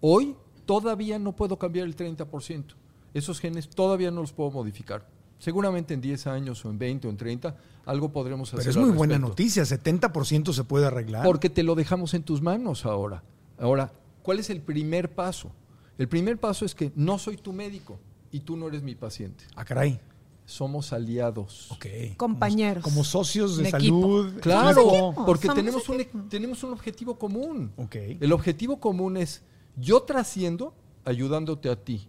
Hoy 0.00 0.34
todavía 0.64 1.18
no 1.18 1.36
puedo 1.36 1.58
cambiar 1.58 1.86
el 1.86 1.94
30%. 1.94 2.64
Esos 3.12 3.40
genes 3.40 3.68
todavía 3.68 4.10
no 4.10 4.22
los 4.22 4.32
puedo 4.32 4.50
modificar. 4.50 5.06
Seguramente 5.42 5.92
en 5.92 6.00
10 6.00 6.28
años 6.28 6.64
o 6.64 6.70
en 6.70 6.78
20 6.78 7.08
o 7.08 7.10
en 7.10 7.16
30 7.16 7.56
algo 7.84 8.12
podremos 8.12 8.48
hacer. 8.50 8.60
Pero 8.60 8.70
es 8.70 8.76
al 8.76 8.82
muy 8.84 8.92
buena 8.92 9.18
noticia, 9.18 9.64
70% 9.64 10.52
se 10.52 10.62
puede 10.62 10.86
arreglar. 10.86 11.24
Porque 11.24 11.50
te 11.50 11.64
lo 11.64 11.74
dejamos 11.74 12.14
en 12.14 12.22
tus 12.22 12.40
manos 12.40 12.86
ahora. 12.86 13.24
Ahora, 13.58 13.92
¿cuál 14.22 14.38
es 14.38 14.50
el 14.50 14.60
primer 14.60 15.12
paso? 15.16 15.50
El 15.98 16.06
primer 16.08 16.38
paso 16.38 16.64
es 16.64 16.76
que 16.76 16.92
no 16.94 17.18
soy 17.18 17.38
tu 17.38 17.52
médico 17.52 17.98
y 18.30 18.38
tú 18.38 18.56
no 18.56 18.68
eres 18.68 18.84
mi 18.84 18.94
paciente. 18.94 19.42
Ah, 19.56 19.64
caray. 19.64 19.98
Somos 20.44 20.92
aliados. 20.92 21.72
Ok. 21.72 21.86
Compañeros. 22.16 22.84
Como, 22.84 22.94
como 22.98 23.04
socios 23.04 23.56
de 23.56 23.68
equipo. 23.68 24.22
salud. 24.22 24.40
Claro, 24.40 25.12
porque 25.26 25.48
somos 25.48 25.56
tenemos 25.56 25.88
un, 25.88 26.28
tenemos 26.28 26.62
un 26.62 26.72
objetivo 26.72 27.18
común. 27.18 27.72
Ok. 27.78 27.96
El 28.20 28.32
objetivo 28.32 28.78
común 28.78 29.16
es 29.16 29.42
yo 29.76 30.02
trasciendo 30.02 30.72
ayudándote 31.04 31.68
a 31.68 31.74
ti. 31.74 32.06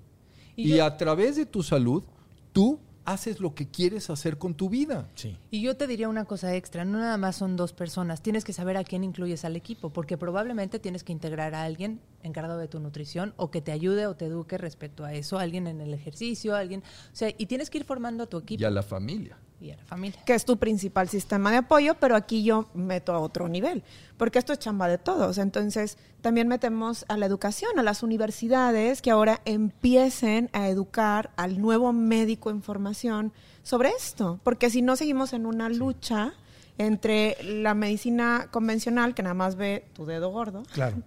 Y 0.56 0.74
Y, 0.74 0.78
yo- 0.78 0.86
a 0.86 0.98
través 0.98 1.36
de 1.36 1.48
tu 1.48 1.64
salud, 1.64 2.04
tú 2.52 2.80
haces 3.06 3.40
lo 3.40 3.54
que 3.54 3.68
quieres 3.68 4.10
hacer 4.10 4.38
con 4.38 4.54
tu 4.56 4.70
vida. 4.70 5.10
Sí. 5.16 5.38
Y 5.52 5.62
yo 5.62 5.76
te 5.76 5.88
diría 5.88 6.08
una 6.10 6.26
cosa 6.26 6.56
extra, 6.56 6.86
no 6.86 7.00
nada 7.00 7.18
más 7.18 7.36
son 7.36 7.56
dos 7.58 7.74
personas, 7.74 8.22
tienes 8.22 8.44
que 8.44 8.54
saber 8.54 8.78
a 8.78 8.84
quién 8.84 9.04
incluyes 9.04 9.44
al 9.46 9.56
equipo, 9.56 9.90
porque 9.92 10.18
probablemente 10.18 10.80
tienes 10.80 11.04
que 11.04 11.12
integrar 11.12 11.54
a 11.56 11.64
alguien 11.64 12.00
encargado 12.22 12.58
de 12.58 12.68
tu 12.68 12.80
nutrición 12.80 13.34
o 13.36 13.52
que 13.52 13.62
te 13.62 13.72
ayude 13.72 14.08
o 14.08 14.16
te 14.16 14.26
eduque 14.26 14.58
respecto 14.58 15.04
a 15.04 15.14
eso, 15.14 15.38
alguien 15.40 15.68
en 15.68 15.82
el 15.82 15.94
ejercicio, 15.94 16.56
alguien, 16.56 16.82
o 16.82 17.16
sea, 17.16 17.30
y 17.38 17.46
tienes 17.48 17.70
que 17.70 17.80
ir 17.80 17.84
formando 17.84 18.24
a 18.24 18.28
tu 18.28 18.38
equipo 18.38 18.62
Y 18.62 18.66
a 18.66 18.70
la 18.72 18.84
familia. 18.84 19.38
y 19.60 19.72
a 19.72 19.76
la 19.78 19.84
familia. 19.84 20.22
que 20.26 20.34
es 20.34 20.46
tu 20.46 20.58
principal 20.58 21.10
sistema 21.10 21.52
de 21.52 21.58
apoyo, 21.58 21.96
pero 22.00 22.16
aquí 22.16 22.44
yo 22.44 22.70
meto 22.74 23.14
a 23.14 23.20
otro 23.20 23.50
nivel, 23.50 23.84
porque 24.18 24.40
esto 24.40 24.54
es 24.54 24.60
chamba 24.60 24.88
de 24.88 24.98
todos. 24.98 25.38
Entonces, 25.38 25.98
también 26.24 26.48
metemos 26.48 27.04
a 27.10 27.18
la 27.18 27.26
educación, 27.26 27.78
a 27.78 27.84
las 27.84 28.02
universidades 28.02 29.02
que 29.02 29.12
ahora 29.12 29.42
empiecen 29.44 30.50
a 30.54 30.70
educar 30.70 31.32
al 31.36 31.60
nuevo 31.62 31.92
médico 31.92 32.50
en 32.50 32.64
formación 32.64 33.34
sobre 33.62 33.90
esto, 33.90 34.40
porque 34.42 34.70
si 34.70 34.82
no 34.82 34.96
seguimos 34.96 35.34
en 35.34 35.46
una 35.46 35.68
lucha 35.68 36.34
entre 36.78 37.36
la 37.44 37.74
medicina 37.74 38.48
convencional, 38.52 39.14
que 39.14 39.22
nada 39.22 39.36
más 39.36 39.58
ve 39.58 39.84
tu 39.94 40.06
dedo 40.06 40.30
gordo, 40.30 40.64
Claro. 40.74 41.04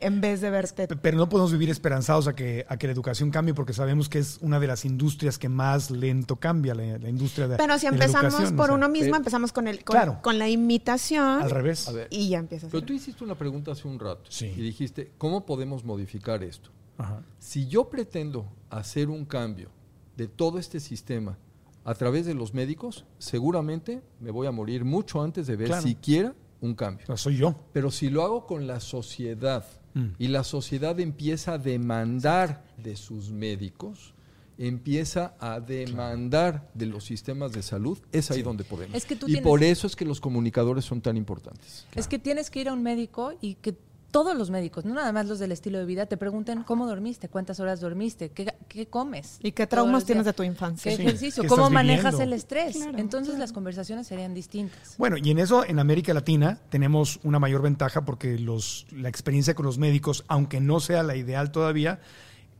En 0.00 0.20
vez 0.20 0.40
de 0.40 0.50
verte 0.50 0.86
Pero 0.88 1.16
no 1.16 1.28
podemos 1.28 1.50
vivir 1.52 1.70
esperanzados 1.70 2.28
a 2.28 2.34
que, 2.34 2.64
a 2.68 2.76
que 2.76 2.86
la 2.86 2.92
educación 2.92 3.30
cambie 3.30 3.54
porque 3.54 3.72
sabemos 3.72 4.08
que 4.08 4.18
es 4.18 4.38
una 4.40 4.60
de 4.60 4.66
las 4.66 4.84
industrias 4.84 5.38
que 5.38 5.48
más 5.48 5.90
lento 5.90 6.36
cambia, 6.36 6.74
la, 6.74 6.98
la 6.98 7.08
industria 7.08 7.48
de 7.48 7.56
Pero 7.56 7.78
si 7.78 7.86
de 7.86 7.92
la 7.96 8.04
empezamos 8.04 8.52
por 8.52 8.64
o 8.64 8.66
sea, 8.66 8.74
uno 8.76 8.88
mismo, 8.88 9.06
pero- 9.06 9.16
empezamos 9.16 9.52
con 9.52 9.66
el 9.68 9.84
con, 9.84 9.94
Claro. 9.94 10.18
con 10.22 10.38
la 10.38 10.48
imitación 10.48 11.42
Al 11.42 11.50
revés. 11.50 11.88
A 11.88 11.92
ver, 11.92 12.08
y 12.10 12.28
ya 12.28 12.38
empiezas. 12.38 12.70
pero 12.70 12.84
tú 12.84 12.92
hiciste 12.92 13.24
una 13.24 13.34
pregunta 13.36 13.72
hace 13.72 13.86
un 13.88 13.98
rato 13.98 14.22
Sí. 14.30 14.46
y 14.46 14.60
dijiste, 14.62 15.12
¿cómo 15.18 15.44
podemos 15.46 15.84
modificar 15.84 16.42
esto? 16.42 16.70
Ajá. 16.96 17.22
Si 17.38 17.66
yo 17.68 17.88
pretendo 17.88 18.50
hacer 18.70 19.08
un 19.08 19.24
cambio 19.24 19.70
de 20.16 20.26
todo 20.28 20.58
este 20.58 20.80
sistema 20.80 21.38
a 21.84 21.94
través 21.94 22.26
de 22.26 22.34
los 22.34 22.52
médicos, 22.54 23.04
seguramente 23.18 24.02
me 24.20 24.30
voy 24.30 24.46
a 24.46 24.50
morir 24.52 24.84
mucho 24.84 25.22
antes 25.22 25.46
de 25.46 25.56
ver 25.56 25.68
Claro. 25.68 25.82
siquiera 25.82 26.34
un 26.60 26.74
cambio. 26.74 27.04
O 27.04 27.06
sea, 27.06 27.16
soy 27.16 27.36
yo. 27.36 27.54
Pero 27.72 27.90
si 27.92 28.10
lo 28.10 28.24
hago 28.24 28.44
con 28.46 28.66
la 28.66 28.80
sociedad 28.80 29.64
Mm. 29.94 30.06
y 30.18 30.28
la 30.28 30.44
sociedad 30.44 30.98
empieza 31.00 31.54
a 31.54 31.58
demandar 31.58 32.64
de 32.76 32.96
sus 32.96 33.30
médicos, 33.30 34.14
empieza 34.58 35.34
a 35.38 35.60
demandar 35.60 36.68
de 36.74 36.86
los 36.86 37.04
sistemas 37.04 37.52
de 37.52 37.62
salud, 37.62 37.98
es 38.12 38.30
ahí 38.30 38.42
donde 38.42 38.64
podemos. 38.64 38.96
Es 38.96 39.04
que 39.04 39.16
tú 39.16 39.26
y 39.26 39.32
tienes- 39.34 39.44
por 39.44 39.62
eso 39.62 39.86
es 39.86 39.94
que 39.96 40.04
los 40.04 40.20
comunicadores 40.20 40.84
son 40.84 41.00
tan 41.00 41.16
importantes. 41.16 41.86
Es 41.94 42.08
que 42.08 42.18
tienes 42.18 42.50
que 42.50 42.60
ir 42.60 42.68
a 42.68 42.72
un 42.72 42.82
médico 42.82 43.32
y 43.40 43.54
que 43.54 43.76
todos 44.10 44.36
los 44.36 44.50
médicos, 44.50 44.84
no 44.86 44.94
nada 44.94 45.12
más 45.12 45.26
los 45.26 45.38
del 45.38 45.52
estilo 45.52 45.78
de 45.78 45.84
vida, 45.84 46.06
te 46.06 46.16
pregunten 46.16 46.62
cómo 46.62 46.86
dormiste, 46.86 47.28
cuántas 47.28 47.60
horas 47.60 47.80
dormiste, 47.80 48.30
qué, 48.30 48.54
qué 48.68 48.86
comes. 48.86 49.38
¿Y 49.42 49.52
qué 49.52 49.66
traumas 49.66 50.04
tienes 50.06 50.24
de 50.24 50.32
tu 50.32 50.42
infancia? 50.42 50.90
¿Qué 50.90 50.96
Sí. 50.96 51.02
ejercicio? 51.02 51.42
¿Qué 51.42 51.48
¿Cómo 51.48 51.68
manejas 51.68 52.14
viviendo? 52.14 52.22
el 52.22 52.32
estrés? 52.32 52.76
Claro, 52.76 52.96
Entonces 52.98 53.28
claro. 53.32 53.40
las 53.40 53.52
conversaciones 53.52 54.06
serían 54.06 54.32
distintas. 54.32 54.94
Bueno, 54.96 55.16
y 55.22 55.30
en 55.30 55.38
eso, 55.38 55.64
en 55.64 55.78
América 55.78 56.14
Latina, 56.14 56.58
tenemos 56.70 57.20
una 57.22 57.38
mayor 57.38 57.60
ventaja 57.62 58.04
porque 58.06 58.38
los, 58.38 58.86
la 58.92 59.08
experiencia 59.10 59.54
con 59.54 59.66
los 59.66 59.76
médicos, 59.78 60.24
aunque 60.28 60.60
no 60.60 60.80
sea 60.80 61.02
la 61.02 61.14
ideal 61.14 61.52
todavía, 61.52 62.00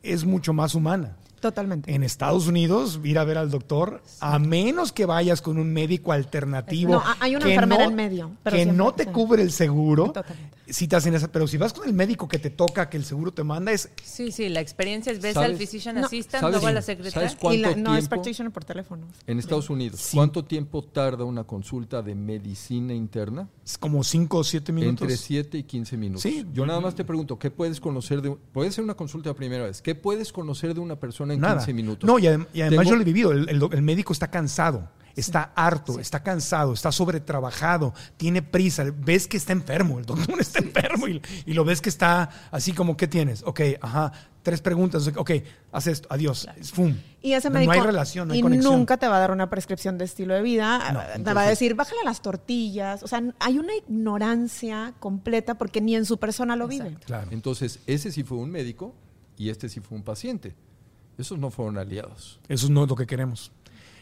es 0.03 0.25
mucho 0.27 0.53
más 0.53 0.75
humana. 0.75 1.17
Totalmente. 1.41 1.95
En 1.95 2.03
Estados 2.03 2.49
Unidos, 2.49 2.99
ir 3.05 3.17
a 3.19 3.25
ver 3.25 3.39
al 3.39 3.49
doctor, 3.49 4.03
a 4.21 4.39
menos 4.41 4.91
que 4.93 5.07
vayas 5.07 5.41
con 5.41 5.57
un 5.57 5.73
médico 5.73 6.11
alternativo. 6.13 6.95
No, 6.95 7.03
hay 7.21 7.37
una 7.37 7.45
que 7.47 7.55
enfermera 7.55 7.85
no- 7.85 7.91
en 7.91 7.97
medio, 7.97 8.31
pero 8.43 8.57
que 8.57 8.65
siempre, 8.65 8.77
no 8.85 8.93
te 8.93 9.05
sí. 9.05 9.11
cubre 9.11 9.43
el 9.43 9.53
seguro. 9.53 10.07
Totalmente. 10.13 10.58
Si 10.71 10.87
te 10.89 10.97
hacen 10.97 11.15
esa, 11.15 11.31
pero 11.33 11.47
si 11.47 11.57
vas 11.57 11.73
con 11.73 11.87
el 11.87 11.95
médico 11.95 12.29
que 12.29 12.39
te 12.39 12.51
toca, 12.51 12.89
que 12.91 12.97
el 12.97 13.05
seguro 13.05 13.33
te 13.33 13.43
manda, 13.45 13.73
es 13.73 13.91
Sí, 14.03 14.33
sí, 14.33 14.49
la 14.49 14.61
experiencia 14.61 15.13
es 15.13 15.21
ves 15.21 15.35
¿Sabes? 15.35 15.51
al 15.51 15.57
physician 15.57 15.97
No. 16.01 16.07
assistant, 16.07 16.43
luego 16.43 16.67
a 16.67 16.73
la 16.73 16.83
¿Sabes 16.83 16.99
secretaria. 16.99 17.37
cuánto 17.41 17.55
y 17.59 17.63
la, 17.63 17.75
no 17.77 17.97
es 17.97 18.09
practitioner 18.09 18.53
por 18.53 18.65
teléfono. 18.65 19.07
En 19.27 19.39
Estados 19.39 19.71
Unidos, 19.71 20.11
¿cuánto 20.13 20.45
tiempo 20.45 20.83
tarda 20.83 21.25
una 21.25 21.45
consulta 21.45 22.03
de 22.03 22.15
medicina 22.15 22.95
interna? 22.95 23.49
es 23.65 23.77
como 23.77 24.03
5 24.03 24.39
o 24.39 24.45
7 24.45 24.73
minutos. 24.73 25.03
Entre 25.03 25.17
7 25.17 25.59
y 25.59 25.63
15 25.63 25.97
minutos. 25.97 26.23
Sí. 26.23 26.47
Yo 26.55 26.65
nada 26.65 26.81
más 26.81 26.95
te 26.95 27.05
pregunto, 27.05 27.39
¿qué 27.39 27.51
puedes 27.51 27.81
conocer 27.81 28.23
de... 28.23 28.31
Puede 28.31 28.73
ser 28.73 28.83
una 28.85 28.95
consulta 28.95 29.35
primera 29.35 29.65
vez. 29.65 29.83
¿Qué 29.83 29.95
puedes 29.95 30.33
conocer 30.33 30.73
de 30.75 30.81
una 30.81 30.97
persona 30.97 31.35
en 31.35 31.41
Nada. 31.41 31.57
15 31.57 31.75
minutos? 31.75 32.07
No, 32.09 32.19
y, 32.19 32.23
adem- 32.23 32.47
y 32.55 32.63
además 32.63 32.85
Tengo- 32.87 32.91
yo 32.91 32.97
lo 32.97 33.03
he 33.03 33.05
vivido. 33.05 33.33
El, 33.33 33.49
el 33.49 33.59
doc- 33.59 33.75
el 33.75 33.83
médico 33.83 34.13
está 34.15 34.31
cansado, 34.31 34.89
está 35.19 35.53
harto, 35.55 35.99
está 35.99 36.23
cansado, 36.23 36.73
está 36.73 36.93
sobretrabajado, 36.93 37.95
tiene 38.17 38.43
prisa. 38.43 38.85
Ves 38.97 39.27
que 39.27 39.37
está 39.37 39.53
enfermo, 39.53 39.99
el 39.99 40.07
doctor 40.07 40.41
está 40.41 40.61
enfermo 40.61 41.09
y, 41.09 41.21
y 41.47 41.55
lo 41.55 41.65
ves 41.65 41.81
que 41.81 41.89
está 41.89 42.31
así 42.51 42.73
como, 42.73 42.97
¿qué 42.97 43.09
tienes? 43.09 43.43
Ok, 43.45 43.61
ajá, 43.81 44.13
tres 44.43 44.63
preguntas. 44.63 45.11
Ok, 45.15 45.31
haz 45.73 45.87
esto, 45.89 46.09
adiós. 46.11 46.49
Fum. 46.73 46.95
Y 47.21 47.33
ese 47.33 47.51
médico 47.51 47.75
no 47.75 47.81
hay 47.81 47.87
relación, 47.87 48.29
no 48.29 48.35
hay 48.35 48.41
y 48.41 48.43
conexión. 48.43 48.75
nunca 48.75 48.97
te 48.97 49.07
va 49.07 49.17
a 49.17 49.21
dar 49.21 49.31
una 49.31 49.51
prescripción 49.51 49.99
de 49.99 50.07
estilo 50.07 50.35
de 50.35 50.43
vida. 50.43 50.93
No, 50.93 51.23
te 51.23 51.35
va 51.35 51.43
a 51.43 51.49
decir, 51.49 51.75
bájale 51.75 52.01
las 52.05 52.23
tortillas. 52.23 53.03
O 53.03 53.09
sea, 53.09 53.23
hay 53.41 53.59
una 53.59 53.75
ignorancia 53.75 54.95
completa 55.01 55.57
porque 55.57 55.81
ni 55.81 55.97
en 55.97 56.07
su 56.07 56.19
persona 56.19 56.57
lo 56.57 56.67
vive. 56.67 56.97
Claro. 57.05 57.29
Entonces, 57.31 57.81
ese 57.87 58.11
sí 58.11 58.23
fue 58.23 58.39
un 58.39 58.51
médico 58.51 58.95
y 59.37 59.51
este 59.51 59.69
sí 59.69 59.81
fue 59.81 59.99
un 59.99 60.05
paciente. 60.05 60.55
Esos 61.19 61.37
no 61.37 61.51
fueron 61.51 61.79
aliados. 61.79 62.39
Eso 62.49 62.69
no 62.71 62.85
es 62.85 62.89
lo 62.89 62.95
que 62.95 63.07
queremos. 63.07 63.51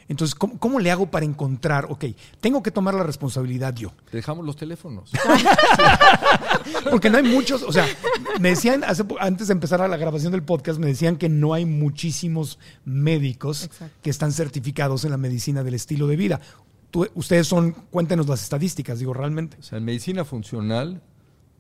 Entonces, 0.09 0.35
¿cómo, 0.35 0.59
cómo 0.59 0.79
le 0.79 0.91
hago 0.91 1.11
para 1.11 1.25
encontrar? 1.25 1.87
Ok, 1.91 2.05
tengo 2.41 2.63
que 2.63 2.71
tomar 2.71 2.95
la 2.95 3.03
responsabilidad 3.03 3.75
yo. 3.75 3.93
Te 4.11 4.17
dejamos 4.19 4.45
los 4.47 4.55
teléfonos. 4.57 5.11
Porque 6.91 7.11
no 7.11 7.19
hay 7.19 7.25
muchos, 7.25 7.63
o 7.63 7.73
sea, 7.73 7.87
me 8.41 8.51
decían, 8.51 8.85
hace 8.85 9.05
antes 9.21 9.49
de 9.49 9.53
empezar 9.53 9.81
a 9.83 9.89
la 9.89 9.97
grabación 9.97 10.33
del 10.33 10.43
podcast, 10.43 10.79
me 10.79 10.87
decían 10.87 11.17
que 11.17 11.29
no 11.29 11.55
hay 11.55 11.65
muchísimos 11.65 12.59
médicos 12.85 13.65
Exacto. 13.65 13.95
que 14.03 14.11
están 14.11 14.33
certificados 14.33 15.05
en 15.05 15.11
la 15.11 15.17
medicina 15.17 15.63
del 15.63 15.75
estilo 15.75 16.07
de 16.07 16.17
vida. 16.17 16.41
Tú- 16.91 17.09
ustedes 17.15 17.47
son, 17.47 17.73
cuéntenos 17.73 18.29
las 18.29 18.43
estadísticas, 18.43 18.99
digo, 18.99 19.13
realmente. 19.15 19.57
O 19.61 19.63
sea, 19.63 19.79
en 19.79 19.85
medicina 19.85 20.25
funcional, 20.25 21.03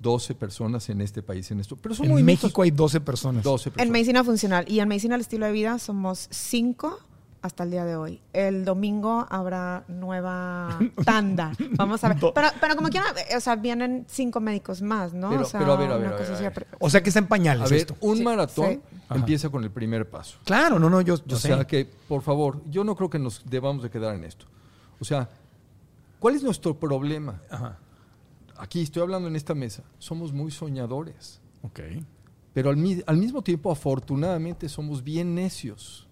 12 0.00 0.34
personas 0.34 0.88
en 0.88 1.00
este 1.00 1.22
país 1.22 1.50
en 1.50 1.60
esto. 1.60 1.76
Pero 1.76 1.94
son 1.94 2.06
En 2.18 2.24
México 2.24 2.62
hay 2.62 2.70
12 2.70 3.00
personas. 3.00 3.42
12 3.42 3.70
personas. 3.70 3.86
En 3.86 3.92
medicina 3.92 4.22
funcional 4.24 4.64
y 4.68 4.80
en 4.80 4.88
medicina 4.88 5.14
del 5.14 5.22
estilo 5.22 5.46
de 5.46 5.52
vida 5.52 5.78
somos 5.78 6.28
cinco 6.30 6.98
hasta 7.46 7.62
el 7.64 7.70
día 7.70 7.84
de 7.84 7.96
hoy. 7.96 8.20
El 8.32 8.64
domingo 8.64 9.26
habrá 9.30 9.84
nueva 9.88 10.78
tanda. 11.04 11.52
Vamos 11.72 12.04
a 12.04 12.08
ver. 12.08 12.18
Pero, 12.34 12.48
pero 12.60 12.76
como 12.76 12.88
quiera, 12.88 13.06
o 13.36 13.40
sea, 13.40 13.56
vienen 13.56 14.04
cinco 14.08 14.40
médicos 14.40 14.82
más, 14.82 15.14
¿no? 15.14 15.30
Pero- 15.30 15.42
o 15.42 15.44
sea, 15.44 15.60
pero 15.60 15.72
a 15.72 15.76
ver, 15.76 15.90
a 15.90 15.96
ver, 15.96 16.12
a 16.12 16.16
a 16.48 16.52
O 16.80 16.90
sea 16.90 17.02
que 17.02 17.08
está 17.10 17.20
en 17.20 17.26
pañales 17.28 17.66
A 17.66 17.70
ver, 17.70 17.78
esto. 17.80 17.96
un 18.00 18.18
Sí, 18.18 18.22
maratón 18.24 18.70
sí. 18.72 18.80
Ajá. 19.08 19.18
empieza 19.20 19.48
con 19.48 19.64
el 19.64 19.70
primer 19.70 20.08
paso. 20.10 20.38
Claro, 20.44 20.78
no, 20.78 20.90
no, 20.90 21.00
yo, 21.00 21.16
yo 21.24 21.36
o 21.36 21.38
sé. 21.38 21.48
sea 21.48 21.66
que, 21.66 21.88
por 22.08 22.22
favor, 22.22 22.60
yo 22.68 22.84
no 22.84 22.94
creo 22.96 23.08
que 23.10 23.18
nos 23.18 23.42
debamos 23.48 23.82
de 23.82 23.90
quedar 23.90 24.14
en 24.14 24.24
esto. 24.24 24.46
O 25.00 25.04
sea, 25.04 25.28
¿cuál 26.18 26.34
es 26.34 26.42
nuestro 26.42 26.78
problema? 26.78 27.40
Ajá. 27.50 27.78
Aquí 28.58 28.82
estoy 28.82 29.02
hablando 29.02 29.28
en 29.28 29.36
esta 29.36 29.54
mesa. 29.54 29.82
Somos 29.98 30.32
muy 30.32 30.50
soñadores. 30.50 31.40
Ok. 31.62 31.80
Pero 32.54 32.70
al 32.70 33.16
mismo 33.18 33.42
tiempo, 33.42 33.70
afortunadamente, 33.70 34.68
somos 34.70 35.04
bien 35.04 35.34
necios 35.34 36.05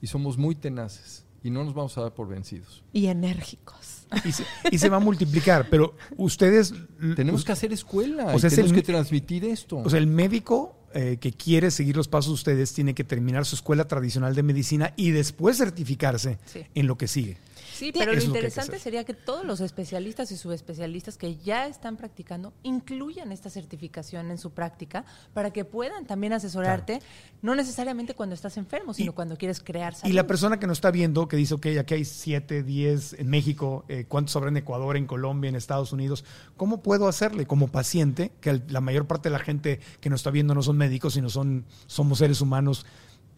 y 0.00 0.06
somos 0.06 0.36
muy 0.38 0.54
tenaces 0.54 1.24
y 1.42 1.50
no 1.50 1.62
nos 1.64 1.74
vamos 1.74 1.96
a 1.98 2.02
dar 2.02 2.14
por 2.14 2.28
vencidos. 2.28 2.82
Y 2.92 3.06
enérgicos. 3.06 4.06
Y 4.24 4.32
se, 4.32 4.44
y 4.70 4.78
se 4.78 4.88
va 4.88 4.96
a 4.96 5.00
multiplicar, 5.00 5.68
pero 5.70 5.94
ustedes... 6.16 6.72
Tenemos 7.16 7.44
que 7.44 7.52
hacer 7.52 7.72
escuela 7.72 8.26
O 8.34 8.38
sea, 8.38 8.48
y 8.48 8.50
tenemos 8.50 8.70
el- 8.72 8.76
que 8.76 8.82
transmitir 8.82 9.44
esto. 9.44 9.78
O 9.78 9.90
sea, 9.90 9.98
el 9.98 10.06
médico 10.06 10.76
eh, 10.94 11.18
que 11.20 11.32
quiere 11.32 11.70
seguir 11.70 11.96
los 11.96 12.08
pasos 12.08 12.30
de 12.30 12.34
ustedes 12.34 12.72
tiene 12.72 12.94
que 12.94 13.04
terminar 13.04 13.44
su 13.44 13.54
escuela 13.56 13.86
tradicional 13.86 14.34
de 14.34 14.42
medicina 14.42 14.92
y 14.96 15.10
después 15.10 15.58
certificarse 15.58 16.38
Sí. 16.46 16.60
en 16.74 16.86
lo 16.86 16.96
que 16.96 17.06
sigue. 17.08 17.36
Sí, 17.76 17.92
pero 17.92 18.06
lo 18.06 18.12
que 18.12 18.18
que 18.18 18.24
interesante 18.26 18.78
sería 18.78 19.04
que 19.04 19.14
todos 19.14 19.44
los 19.44 19.60
especialistas 19.60 20.30
y 20.32 20.36
subespecialistas 20.36 21.16
que 21.18 21.36
ya 21.36 21.66
están 21.66 21.96
practicando 21.96 22.52
incluyan 22.62 23.32
esta 23.32 23.50
certificación 23.50 24.30
en 24.30 24.38
su 24.38 24.52
práctica 24.52 25.04
para 25.34 25.52
que 25.52 25.64
puedan 25.64 26.06
también 26.06 26.32
asesorarte, 26.32 27.00
no 27.42 27.54
necesariamente 27.54 28.14
cuando 28.14 28.34
estás 28.34 28.56
enfermo, 28.56 28.94
sino 28.94 29.12
Y- 29.12 29.14
cuando 29.14 29.36
quieres 29.36 29.60
crear 29.60 29.94
salud. 29.94 30.10
Y 30.10 30.14
la 30.14 30.26
persona 30.26 30.58
que 30.58 30.66
nos 30.66 30.78
está 30.78 30.90
viendo, 30.90 31.28
que 31.28 31.36
dice, 31.36 31.54
ok, 31.54 31.66
aquí 31.80 31.94
hay 31.94 32.04
7, 32.04 32.62
10 32.62 33.12
en 33.14 33.28
México, 33.28 33.84
eh, 33.88 34.06
¿cuántos 34.08 34.34
habrá 34.36 34.48
en 34.48 34.56
Ecuador, 34.56 34.96
en 34.96 35.06
Colombia, 35.06 35.48
en 35.48 35.56
Estados 35.56 35.92
Unidos? 35.92 36.24
¿Cómo 36.56 36.82
puedo 36.82 37.08
hacerle 37.08 37.46
como 37.46 37.68
paciente, 37.68 38.32
que 38.40 38.62
la 38.68 38.80
mayor 38.80 39.06
parte 39.06 39.28
de 39.28 39.32
la 39.34 39.38
gente 39.38 39.80
que 40.00 40.08
nos 40.10 40.20
está 40.20 40.30
viendo 40.30 40.54
no 40.54 40.62
son 40.62 40.76
médicos, 40.76 41.14
sino 41.14 41.28
son, 41.28 41.64
somos 41.86 42.18
seres 42.18 42.40
humanos 42.40 42.86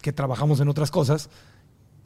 que 0.01 0.13
trabajamos 0.13 0.59
en 0.61 0.69
otras 0.69 0.91
cosas? 0.91 1.29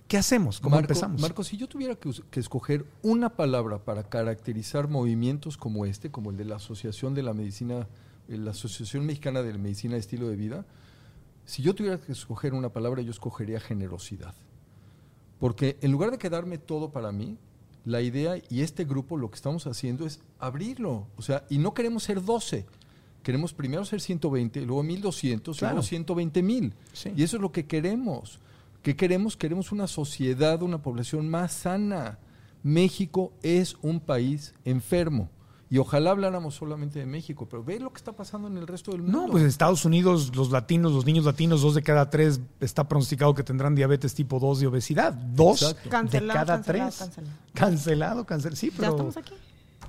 ¿Qué 0.08 0.18
hacemos? 0.18 0.60
¿Cómo 0.60 0.76
Marco, 0.76 0.91
empezamos? 0.91 1.22
Marco, 1.22 1.43
si 1.43 1.58
yo 1.58 1.68
tuviera 1.68 1.95
que, 1.95 2.39
escoger 2.39 2.86
una 3.01 3.30
palabra 3.36 3.80
para 3.80 4.04
caracterizar 4.04 4.88
movimientos 4.88 5.58
como 5.58 5.86
este, 5.86 6.12
como 6.12 6.32
el 6.32 6.38
de 6.38 6.45
la 6.45 6.58
Asociación 6.58 7.14
de 7.14 7.24
la 7.24 7.34
Medicina, 7.34 7.88
eh, 8.28 8.38
la 8.38 8.51
Asociación 8.51 9.06
Mexicana 9.06 9.41
de 9.41 9.51
la 9.54 9.58
Medicina 9.58 9.93
de 9.93 9.99
Estilo 10.01 10.28
de 10.28 10.36
Vida, 10.36 10.66
si 11.45 11.62
yo 11.62 11.74
tuviera 11.74 11.99
que 11.99 12.12
escoger 12.12 12.54
una 12.54 12.70
palabra, 12.70 13.01
yo 13.01 13.12
escogería 13.12 13.60
generosidad. 13.60 14.36
Porque 15.39 15.78
en 15.82 15.91
lugar 15.91 16.12
de 16.12 16.18
quedarme 16.18 16.58
todo 16.58 16.91
para 16.91 17.12
mí, 17.12 17.38
la 17.86 18.01
idea 18.01 18.38
y 18.49 18.62
este 18.62 18.86
grupo 18.86 19.18
lo 19.18 19.30
que 19.30 19.36
estamos 19.36 19.68
haciendo 19.68 20.06
es 20.06 20.22
abrirlo. 20.39 21.08
O 21.18 21.22
sea, 21.22 21.43
y 21.49 21.58
no 21.58 21.74
queremos 21.74 22.04
ser 22.04 22.24
12. 22.24 22.66
Queremos 23.24 23.54
primero 23.54 23.84
ser 23.86 23.99
120, 23.99 24.62
luego 24.62 24.84
1200, 24.84 25.58
Claro. 25.58 25.76
luego 25.76 25.88
120 25.88 26.43
mil. 26.43 26.74
Sí. 26.93 27.12
Y 27.16 27.24
eso 27.24 27.38
es 27.38 27.41
lo 27.41 27.51
que 27.51 27.66
queremos. 27.66 28.39
¿Qué 28.84 28.97
queremos? 28.97 29.38
Queremos 29.38 29.71
una 29.71 29.88
sociedad, 29.88 30.61
una 30.61 30.81
población 30.81 31.29
más 31.29 31.53
sana. 31.53 32.19
México 32.63 33.34
es 33.41 33.77
un 33.81 34.01
país 34.01 34.53
enfermo. 34.65 35.29
Y 35.69 35.77
ojalá 35.79 36.11
habláramos 36.11 36.53
solamente 36.53 36.99
de 36.99 37.05
México, 37.05 37.47
pero 37.49 37.63
ve 37.63 37.79
lo 37.79 37.91
que 37.91 37.97
está 37.97 38.11
pasando 38.11 38.47
en 38.47 38.57
el 38.57 38.67
resto 38.67 38.91
del 38.91 39.01
mundo. 39.01 39.21
No, 39.21 39.31
pues 39.31 39.41
en 39.41 39.49
Estados 39.49 39.86
Unidos, 39.86 40.36
los 40.36 40.51
latinos, 40.51 40.91
los 40.91 41.05
niños 41.05 41.25
latinos, 41.25 41.61
dos 41.61 41.73
de 41.73 41.81
cada 41.81 42.09
tres 42.09 42.41
está 42.59 42.88
pronosticado 42.88 43.34
que 43.34 43.41
tendrán 43.41 43.73
diabetes 43.73 44.13
tipo 44.13 44.39
2 44.39 44.59
de 44.59 44.67
obesidad. 44.67 45.13
Dos. 45.13 45.75
Cancelado, 45.89 46.27
de 46.27 46.34
cada 46.34 46.55
cancelado, 46.57 46.89
tres. 46.89 46.99
cancelado. 46.99 47.38
Cancelado, 47.53 48.25
cancelado. 48.25 48.55
Sí, 48.57 48.69
pero 48.69 48.84
Ya 48.84 48.89
estamos 48.89 49.17
aquí. 49.17 49.34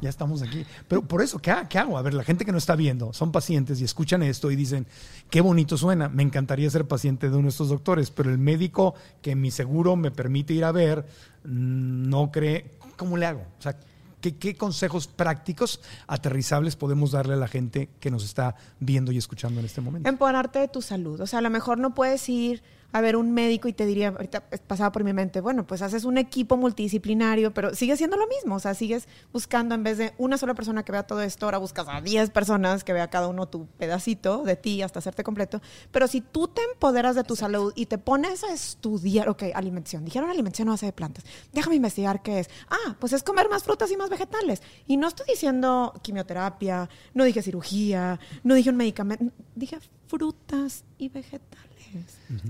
Ya 0.00 0.08
estamos 0.08 0.42
aquí. 0.42 0.64
Pero 0.88 1.02
por 1.02 1.22
eso, 1.22 1.38
¿qué, 1.38 1.54
qué 1.68 1.78
hago? 1.78 1.98
A 1.98 2.02
ver, 2.02 2.14
la 2.14 2.24
gente 2.24 2.44
que 2.44 2.52
no 2.52 2.58
está 2.58 2.76
viendo 2.76 3.12
son 3.12 3.32
pacientes 3.32 3.80
y 3.80 3.84
escuchan 3.84 4.22
esto 4.22 4.50
y 4.50 4.56
dicen, 4.56 4.86
qué 5.30 5.40
bonito 5.40 5.76
suena, 5.76 6.08
me 6.08 6.22
encantaría 6.22 6.68
ser 6.70 6.86
paciente 6.86 7.30
de 7.30 7.36
uno 7.36 7.44
de 7.44 7.50
estos 7.50 7.68
doctores, 7.68 8.10
pero 8.10 8.30
el 8.30 8.38
médico 8.38 8.94
que 9.22 9.34
mi 9.34 9.50
seguro 9.50 9.96
me 9.96 10.10
permite 10.10 10.54
ir 10.54 10.64
a 10.64 10.72
ver 10.72 11.06
mm, 11.44 12.08
no 12.08 12.30
cree, 12.30 12.72
¿cómo 12.96 13.16
le 13.16 13.26
hago? 13.26 13.42
O 13.58 13.62
sea, 13.62 13.76
¿qué, 14.20 14.36
qué 14.36 14.56
consejos 14.56 15.06
prácticos, 15.06 15.80
aterrizables 16.06 16.76
podemos 16.76 17.12
darle 17.12 17.34
a 17.34 17.36
la 17.36 17.48
gente 17.48 17.90
que 18.00 18.10
nos 18.10 18.24
está 18.24 18.56
viendo 18.80 19.12
y 19.12 19.18
escuchando 19.18 19.60
en 19.60 19.66
este 19.66 19.80
momento? 19.80 20.08
Empoderarte 20.08 20.58
de 20.58 20.68
tu 20.68 20.82
salud. 20.82 21.20
O 21.20 21.26
sea, 21.26 21.40
a 21.40 21.42
lo 21.42 21.50
mejor 21.50 21.78
no 21.78 21.94
puedes 21.94 22.28
ir 22.28 22.62
a 22.94 23.00
ver 23.00 23.16
un 23.16 23.32
médico 23.32 23.66
y 23.66 23.72
te 23.72 23.86
diría, 23.86 24.10
ahorita 24.10 24.44
pasaba 24.68 24.92
por 24.92 25.02
mi 25.02 25.12
mente, 25.12 25.40
bueno, 25.40 25.66
pues 25.66 25.82
haces 25.82 26.04
un 26.04 26.16
equipo 26.16 26.56
multidisciplinario, 26.56 27.52
pero 27.52 27.74
sigue 27.74 27.96
siendo 27.96 28.16
lo 28.16 28.28
mismo. 28.28 28.54
O 28.54 28.60
sea, 28.60 28.72
sigues 28.74 29.08
buscando 29.32 29.74
en 29.74 29.82
vez 29.82 29.98
de 29.98 30.14
una 30.16 30.38
sola 30.38 30.54
persona 30.54 30.84
que 30.84 30.92
vea 30.92 31.02
todo 31.02 31.20
esto, 31.20 31.46
ahora 31.46 31.58
buscas 31.58 31.88
a 31.88 32.00
10 32.00 32.30
personas 32.30 32.84
que 32.84 32.92
vea 32.92 33.10
cada 33.10 33.26
uno 33.26 33.48
tu 33.48 33.66
pedacito 33.66 34.44
de 34.44 34.54
ti 34.54 34.80
hasta 34.80 35.00
hacerte 35.00 35.24
completo. 35.24 35.60
Pero 35.90 36.06
si 36.06 36.20
tú 36.20 36.46
te 36.46 36.62
empoderas 36.72 37.16
de 37.16 37.24
tu 37.24 37.34
salud 37.34 37.72
y 37.74 37.86
te 37.86 37.98
pones 37.98 38.44
a 38.44 38.52
estudiar, 38.52 39.28
ok, 39.28 39.42
alimentación, 39.56 40.04
dijeron 40.04 40.30
alimentación 40.30 40.68
a 40.68 40.72
base 40.72 40.86
de 40.86 40.92
plantas, 40.92 41.24
déjame 41.52 41.74
investigar 41.74 42.22
qué 42.22 42.38
es. 42.38 42.50
Ah, 42.70 42.94
pues 43.00 43.12
es 43.12 43.24
comer 43.24 43.48
más 43.48 43.64
frutas 43.64 43.90
y 43.90 43.96
más 43.96 44.08
vegetales. 44.08 44.62
Y 44.86 44.98
no 44.98 45.08
estoy 45.08 45.26
diciendo 45.28 45.94
quimioterapia, 46.00 46.88
no 47.12 47.24
dije 47.24 47.42
cirugía, 47.42 48.20
no 48.44 48.54
dije 48.54 48.70
un 48.70 48.76
medicamento, 48.76 49.34
dije 49.56 49.78
frutas 50.06 50.84
y 50.96 51.08
vegetales. 51.08 51.73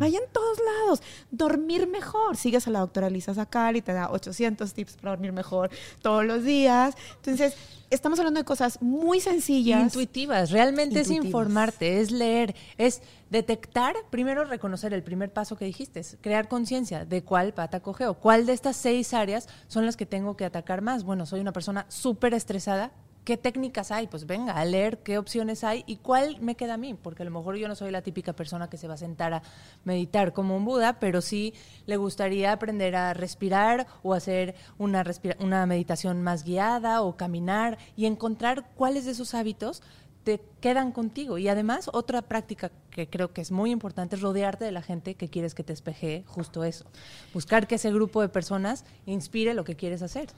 Hay 0.01 0.17
en 0.17 0.23
todos 0.33 0.59
lados. 0.59 1.03
Dormir 1.31 1.87
mejor. 1.87 2.37
Sigues 2.37 2.67
a 2.67 2.71
la 2.71 2.81
doctora 2.81 3.11
Lisa 3.11 3.35
Sacal 3.35 3.77
y 3.77 3.83
te 3.83 3.93
da 3.93 4.11
800 4.11 4.73
tips 4.73 4.97
para 4.97 5.13
dormir 5.13 5.33
mejor 5.33 5.71
todos 6.03 6.25
los 6.25 6.45
días. 6.45 6.95
Entonces, 7.17 7.55
estamos 7.91 8.19
hablando 8.19 8.41
de 8.41 8.45
cosas 8.45 8.81
muy 8.83 9.21
sencillas. 9.21 9.83
Intuitivas, 9.83 10.51
realmente 10.51 11.01
es 11.01 11.11
informarte, 11.11 12.01
es 12.01 12.11
leer, 12.11 12.55
es 12.79 13.03
detectar, 13.31 13.95
primero 14.11 14.45
reconocer 14.45 14.93
el 14.93 15.03
primer 15.03 15.33
paso 15.33 15.57
que 15.57 15.65
dijiste, 15.65 16.01
es 16.01 16.17
crear 16.21 16.49
conciencia 16.49 17.05
de 17.05 17.23
cuál 17.23 17.53
pata 17.55 17.81
cogeo, 17.81 18.15
cuál 18.15 18.47
de 18.47 18.53
estas 18.53 18.77
seis 18.77 19.15
áreas 19.15 19.49
son 19.69 19.87
las 19.87 19.97
que 19.97 20.07
tengo 20.07 20.37
que 20.37 20.45
atacar 20.45 20.83
más. 20.83 21.05
Bueno, 21.05 21.27
soy 21.27 21.41
una 21.41 21.53
persona 21.53 21.87
súper 21.89 22.35
estresada. 22.35 22.93
¿Qué 23.25 23.39
técnicas 23.39 23.91
hay? 23.91 24.07
Pues 24.07 24.27
venga, 24.27 24.53
a 24.53 24.65
leer 24.67 24.99
qué 24.99 25.17
opciones 25.17 25.65
hay 25.65 25.83
y 25.87 25.97
cuál 25.97 26.39
me 26.41 26.57
queda 26.57 26.75
a 26.75 26.77
mí, 26.77 26.93
porque 26.93 27.23
a 27.23 27.25
lo 27.25 27.31
mejor 27.31 27.57
yo 27.57 27.69
no 27.69 27.75
soy 27.75 27.91
la 27.91 28.03
típica 28.03 28.35
persona 28.35 28.69
que 28.69 28.77
se 28.77 28.87
va 28.87 28.95
a 28.95 28.99
sentar 28.99 29.33
a 29.33 29.43
meditar 29.85 30.35
como 30.35 30.55
un 30.55 30.67
Buda, 30.67 31.01
pero 31.01 31.23
sí 31.23 31.55
le 31.87 31.97
gustaría 31.97 32.53
aprender 32.53 32.95
a 32.97 33.15
respirar 33.15 33.87
o 34.03 34.13
hacer 34.13 34.55
una, 34.77 35.03
respira- 35.03 35.37
una 35.41 35.65
meditación 35.65 36.23
más 36.23 36.45
guiada 36.45 37.01
o 37.01 37.17
caminar 37.17 37.79
y 37.97 38.05
encontrar 38.05 38.69
cuáles 38.77 39.07
de 39.07 39.13
esos 39.13 39.33
hábitos 39.35 39.83
te 40.23 40.43
quedan 40.61 40.93
contigo. 40.93 41.39
Y 41.39 41.49
además, 41.49 41.89
otra 41.95 42.21
práctica 42.21 42.73
que 42.91 43.09
creo 43.09 43.33
que 43.33 43.41
es 43.41 43.51
muy 43.51 43.71
importante 43.71 44.17
es 44.17 44.23
rodearte 44.23 44.67
de 44.67 44.73
la 44.73 44.83
gente 44.83 45.15
que 45.15 45.29
quieres 45.31 45.55
que 45.55 45.65
te 45.65 45.73
espeje 45.73 46.25
justo 46.27 46.63
eso. 46.63 46.85
Buscar 47.33 47.67
que 47.67 47.77
ese 47.77 47.91
grupo 47.91 48.21
de 48.21 48.29
personas 48.29 48.85
inspire 49.07 49.55
lo 49.55 49.65
que 49.65 49.77
quieres 49.77 50.03
hacer. 50.03 50.29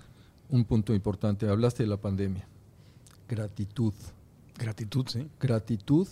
Un 0.51 0.65
punto 0.65 0.95
importante, 0.95 1.49
hablaste 1.49 1.83
de 1.83 1.89
la 1.89 1.97
pandemia. 1.97 2.47
Gratitud. 3.29 3.93
Gratitud, 4.59 5.07
sí. 5.09 5.29
Gratitud, 5.41 6.09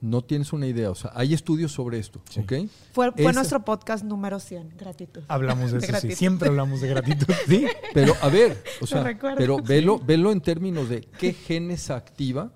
no 0.00 0.22
tienes 0.22 0.52
una 0.52 0.66
idea. 0.66 0.90
O 0.90 0.94
sea, 0.94 1.10
hay 1.14 1.34
estudios 1.34 1.72
sobre 1.72 1.98
esto, 1.98 2.20
Sí. 2.30 2.40
¿ok? 2.40 2.52
Fue, 2.92 3.12
fue 3.12 3.22
Esa- 3.24 3.32
nuestro 3.32 3.64
podcast 3.64 4.04
número 4.04 4.38
100. 4.40 4.74
Gratitud. 4.78 5.22
Hablamos 5.28 5.72
de 5.72 5.78
De 5.80 5.86
eso, 5.86 6.00
sí. 6.00 6.12
Siempre 6.12 6.48
hablamos 6.48 6.80
de 6.80 6.88
gratitud, 6.88 7.26
¿sí? 7.48 7.66
Pero, 7.92 8.14
a 8.22 8.28
ver, 8.28 8.62
o 8.80 8.86
sea, 8.86 9.04
pero 9.36 9.58
velo, 9.62 9.98
velo 9.98 10.32
en 10.32 10.40
términos 10.40 10.88
de 10.88 11.00
qué 11.02 11.32
genes 11.32 11.90
activa 11.90 12.50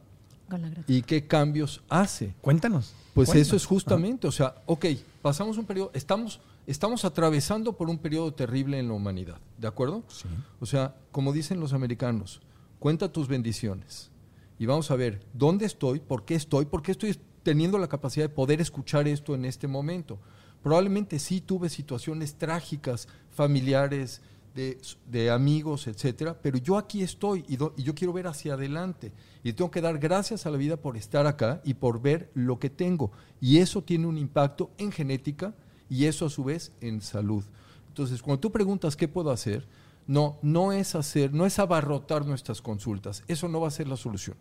Con 0.49 0.63
la 0.63 0.69
gratitud. 0.69 0.95
y 0.95 1.03
qué 1.03 1.27
cambios 1.27 1.83
hace. 1.89 2.35
Cuéntanos. 2.41 2.95
Pues 3.15 3.29
cuéntanos. 3.29 3.47
eso 3.49 3.57
es 3.57 3.67
justamente, 3.67 4.27
o 4.29 4.33
sea, 4.33 4.55
ok, 4.67 4.87
pasamos 5.21 5.59
un 5.59 5.65
periodo, 5.67 5.91
estamos, 5.95 6.41
estamos 6.67 7.05
atravesando 7.05 7.73
por 7.77 7.91
un 7.91 7.99
periodo 7.99 8.33
terrible 8.33 8.79
en 8.79 8.87
la 8.89 8.95
humanidad, 8.95 9.39
¿de 9.59 9.67
acuerdo? 9.67 10.05
Sí. 10.09 10.29
O 10.61 10.67
sea, 10.67 10.95
como 11.11 11.33
dicen 11.33 11.59
los 11.59 11.73
americanos, 11.73 12.41
cuenta 12.81 13.13
tus 13.13 13.29
bendiciones. 13.29 14.11
Y 14.59 14.67
vamos 14.67 14.91
a 14.91 14.97
ver 14.97 15.25
dónde 15.33 15.67
estoy, 15.67 16.01
por 16.01 16.25
qué 16.25 16.35
estoy, 16.35 16.65
por 16.65 16.83
qué 16.83 16.91
estoy 16.91 17.17
teniendo 17.45 17.79
la 17.79 17.89
capacidad 17.89 18.25
de 18.25 18.35
poder 18.35 18.61
escuchar 18.61 19.07
esto 19.07 19.37
en 19.37 19.45
este 19.45 19.69
momento. 19.69 20.19
Probablemente 20.63 21.21
sí 21.21 21.41
tuve 21.41 21.69
situaciones 21.69 22.35
trágicas, 22.35 23.07
familiares, 23.31 24.21
de, 24.55 25.31
amigos, 25.31 25.87
etcétera, 25.87 26.37
pero 26.43 26.59
yo 26.59 26.77
aquí 26.77 27.03
estoy 27.03 27.45
y, 27.49 27.55
y 27.55 27.85
yo 27.85 27.95
quiero 27.95 28.13
ver 28.13 28.27
hacia 28.27 28.55
adelante. 28.55 29.13
Y 29.43 29.53
tengo 29.53 29.71
que 29.71 29.81
dar 29.81 29.99
gracias 29.99 30.45
a 30.45 30.51
la 30.51 30.59
vida 30.59 30.77
por 30.77 30.97
estar 30.97 31.27
acá 31.27 31.63
y 31.65 31.75
por 31.75 32.03
ver 32.03 32.31
lo 32.35 32.59
que 32.59 32.69
tengo. 32.69 33.13
Y 33.41 33.59
eso 33.59 33.83
tiene 33.83 34.07
un 34.07 34.19
impacto 34.19 34.71
en 34.77 34.91
genética 34.91 35.55
y 35.89 36.07
eso 36.07 36.27
a 36.27 36.31
su 36.31 36.45
vez 36.45 36.73
en 36.81 37.01
salud. 37.01 37.45
Entonces, 37.89 38.23
cuando 38.23 38.41
tú 38.41 38.51
preguntas 38.51 38.97
qué 38.97 39.09
puedo 39.09 39.31
hacer, 39.31 39.67
no, 40.07 40.39
no 40.43 40.73
es 40.73 40.95
hacer, 40.95 41.33
no 41.33 41.47
es 41.47 41.59
abarrotar 41.59 42.27
nuestras 42.27 42.61
consultas. 42.63 43.23
Eso 43.29 43.49
no 43.49 43.61
va 43.61 43.69
a 43.69 43.71
ser 43.73 43.89
la 43.89 43.97
solución. 43.97 44.37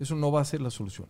Eso 0.00 0.14
no 0.14 0.32
va 0.32 0.40
a 0.40 0.44
ser 0.44 0.60
la 0.60 0.70
solución. 0.70 1.06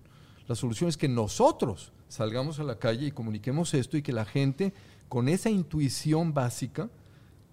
La 0.46 0.54
solución 0.54 0.88
es 0.88 0.96
que 0.96 1.08
nosotros 1.08 1.92
salgamos 2.08 2.58
a 2.58 2.64
la 2.64 2.78
calle 2.78 3.06
y 3.06 3.10
comuniquemos 3.12 3.72
esto 3.74 3.96
y 3.96 4.02
que 4.02 4.12
la 4.12 4.24
gente 4.24 4.74
con 5.08 5.28
esa 5.28 5.48
intuición 5.48 6.34
básica 6.34 6.90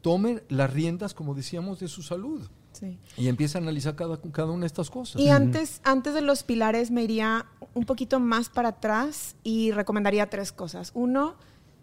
tome 0.01 0.43
las 0.49 0.71
riendas, 0.73 1.13
como 1.13 1.33
decíamos, 1.35 1.79
de 1.79 1.87
su 1.87 2.01
salud 2.01 2.41
Sí. 2.73 2.97
y 3.17 3.27
empiece 3.27 3.57
a 3.57 3.61
analizar 3.61 3.95
cada, 3.95 4.19
cada 4.31 4.49
una 4.51 4.61
de 4.61 4.67
estas 4.67 4.89
cosas. 4.89 5.21
Y 5.21 5.29
antes, 5.29 5.81
antes 5.83 6.13
de 6.13 6.21
los 6.21 6.43
pilares 6.43 6.89
me 6.89 7.03
iría 7.03 7.45
un 7.73 7.85
poquito 7.85 8.19
más 8.19 8.49
para 8.49 8.69
atrás 8.69 9.35
y 9.43 9.71
recomendaría 9.71 10.29
tres 10.29 10.51
cosas. 10.51 10.91
Uno, 10.93 11.35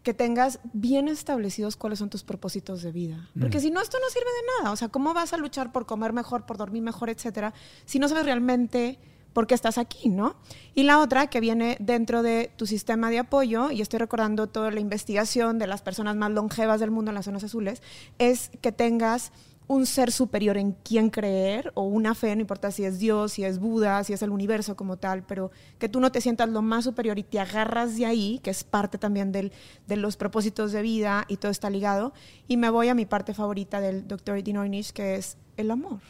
que 0.08 0.14
tengas 0.14 0.58
bien 0.72 1.06
establecidos 1.06 1.76
cuáles 1.76 1.98
son 1.98 2.08
tus 2.08 2.24
propósitos 2.24 2.80
de 2.80 2.92
vida. 2.92 3.28
Porque 3.38 3.60
si 3.60 3.70
no, 3.70 3.82
esto 3.82 3.98
no 4.00 4.08
sirve 4.08 4.24
de 4.24 4.62
nada. 4.62 4.72
O 4.72 4.76
sea, 4.76 4.88
¿cómo 4.88 5.12
vas 5.12 5.34
a 5.34 5.36
luchar 5.36 5.70
por 5.70 5.84
comer 5.84 6.14
mejor, 6.14 6.46
por 6.46 6.56
dormir 6.56 6.82
mejor, 6.82 7.10
etcétera, 7.10 7.52
si 7.84 7.98
no 7.98 8.08
sabes 8.08 8.24
realmente 8.24 8.98
por 9.34 9.46
qué 9.46 9.54
estás 9.54 9.76
aquí, 9.76 10.08
¿no? 10.08 10.36
Y 10.74 10.84
la 10.84 11.00
otra, 11.00 11.26
que 11.26 11.40
viene 11.40 11.76
dentro 11.78 12.22
de 12.22 12.50
tu 12.56 12.64
sistema 12.64 13.10
de 13.10 13.18
apoyo, 13.18 13.70
y 13.70 13.82
estoy 13.82 13.98
recordando 13.98 14.46
toda 14.46 14.70
la 14.70 14.80
investigación 14.80 15.58
de 15.58 15.66
las 15.66 15.82
personas 15.82 16.16
más 16.16 16.30
longevas 16.30 16.80
del 16.80 16.90
mundo 16.90 17.10
en 17.10 17.16
las 17.16 17.26
zonas 17.26 17.44
azules, 17.44 17.82
es 18.16 18.50
que 18.62 18.72
tengas 18.72 19.30
un 19.68 19.84
ser 19.84 20.10
superior 20.10 20.56
en 20.56 20.72
quien 20.72 21.10
creer 21.10 21.72
o 21.74 21.82
una 21.82 22.14
fe, 22.14 22.34
no 22.34 22.40
importa 22.40 22.70
si 22.70 22.84
es 22.84 22.98
Dios, 22.98 23.34
si 23.34 23.44
es 23.44 23.58
Buda, 23.58 24.02
si 24.02 24.14
es 24.14 24.22
el 24.22 24.30
universo 24.30 24.76
como 24.76 24.96
tal, 24.96 25.22
pero 25.22 25.50
que 25.78 25.90
tú 25.90 26.00
no 26.00 26.10
te 26.10 26.22
sientas 26.22 26.48
lo 26.48 26.62
más 26.62 26.84
superior 26.84 27.18
y 27.18 27.22
te 27.22 27.38
agarras 27.38 27.96
de 27.96 28.06
ahí, 28.06 28.40
que 28.42 28.50
es 28.50 28.64
parte 28.64 28.96
también 28.96 29.30
del, 29.30 29.52
de 29.86 29.96
los 29.96 30.16
propósitos 30.16 30.72
de 30.72 30.80
vida 30.80 31.26
y 31.28 31.36
todo 31.36 31.52
está 31.52 31.68
ligado. 31.68 32.14
Y 32.48 32.56
me 32.56 32.70
voy 32.70 32.88
a 32.88 32.94
mi 32.94 33.04
parte 33.04 33.34
favorita 33.34 33.80
del 33.80 34.08
Dr. 34.08 34.42
Dinoinish, 34.42 34.92
que 34.92 35.16
es 35.16 35.36
el 35.58 35.70
amor. 35.70 36.00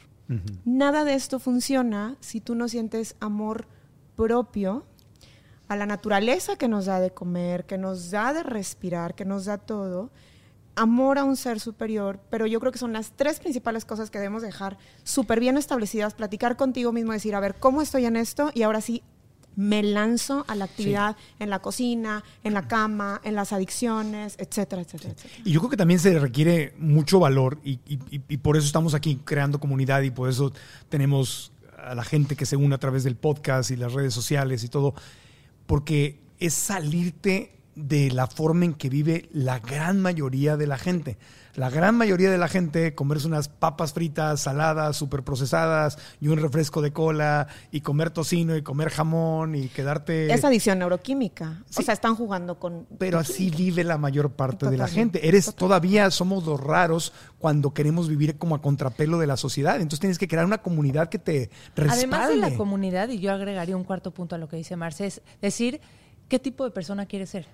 Nada 0.66 1.04
de 1.04 1.14
esto 1.14 1.38
funciona 1.38 2.16
si 2.20 2.42
tú 2.42 2.54
no 2.54 2.68
sientes 2.68 3.16
amor 3.18 3.66
propio 4.14 4.84
a 5.68 5.76
la 5.76 5.86
naturaleza 5.86 6.56
que 6.56 6.68
nos 6.68 6.84
da 6.84 7.00
de 7.00 7.12
comer, 7.12 7.64
que 7.64 7.78
nos 7.78 8.10
da 8.10 8.34
de 8.34 8.42
respirar, 8.42 9.14
que 9.14 9.24
nos 9.24 9.46
da 9.46 9.56
todo 9.56 10.10
amor 10.78 11.18
a 11.18 11.24
un 11.24 11.36
ser 11.36 11.60
superior, 11.60 12.20
pero 12.30 12.46
yo 12.46 12.60
creo 12.60 12.72
que 12.72 12.78
son 12.78 12.92
las 12.92 13.12
tres 13.16 13.40
principales 13.40 13.84
cosas 13.84 14.10
que 14.10 14.18
debemos 14.18 14.42
dejar 14.42 14.78
súper 15.04 15.40
bien 15.40 15.56
establecidas, 15.58 16.14
platicar 16.14 16.56
contigo 16.56 16.92
mismo, 16.92 17.12
decir, 17.12 17.34
a 17.34 17.40
ver, 17.40 17.56
¿cómo 17.56 17.82
estoy 17.82 18.06
en 18.06 18.16
esto? 18.16 18.50
Y 18.54 18.62
ahora 18.62 18.80
sí, 18.80 19.02
me 19.56 19.82
lanzo 19.82 20.44
a 20.46 20.54
la 20.54 20.66
actividad 20.66 21.16
en 21.40 21.50
la 21.50 21.58
cocina, 21.58 22.22
en 22.44 22.54
la 22.54 22.68
cama, 22.68 23.20
en 23.24 23.34
las 23.34 23.52
adicciones, 23.52 24.36
etcétera, 24.38 24.82
etcétera, 24.82 25.14
etcétera. 25.14 25.42
Y 25.44 25.50
yo 25.50 25.58
creo 25.60 25.70
que 25.70 25.76
también 25.76 25.98
se 25.98 26.16
requiere 26.18 26.74
mucho 26.78 27.18
valor 27.18 27.58
y- 27.64 27.80
y- 27.88 27.98
y 28.28 28.36
por 28.36 28.56
eso 28.56 28.66
estamos 28.66 28.94
aquí 28.94 29.18
creando 29.24 29.58
comunidad 29.58 30.02
y 30.02 30.12
por 30.12 30.28
eso 30.28 30.52
tenemos 30.88 31.50
a 31.76 31.94
la 31.96 32.04
gente 32.04 32.36
que 32.36 32.46
se 32.46 32.54
une 32.54 32.74
a 32.74 32.78
través 32.78 33.02
del 33.02 33.16
podcast 33.16 33.72
y 33.72 33.76
las 33.76 33.92
redes 33.94 34.14
sociales 34.14 34.62
y 34.62 34.68
todo, 34.68 34.94
porque 35.66 36.20
es 36.38 36.54
salirte 36.54 37.57
de 37.78 38.10
la 38.10 38.26
forma 38.26 38.64
en 38.64 38.74
que 38.74 38.88
vive 38.88 39.28
la 39.32 39.60
gran 39.60 40.00
mayoría 40.00 40.56
de 40.56 40.66
la 40.66 40.78
gente. 40.78 41.16
La 41.54 41.70
gran 41.70 41.96
mayoría 41.96 42.30
de 42.30 42.38
la 42.38 42.46
gente 42.46 42.94
comerse 42.94 43.26
unas 43.26 43.48
papas 43.48 43.92
fritas, 43.92 44.40
saladas, 44.42 44.96
super 44.96 45.24
procesadas 45.24 45.98
y 46.20 46.28
un 46.28 46.38
refresco 46.38 46.82
de 46.82 46.92
cola 46.92 47.48
y 47.72 47.80
comer 47.80 48.10
tocino 48.10 48.56
y 48.56 48.62
comer 48.62 48.90
jamón 48.90 49.56
y 49.56 49.68
quedarte... 49.68 50.32
Es 50.32 50.44
adicción 50.44 50.78
neuroquímica. 50.78 51.64
Sí. 51.68 51.82
O 51.82 51.84
sea, 51.84 51.94
están 51.94 52.14
jugando 52.14 52.60
con... 52.60 52.86
Pero 52.98 53.18
así 53.18 53.50
vive 53.50 53.82
la 53.82 53.98
mayor 53.98 54.30
parte 54.32 54.70
de 54.70 54.76
la 54.76 54.86
gente. 54.86 55.26
Eres 55.26 55.46
total. 55.46 55.58
todavía 55.58 56.10
somos 56.12 56.44
los 56.44 56.60
raros 56.60 57.12
cuando 57.38 57.74
queremos 57.74 58.08
vivir 58.08 58.38
como 58.38 58.54
a 58.54 58.62
contrapelo 58.62 59.18
de 59.18 59.26
la 59.26 59.36
sociedad. 59.36 59.76
Entonces 59.76 60.00
tienes 60.00 60.18
que 60.18 60.28
crear 60.28 60.44
una 60.44 60.58
comunidad 60.58 61.08
que 61.08 61.18
te 61.18 61.50
respalde. 61.74 61.92
Además 61.92 62.28
de 62.28 62.36
la 62.36 62.56
comunidad, 62.56 63.08
y 63.08 63.18
yo 63.18 63.32
agregaría 63.32 63.76
un 63.76 63.84
cuarto 63.84 64.12
punto 64.12 64.36
a 64.36 64.38
lo 64.38 64.48
que 64.48 64.56
dice 64.56 64.76
Marce, 64.76 65.06
es 65.06 65.22
decir 65.42 65.80
qué 66.28 66.38
tipo 66.38 66.64
de 66.64 66.70
persona 66.70 67.06
quieres 67.06 67.30
ser. 67.30 67.46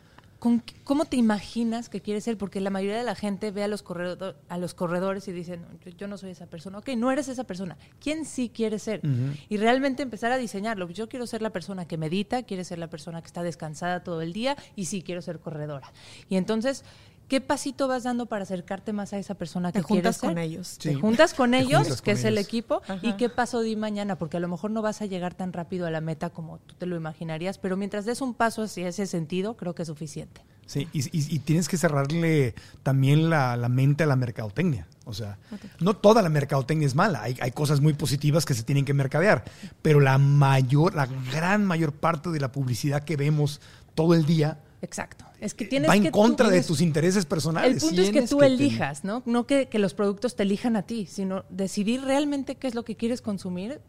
¿Con 0.45 0.63
¿Cómo 0.85 1.07
te 1.07 1.17
imaginas 1.17 1.89
que 1.89 2.03
quieres 2.03 2.25
ser? 2.25 2.37
Porque 2.37 2.61
la 2.61 2.69
mayoría 2.69 2.99
de 2.99 3.03
la 3.03 3.15
gente 3.15 3.51
ve 3.51 3.63
a 3.65 3.69
los, 3.69 3.83
corredo- 3.83 4.35
a 4.51 4.59
los 4.59 4.75
corredores 4.75 5.27
y 5.27 5.33
dicen, 5.33 5.63
"No, 5.63 5.69
yo, 5.83 5.91
yo 5.97 6.07
no 6.07 6.19
soy 6.19 6.33
esa 6.33 6.45
persona. 6.45 6.77
Ok, 6.77 6.91
no 6.99 7.11
eres 7.11 7.29
esa 7.29 7.45
persona. 7.45 7.79
¿Quién 7.99 8.27
sí 8.27 8.51
quieres 8.55 8.83
ser? 8.83 9.01
Y 9.49 9.57
realmente 9.57 10.03
empezar 10.03 10.33
a 10.33 10.37
diseñarlo. 10.37 10.91
Yo 10.91 11.09
quiero 11.09 11.27
ser 11.27 11.41
la 11.41 11.49
persona 11.49 11.89
que 11.89 11.97
medita, 11.97 12.43
quiero 12.43 12.63
ser 12.63 12.79
la 12.79 12.89
persona 12.91 13.23
que 13.23 13.27
está 13.29 13.43
descansada 13.43 14.05
todo 14.05 14.21
el 14.21 14.35
día 14.35 14.55
y 14.77 14.85
sí 14.85 15.01
quiero 15.01 15.23
ser 15.23 15.41
corredora. 15.41 15.91
Y 16.29 16.37
entonces, 16.37 16.85
¿qué 17.29 17.41
pasito 17.41 17.89
vas 17.89 18.03
dando 18.05 18.27
para 18.27 18.43
acercarte 18.45 18.93
más 18.93 19.13
a 19.13 19.19
esa 19.19 19.35
persona 19.35 19.73
que 19.73 19.79
Te 19.81 19.83
juntas 19.83 20.17
ser? 20.19 20.31
con 20.31 20.39
ellos. 20.39 20.79
Te 20.79 20.95
juntas 20.95 21.35
con 21.35 21.55
ellos, 21.55 21.81
juntas 21.83 22.03
que 22.03 22.13
con 22.13 22.19
es 22.19 22.25
el 22.25 22.39
equipo, 22.39 22.83
y 23.03 23.13
qué 23.15 23.29
paso 23.29 23.61
di 23.61 23.77
mañana, 23.77 24.17
porque 24.17 24.37
a 24.37 24.41
lo 24.41 24.49
mejor 24.49 24.71
no 24.71 24.83
vas 24.83 25.01
a 25.03 25.07
llegar 25.07 25.35
tan 25.35 25.53
rápido 25.53 25.87
a 25.87 25.91
la 25.91 26.01
meta 26.01 26.31
como 26.31 26.59
tú 26.59 26.75
te 26.75 26.87
lo 26.87 26.97
imaginarías, 26.97 27.59
pero 27.59 27.77
mientras 27.77 28.05
des 28.05 28.21
un 28.21 28.35
paso 28.35 28.63
hacia 28.63 28.89
ese 28.89 29.07
sentido, 29.07 29.57
creo 29.57 29.75
que 29.75 29.83
es 29.83 29.89
suficiente. 29.89 30.43
Sí, 30.67 30.89
y, 30.95 31.01
y- 31.01 31.35
y 31.35 31.39
tienes 31.41 31.69
que 31.69 31.77
cerrarle 31.77 32.55
también 32.83 33.29
la, 33.29 33.55
la 33.59 33.69
mente 33.69 34.05
a 34.05 34.07
la 34.07 34.17
mercadotecnia. 34.17 34.87
O 35.05 35.13
sea, 35.13 35.37
no 35.81 35.95
toda 35.95 36.23
la 36.23 36.31
mercadotecnia 36.31 36.87
es 36.87 36.95
mala. 36.95 37.23
Hay, 37.23 37.37
hay 37.43 37.51
cosas 37.51 37.83
muy 37.83 37.93
positivas 37.93 38.47
que 38.47 38.55
se 38.55 38.63
tienen 38.63 38.87
que 38.87 38.95
mercadear. 38.95 39.45
Pero 39.83 40.01
la 40.01 40.17
mayor, 40.17 40.95
la 40.95 41.05
gran 41.31 41.67
mayor 41.67 41.93
parte 41.93 42.31
de 42.31 42.41
la 42.41 42.51
publicidad 42.51 43.05
que 43.05 43.17
vemos 43.17 43.61
todo 43.95 44.15
el 44.15 44.25
día 44.25 44.59
Exacto. 44.85 45.25
Es 45.41 45.55
que 45.55 45.65
tienes 45.65 45.91
va 45.91 45.97
en 45.97 46.05
que 46.05 46.11
contra 46.11 46.49
de 46.51 46.63
tus 46.63 46.81
intereses 46.81 47.25
El 47.25 47.29
personales. 47.29 47.83
punto 47.83 48.01
es 48.01 48.11
que 48.11 48.23
tú 48.23 48.39
que 48.39 48.47
elijas, 48.47 49.03
¿no? 49.05 49.23
No 49.27 49.47
que, 49.47 49.69
que 49.69 49.79
los 49.79 49.95
productos 49.95 50.37
te 50.37 50.43
elijan 50.43 50.77
a 50.77 50.83
ti, 50.83 51.07
sino 51.07 51.45
decidir 51.51 52.03
realmente 52.03 52.57
qué 52.57 52.67
es 52.67 52.75
lo 52.75 52.85
que 52.85 52.97
quieres 52.97 53.21
consumir 53.21 53.81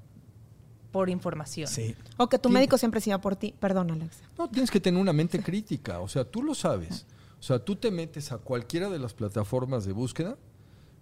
por 0.91 1.09
información. 1.09 1.67
Sí. 1.67 1.95
O 2.17 2.29
que 2.29 2.39
tu 2.39 2.49
médico 2.49 2.77
siempre 2.77 3.01
siga 3.01 3.19
por 3.19 3.35
ti. 3.35 3.53
Perdón, 3.59 3.91
Alex. 3.91 4.17
No, 4.37 4.49
tienes 4.49 4.71
que 4.71 4.79
tener 4.79 4.99
una 4.99 5.11
mente 5.13 5.39
crítica, 5.41 5.99
o 5.99 6.07
sea, 6.07 6.23
tú 6.23 6.41
lo 6.41 6.55
sabes. 6.55 7.05
O 7.39 7.43
sea, 7.43 7.59
tú 7.59 7.75
te 7.75 7.91
metes 7.91 8.31
a 8.31 8.37
cualquiera 8.37 8.89
de 8.89 8.97
las 8.97 9.13
plataformas 9.13 9.85
de 9.85 9.91
búsqueda 9.91 10.37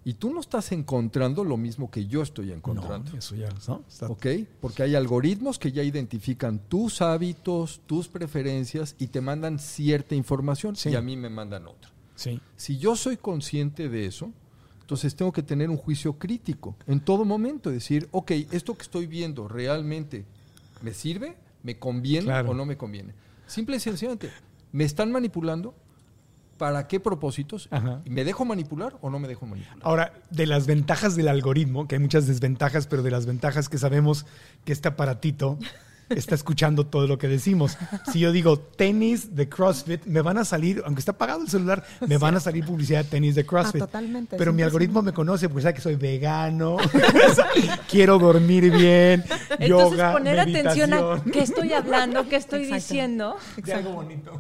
y 0.06 0.16
tú 0.16 0.34
no 0.34 0.42
estás 0.42 0.72
encontrando 0.72 1.44
lo 1.44 1.56
mismo 1.58 1.90
que 1.90 2.06
yo 2.08 2.22
estoy 2.22 2.52
encontrando. 2.52 3.12
No, 3.12 3.18
eso 3.18 3.36
ya, 3.36 3.50
¿no? 3.68 3.84
Está- 3.88 4.08
¿Ok? 4.08 4.26
Porque 4.60 4.84
hay 4.84 4.96
algoritmos 4.96 5.58
que 5.60 5.72
ya 5.72 5.82
identifican 5.84 6.60
tus 6.68 7.02
hábitos, 7.02 7.82
tus 7.86 8.08
preferencias 8.10 8.96
y 9.00 9.08
te 9.08 9.22
mandan 9.22 9.60
cierta 9.60 10.16
información 10.16 10.76
Sí. 10.76 10.90
y 10.90 10.96
a 10.96 11.02
mí 11.02 11.16
me 11.16 11.30
mandan 11.30 11.68
otra. 11.68 11.90
Sí. 12.16 12.40
Si 12.56 12.78
yo 12.78 12.96
soy 12.96 13.18
consciente 13.18 13.88
de 13.90 14.06
eso, 14.06 14.32
entonces 14.82 15.16
tengo 15.16 15.32
que 15.32 15.42
tener 15.42 15.70
un 15.70 15.78
juicio 15.78 16.20
crítico 16.20 16.76
en 16.88 17.00
todo 17.00 17.24
momento. 17.26 17.70
Decir, 17.72 18.10
ok, 18.12 18.32
esto 18.52 18.76
que 18.76 18.82
estoy 18.84 19.08
viendo 19.08 19.48
realmente 19.48 20.26
me 20.82 20.94
sirve, 20.94 21.38
me 21.64 21.80
conviene 21.80 22.26
Claro. 22.26 22.52
o 22.52 22.54
no 22.54 22.66
me 22.66 22.76
conviene. 22.76 23.14
Simple 23.48 23.78
y 23.78 23.80
sencillamente, 23.80 24.30
¿me 24.74 24.84
están 24.84 25.12
manipulando? 25.12 25.74
¿Para 26.64 26.88
qué 26.88 27.02
propósitos? 27.02 27.68
Ajá. 27.72 28.00
¿Me 28.06 28.24
dejo 28.24 28.46
manipular 28.46 28.96
o 29.02 29.10
no 29.10 29.20
me 29.20 29.28
dejo 29.28 29.46
manipular? 29.46 29.80
Ahora, 29.82 30.14
de 30.30 30.48
las 30.48 30.66
ventajas 30.66 31.14
del 31.14 31.28
algoritmo, 31.28 31.90
que 31.90 31.96
hay 31.96 32.00
muchas 32.00 32.26
desventajas, 32.26 32.88
pero 32.88 33.04
de 33.04 33.12
las 33.12 33.26
ventajas 33.26 33.68
que 33.68 33.78
sabemos 33.78 34.26
que 34.64 34.72
este 34.72 34.88
aparatito 34.88 35.60
está 36.20 36.36
escuchando 36.36 36.86
todo 36.86 37.08
lo 37.08 37.18
que 37.18 37.28
decimos. 37.28 37.78
Si 38.12 38.20
yo 38.20 38.32
digo 38.32 38.58
tenis 38.60 39.36
de 39.36 39.50
CrossFit, 39.50 40.06
me 40.06 40.22
van 40.22 40.38
a 40.38 40.46
salir, 40.46 40.82
aunque 40.86 41.00
está 41.00 41.12
apagado 41.14 41.42
el 41.42 41.50
celular, 41.50 41.84
me 42.08 42.18
van 42.18 42.36
a 42.36 42.40
salir 42.40 42.66
publicidad 42.66 43.04
de 43.04 43.10
tenis 43.10 43.36
de 43.36 43.46
CrossFit. 43.46 43.82
Ah, 43.82 43.86
totalmente, 43.88 44.38
Pero 44.38 44.54
mi 44.54 44.62
100%. 44.62 44.66
algoritmo 44.66 45.02
me 45.02 45.14
conoce, 45.14 45.50
pues 45.50 45.64
sabe 45.64 45.74
que 45.76 45.82
soy 45.82 45.96
vegano, 45.96 46.78
quiero 47.90 48.18
dormir 48.20 48.72
bien, 48.72 49.24
Entonces 49.60 49.68
yoga, 49.70 50.12
poner 50.14 50.40
atención 50.40 50.94
a 50.94 51.22
qué 51.32 51.42
estoy 51.42 51.74
hablando, 51.74 52.28
qué 52.30 52.36
estoy 52.38 52.64
Exacto. 52.64 52.76
diciendo, 52.76 53.36
De 53.58 53.74
algo 53.74 53.92
bonito. 53.94 54.40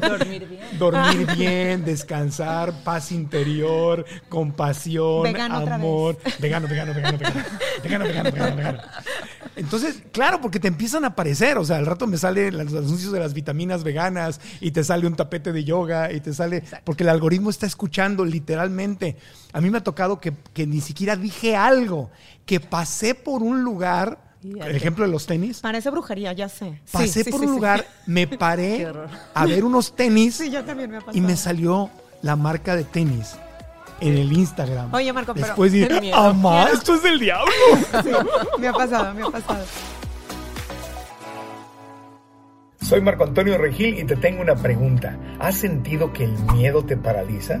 dormir 0.00 0.46
bien. 0.48 0.78
Dormir 0.78 1.26
bien, 1.36 1.84
descansar, 1.84 2.72
paz 2.84 3.12
interior, 3.12 4.04
compasión, 4.28 5.22
Vegano 5.22 5.56
amor. 5.56 6.18
Vegano, 6.38 6.66
vegano, 6.68 6.94
vegano, 6.94 7.18
vegano. 7.18 7.40
Vegano, 7.82 8.04
vegano, 8.04 8.30
vegano, 8.32 8.56
vegano. 8.56 8.78
Entonces, 9.58 10.02
claro, 10.12 10.40
porque 10.40 10.60
te 10.60 10.68
empiezan 10.68 11.04
a 11.04 11.08
aparecer. 11.08 11.58
O 11.58 11.64
sea, 11.64 11.76
al 11.76 11.86
rato 11.86 12.06
me 12.06 12.16
salen 12.16 12.56
los 12.56 12.72
anuncios 12.72 13.12
de 13.12 13.18
las 13.18 13.34
vitaminas 13.34 13.82
veganas 13.82 14.40
y 14.60 14.70
te 14.70 14.84
sale 14.84 15.06
un 15.06 15.16
tapete 15.16 15.52
de 15.52 15.64
yoga 15.64 16.12
y 16.12 16.20
te 16.20 16.32
sale. 16.32 16.62
Porque 16.84 17.02
el 17.02 17.08
algoritmo 17.08 17.50
está 17.50 17.66
escuchando 17.66 18.24
literalmente. 18.24 19.16
A 19.52 19.60
mí 19.60 19.68
me 19.70 19.78
ha 19.78 19.84
tocado 19.84 20.20
que, 20.20 20.32
que 20.54 20.66
ni 20.66 20.80
siquiera 20.80 21.16
dije 21.16 21.56
algo, 21.56 22.10
que 22.46 22.60
pasé 22.60 23.14
por 23.14 23.42
un 23.42 23.62
lugar. 23.62 24.26
El 24.42 24.76
ejemplo 24.76 25.04
de 25.04 25.10
los 25.10 25.26
tenis. 25.26 25.58
Parece 25.60 25.90
brujería, 25.90 26.32
ya 26.32 26.48
sé. 26.48 26.80
Pasé 26.92 27.24
sí, 27.24 27.30
por 27.30 27.40
sí, 27.40 27.46
un 27.46 27.52
lugar, 27.52 27.84
me 28.06 28.26
paré 28.38 28.86
a 29.34 29.46
ver 29.46 29.64
unos 29.64 29.96
tenis 29.96 30.40
también 30.66 30.92
me 30.92 30.98
ha 30.98 31.02
y 31.12 31.20
me 31.20 31.36
salió 31.36 31.90
la 32.22 32.36
marca 32.36 32.76
de 32.76 32.84
tenis 32.84 33.36
en 34.00 34.16
el 34.16 34.32
Instagram. 34.32 34.92
Oye, 34.94 35.12
Marco, 35.12 35.34
pero- 35.34 35.46
Después 35.46 35.72
miedo. 36.00 36.16
¡Amá, 36.16 36.68
esto 36.72 36.94
es 36.94 37.02
del 37.02 37.18
diablo! 37.20 37.52
Sí, 38.02 38.10
me 38.58 38.68
ha 38.68 38.72
pasado, 38.72 39.14
me 39.14 39.22
ha 39.22 39.30
pasado. 39.30 39.64
Soy 42.80 43.00
Marco 43.02 43.24
Antonio 43.24 43.58
Regil 43.58 43.98
y 43.98 44.04
te 44.04 44.16
tengo 44.16 44.40
una 44.40 44.54
pregunta. 44.54 45.16
¿Has 45.40 45.56
sentido 45.56 46.12
que 46.12 46.24
el 46.24 46.32
miedo 46.54 46.84
te 46.84 46.96
paraliza? 46.96 47.60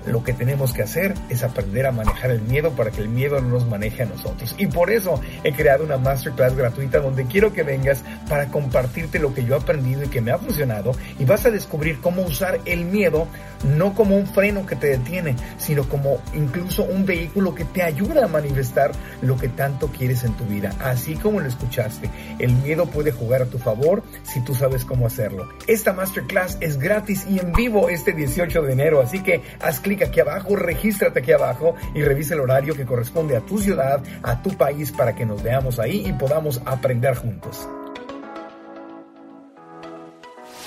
lo 0.05 0.23
que 0.23 0.33
tenemos 0.33 0.73
que 0.73 0.83
hacer 0.83 1.13
es 1.29 1.43
aprender 1.43 1.85
a 1.85 1.91
manejar 1.91 2.31
el 2.31 2.41
miedo 2.41 2.71
para 2.71 2.91
que 2.91 3.01
el 3.01 3.09
miedo 3.09 3.39
no 3.41 3.49
nos 3.49 3.67
maneje 3.67 4.03
a 4.03 4.05
nosotros. 4.05 4.55
Y 4.57 4.67
por 4.67 4.91
eso 4.91 5.19
he 5.43 5.53
creado 5.53 5.83
una 5.83 5.97
masterclass 5.97 6.55
gratuita 6.55 6.99
donde 6.99 7.25
quiero 7.25 7.53
que 7.53 7.63
vengas 7.63 8.03
para 8.29 8.47
compartirte 8.47 9.19
lo 9.19 9.33
que 9.33 9.45
yo 9.45 9.55
he 9.55 9.59
aprendido 9.59 10.03
y 10.03 10.07
que 10.07 10.21
me 10.21 10.31
ha 10.31 10.37
funcionado 10.37 10.91
y 11.19 11.25
vas 11.25 11.45
a 11.45 11.51
descubrir 11.51 11.99
cómo 11.99 12.21
usar 12.23 12.59
el 12.65 12.85
miedo 12.85 13.27
no 13.63 13.93
como 13.93 14.15
un 14.15 14.25
freno 14.27 14.65
que 14.65 14.75
te 14.75 14.87
detiene, 14.87 15.35
sino 15.57 15.87
como 15.87 16.19
incluso 16.33 16.83
un 16.83 17.05
vehículo 17.05 17.53
que 17.53 17.65
te 17.65 17.83
ayuda 17.83 18.25
a 18.25 18.27
manifestar 18.27 18.91
lo 19.21 19.37
que 19.37 19.49
tanto 19.49 19.87
quieres 19.87 20.23
en 20.23 20.33
tu 20.33 20.45
vida. 20.45 20.73
Así 20.79 21.15
como 21.15 21.39
lo 21.39 21.47
escuchaste, 21.47 22.09
el 22.39 22.53
miedo 22.53 22.87
puede 22.87 23.11
jugar 23.11 23.43
a 23.43 23.45
tu 23.45 23.59
favor 23.59 24.03
si 24.23 24.43
tú 24.43 24.55
sabes 24.55 24.85
cómo 24.85 25.05
hacerlo. 25.05 25.49
Esta 25.67 25.93
masterclass 25.93 26.57
es 26.59 26.77
gratis 26.77 27.25
y 27.29 27.39
en 27.39 27.53
vivo 27.53 27.89
este 27.89 28.13
18 28.13 28.61
de 28.63 28.73
enero, 28.73 29.01
así 29.01 29.21
que 29.21 29.41
haz 29.59 29.79
clic 29.79 29.90
aquí 29.99 30.19
abajo, 30.19 30.55
regístrate 30.55 31.19
aquí 31.19 31.31
abajo 31.31 31.75
y 31.93 32.01
revisa 32.03 32.33
el 32.33 32.41
horario 32.41 32.75
que 32.75 32.85
corresponde 32.85 33.35
a 33.35 33.41
tu 33.41 33.57
ciudad, 33.57 34.01
a 34.23 34.41
tu 34.41 34.51
país 34.57 34.91
para 34.91 35.15
que 35.15 35.25
nos 35.25 35.43
veamos 35.43 35.79
ahí 35.79 36.03
y 36.07 36.13
podamos 36.13 36.61
aprender 36.65 37.15
juntos. 37.15 37.67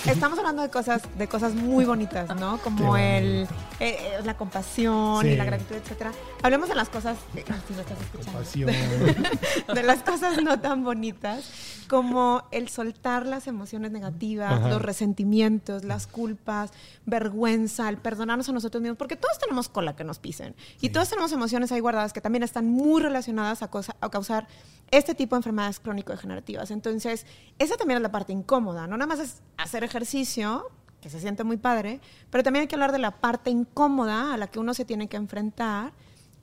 Estamos 0.07 0.39
hablando 0.39 0.61
de 0.63 0.69
cosas, 0.71 1.03
de 1.17 1.27
cosas 1.29 1.55
muy 1.55 1.85
bonitas, 1.87 2.35
¿no? 2.37 2.59
Como 2.59 2.97
el, 2.97 3.45
eh, 3.81 3.97
eh, 3.99 4.21
la 4.25 4.37
compasión 4.37 5.25
y 5.27 5.31
Sí. 5.31 5.37
la 5.37 5.45
gratitud, 5.47 5.77
etcétera. 5.77 6.13
Hablemos 6.43 6.69
de 6.69 6.75
las 6.75 6.91
cosas, 6.91 7.17
eh, 7.35 7.43
si 7.67 7.73
estás 7.81 7.99
escuchando. 8.01 9.75
De 9.75 9.83
las 9.83 10.01
cosas 10.03 10.43
no 10.43 10.61
tan 10.61 10.85
bonitas, 10.85 11.51
como 11.89 12.43
el 12.51 12.69
soltar 12.69 13.25
las 13.27 13.47
emociones 13.47 13.93
negativas, 13.93 14.53
Ajá. 14.53 14.69
los 14.69 14.83
resentimientos, 14.83 15.85
las 15.85 16.07
culpas, 16.07 16.71
vergüenza, 17.07 17.89
el 17.89 17.97
perdonarnos 17.97 18.49
a 18.49 18.53
nosotros 18.53 18.83
mismos, 18.83 18.99
porque 18.99 19.17
todos 19.17 19.39
tenemos 19.39 19.69
cola 19.71 19.97
que 19.97 20.05
nos 20.05 20.19
pisen 20.19 20.55
y 20.83 20.91
todos 20.91 21.09
tenemos 21.09 21.33
emociones 21.33 21.73
ahí 21.73 21.81
guardadas 21.81 22.13
que 22.13 22.21
también 22.21 22.43
están 22.43 22.67
muy 22.69 23.01
relacionadas 23.03 23.63
a, 23.63 23.69
cosa- 23.69 23.97
a 24.01 24.11
causar 24.11 24.47
este 24.91 25.15
tipo 25.15 25.35
de 25.35 25.39
enfermedades 25.41 25.81
crónico-degenerativas. 25.81 26.71
Entonces, 26.71 27.27
esa 27.59 27.77
también 27.77 27.97
es 27.97 28.03
la 28.03 28.13
parte 28.13 28.33
incómoda, 28.33 28.87
no 28.87 28.97
nada 28.99 29.07
más 29.07 29.19
es 29.19 29.41
hacer 29.57 29.83
ejercicio, 29.95 30.71
que 31.01 31.09
se 31.09 31.21
siente 31.21 31.45
muy 31.45 31.57
padre, 31.57 32.01
pero 32.31 32.43
también 32.43 32.63
hay 32.63 32.67
que 32.67 32.75
hablar 32.75 32.91
de 32.91 32.99
la 32.99 33.13
parte 33.13 33.51
incómoda 33.51 34.35
a 34.35 34.37
la 34.37 34.49
que 34.49 34.59
uno 34.59 34.75
se 34.75 34.85
tiene 34.85 35.09
que 35.09 35.17
enfrentar 35.17 35.93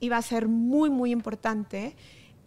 y 0.00 0.08
va 0.08 0.16
a 0.16 0.22
ser 0.22 0.48
muy, 0.48 0.88
muy 0.88 1.12
importante 1.12 1.94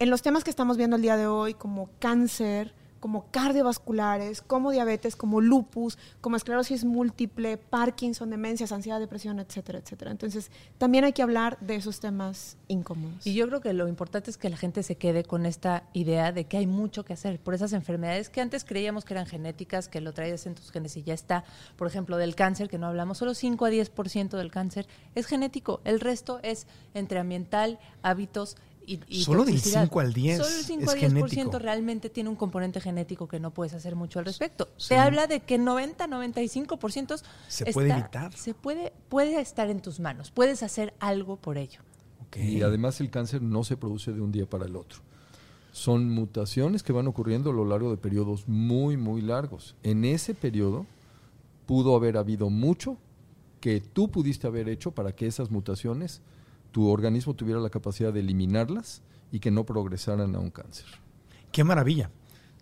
en 0.00 0.10
los 0.10 0.22
temas 0.22 0.42
que 0.42 0.50
estamos 0.50 0.76
viendo 0.76 0.96
el 0.96 1.02
día 1.02 1.16
de 1.16 1.28
hoy, 1.28 1.54
como 1.54 1.88
cáncer, 2.00 2.74
como 3.06 3.30
cardiovasculares, 3.30 4.42
como 4.42 4.72
diabetes, 4.72 5.14
como 5.14 5.40
lupus, 5.40 5.96
como 6.20 6.34
esclerosis 6.34 6.84
múltiple, 6.84 7.56
Parkinson, 7.56 8.30
demencias, 8.30 8.72
ansiedad, 8.72 8.98
depresión, 8.98 9.38
etcétera, 9.38 9.78
etcétera. 9.78 10.10
Entonces, 10.10 10.50
también 10.76 11.04
hay 11.04 11.12
que 11.12 11.22
hablar 11.22 11.56
de 11.60 11.76
esos 11.76 12.00
temas 12.00 12.56
incómodos. 12.66 13.24
Y 13.24 13.34
yo 13.34 13.46
creo 13.46 13.60
que 13.60 13.72
lo 13.74 13.86
importante 13.86 14.28
es 14.28 14.36
que 14.36 14.50
la 14.50 14.56
gente 14.56 14.82
se 14.82 14.96
quede 14.96 15.22
con 15.22 15.46
esta 15.46 15.84
idea 15.92 16.32
de 16.32 16.46
que 16.46 16.56
hay 16.56 16.66
mucho 16.66 17.04
que 17.04 17.12
hacer 17.12 17.38
por 17.38 17.54
esas 17.54 17.72
enfermedades 17.74 18.28
que 18.28 18.40
antes 18.40 18.64
creíamos 18.64 19.04
que 19.04 19.14
eran 19.14 19.26
genéticas, 19.26 19.86
que 19.86 20.00
lo 20.00 20.12
traías 20.12 20.44
en 20.46 20.56
tus 20.56 20.72
genes 20.72 20.96
y 20.96 21.04
ya 21.04 21.14
está. 21.14 21.44
Por 21.76 21.86
ejemplo, 21.86 22.16
del 22.16 22.34
cáncer, 22.34 22.68
que 22.68 22.76
no 22.76 22.88
hablamos, 22.88 23.18
solo 23.18 23.34
5 23.34 23.66
a 23.66 23.70
10% 23.70 24.30
del 24.30 24.50
cáncer 24.50 24.88
es 25.14 25.26
genético. 25.26 25.80
El 25.84 26.00
resto 26.00 26.40
es 26.42 26.66
entre 26.92 27.20
ambiental, 27.20 27.78
hábitos 28.02 28.56
y, 28.86 29.00
y 29.08 29.24
Solo 29.24 29.44
del 29.44 29.54
toxicidad. 29.54 29.82
5 29.84 30.00
al 30.00 30.12
10 30.12 30.38
Solo 30.38 30.56
el 30.56 30.64
5 30.64 30.82
es 30.82 30.88
a 30.88 30.92
10% 30.92 30.98
genético. 31.00 31.58
realmente 31.58 32.10
tiene 32.10 32.30
un 32.30 32.36
componente 32.36 32.80
genético 32.80 33.26
que 33.28 33.40
no 33.40 33.50
puedes 33.50 33.74
hacer 33.74 33.96
mucho 33.96 34.18
al 34.18 34.24
respecto. 34.24 34.68
Sí. 34.76 34.90
Te 34.90 34.98
habla 34.98 35.26
de 35.26 35.40
que 35.40 35.58
90, 35.58 36.06
95% 36.06 37.22
Se 37.48 37.72
puede 37.72 37.90
evitar. 37.90 38.32
Se 38.32 38.54
puede, 38.54 38.92
puede 39.08 39.40
estar 39.40 39.68
en 39.70 39.80
tus 39.80 40.00
manos. 40.00 40.30
Puedes 40.30 40.62
hacer 40.62 40.94
algo 41.00 41.36
por 41.36 41.58
ello. 41.58 41.80
Y 42.34 42.62
además 42.62 43.00
el 43.00 43.10
cáncer 43.10 43.42
no 43.42 43.64
se 43.64 43.76
produce 43.76 44.12
de 44.12 44.20
un 44.20 44.32
día 44.32 44.46
para 44.46 44.66
el 44.66 44.76
otro. 44.76 45.00
Son 45.72 46.08
mutaciones 46.10 46.82
que 46.82 46.92
van 46.92 47.06
ocurriendo 47.06 47.50
a 47.50 47.52
lo 47.52 47.64
largo 47.64 47.90
de 47.90 47.96
periodos 47.96 48.48
muy, 48.48 48.96
muy 48.96 49.20
largos. 49.22 49.74
En 49.82 50.04
ese 50.04 50.34
periodo 50.34 50.86
pudo 51.66 51.94
haber 51.96 52.16
habido 52.16 52.50
mucho 52.50 52.96
que 53.60 53.80
tú 53.80 54.10
pudiste 54.10 54.46
haber 54.46 54.68
hecho 54.68 54.92
para 54.92 55.12
que 55.12 55.26
esas 55.26 55.50
mutaciones, 55.50 56.22
tu 56.76 56.90
organismo 56.90 57.32
tuviera 57.32 57.58
la 57.58 57.70
capacidad 57.70 58.12
de 58.12 58.20
eliminarlas 58.20 59.00
y 59.32 59.40
que 59.40 59.50
no 59.50 59.64
progresaran 59.64 60.34
a 60.34 60.38
un 60.38 60.50
cáncer. 60.50 60.84
Qué 61.50 61.64
maravilla. 61.64 62.10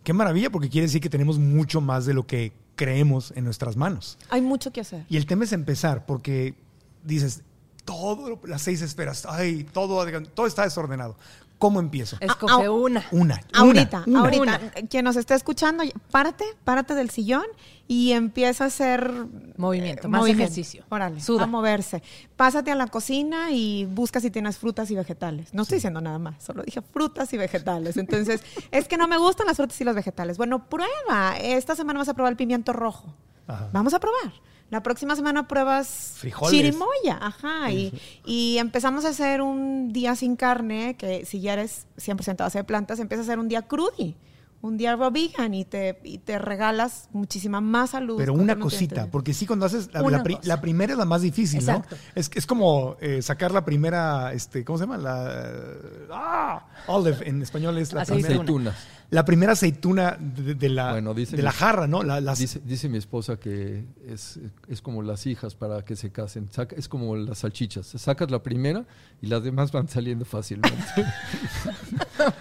Qué 0.05 0.12
maravilla 0.12 0.51
porque 0.51 0.69
quiere 0.69 0.87
decir 0.87 1.01
que 1.01 1.11
tenemos 1.11 1.41
mucho 1.41 1.81
más 1.81 2.07
de 2.07 2.15
lo 2.15 2.25
que 2.25 2.53
creemos 2.77 3.33
en 3.35 3.43
nuestras 3.43 3.77
manos. 3.77 4.17
Hay 4.31 4.41
mucho 4.41 4.73
que 4.73 4.83
hacer. 4.83 5.05
Y 5.09 5.17
el 5.17 5.27
tema 5.27 5.43
es 5.43 5.53
empezar 5.53 6.07
porque 6.07 6.55
dices, 7.03 7.43
todo, 7.85 8.39
las 8.47 8.62
seis 8.62 8.83
esferas, 8.83 9.27
ay, 9.27 9.67
todo, 9.73 10.07
todo 10.33 10.47
está 10.47 10.62
desordenado. 10.62 11.17
¿Cómo 11.65 11.81
empiezo? 11.81 12.19
Escoge 12.21 12.67
ah, 12.67 12.71
una. 12.71 13.07
Una. 13.11 13.41
Ahorita, 13.55 14.05
una, 14.07 14.21
ahorita, 14.21 14.43
Una. 14.43 14.59
quien 14.91 15.03
nos 15.03 15.17
esté 15.17 15.33
escuchando, 15.33 15.83
párate, 16.11 16.45
párate 16.62 16.95
del 16.95 17.09
sillón 17.09 17.47
y 17.89 18.12
empieza 18.12 18.65
a 18.65 18.67
hacer 18.67 19.11
Movimiento, 19.57 20.07
eh, 20.07 20.11
más 20.11 20.29
ejercicio. 20.29 20.85
Órale, 20.91 21.23
Suda. 21.23 21.45
a 21.45 21.47
moverse. 21.47 22.03
Pásate 22.37 22.71
a 22.71 22.75
la 22.75 22.89
cocina 22.89 23.51
y 23.51 23.87
busca 23.87 24.21
si 24.21 24.31
tienes 24.31 24.59
frutas 24.59 24.91
y 24.91 24.95
vegetales. 24.95 25.55
No 25.55 25.62
estoy 25.62 25.77
diciendo 25.77 26.03
nada 26.03 26.19
más, 26.19 26.45
solo 26.45 26.62
dije 26.65 26.83
frutas 26.83 27.33
y 27.33 27.39
vegetales. 27.39 27.97
Entonces, 27.97 28.43
es 28.71 28.87
que 28.87 28.99
no 28.99 29.09
me 29.09 29.17
gustan 29.17 29.47
las 29.47 29.57
frutas 29.57 29.81
y 29.81 29.85
los 29.85 29.95
vegetales. 29.95 30.37
Bueno, 30.37 30.69
prueba. 30.69 31.39
Esta 31.41 31.75
semana 31.75 31.99
vas 31.99 32.11
a 32.11 32.15
probar 32.15 32.33
el 32.33 32.37
pimiento 32.37 32.75
rojo. 32.75 33.15
Ajá. 33.47 33.71
Vamos 33.73 33.95
a 33.95 34.01
probar. 34.01 34.35
La 34.71 34.83
próxima 34.83 35.15
semana 35.15 35.47
pruebas 35.47 36.15
Frijoles. 36.17 36.51
chirimoya, 36.59 37.19
ajá, 37.21 37.71
y, 37.71 37.93
y 38.25 38.59
empezamos 38.59 39.05
a 39.05 39.11
hacer 39.11 39.41
un 39.43 39.93
día 39.93 40.17
sin 40.17 40.37
carne, 40.37 40.97
que 40.97 41.25
si 41.25 41.41
ya 41.41 41.53
eres 41.53 41.87
100% 41.99 42.41
a 42.41 42.45
base 42.45 42.59
de 42.59 42.65
plantas, 42.65 42.99
empieza 42.99 43.21
a 43.21 43.25
hacer 43.25 43.39
un 43.39 43.49
día 43.49 43.62
crudi, 43.62 44.17
un 44.62 44.79
día 44.79 44.97
vegan 44.97 45.53
y 45.53 45.65
te, 45.67 46.01
y 46.03 46.17
te 46.19 46.39
regalas 46.39 47.11
muchísima 47.12 47.61
más 47.61 47.91
salud. 47.91 48.17
Pero 48.17 48.33
una 48.33 48.59
cosita, 48.59 49.07
porque 49.12 49.35
sí, 49.35 49.47
cuando 49.47 49.67
haces 49.67 49.91
la, 49.93 50.03
Una 50.03 50.17
la 50.17 50.23
pri- 50.25 50.37
cosa. 50.37 50.49
la 50.49 50.61
primera 50.62 50.93
es 50.95 50.99
la 50.99 51.05
más 51.05 51.21
difícil, 51.21 51.61
Exacto. 51.61 51.95
¿no? 51.95 52.03
Es, 52.15 52.31
es 52.35 52.47
como 52.47 52.97
eh, 53.01 53.21
sacar 53.21 53.53
la 53.53 53.65
primera, 53.65 54.33
este, 54.33 54.65
¿cómo 54.65 54.79
se 54.79 54.85
llama? 54.85 54.97
La 54.97 55.83
ah, 56.11 56.67
olive 56.87 57.29
en 57.29 57.43
español 57.43 57.77
es 57.79 57.93
la 57.93 58.03
Aceituna. 58.03 58.27
primera. 58.29 58.43
Aceitunas. 58.43 58.75
La 59.11 59.24
primera 59.24 59.52
aceituna 59.52 60.16
de, 60.18 60.55
de 60.55 60.68
la, 60.68 60.92
Bueno, 60.92 61.14
dice 61.14 61.36
de 61.36 61.42
la 61.42 61.52
jarra, 61.52 61.86
¿no? 61.86 62.02
La, 62.02 62.20
las- 62.20 62.38
Dice, 62.38 62.61
dice 62.64 62.88
mi 62.88 62.98
esposa 62.98 63.36
que 63.38 63.84
es, 64.09 64.40
es 64.68 64.80
como 64.82 65.02
las 65.02 65.26
hijas 65.26 65.55
para 65.55 65.84
que 65.84 65.94
se 65.94 66.11
casen. 66.11 66.48
Saca- 66.50 66.74
es 66.76 66.88
como 66.88 67.14
las 67.14 67.38
salchichas. 67.38 67.86
Sacas 67.86 68.30
la 68.30 68.42
primera 68.42 68.84
y 69.22 69.26
las 69.28 69.44
demás 69.44 69.70
van 69.72 69.88
saliendo 69.88 70.24
fácilmente. 70.24 70.76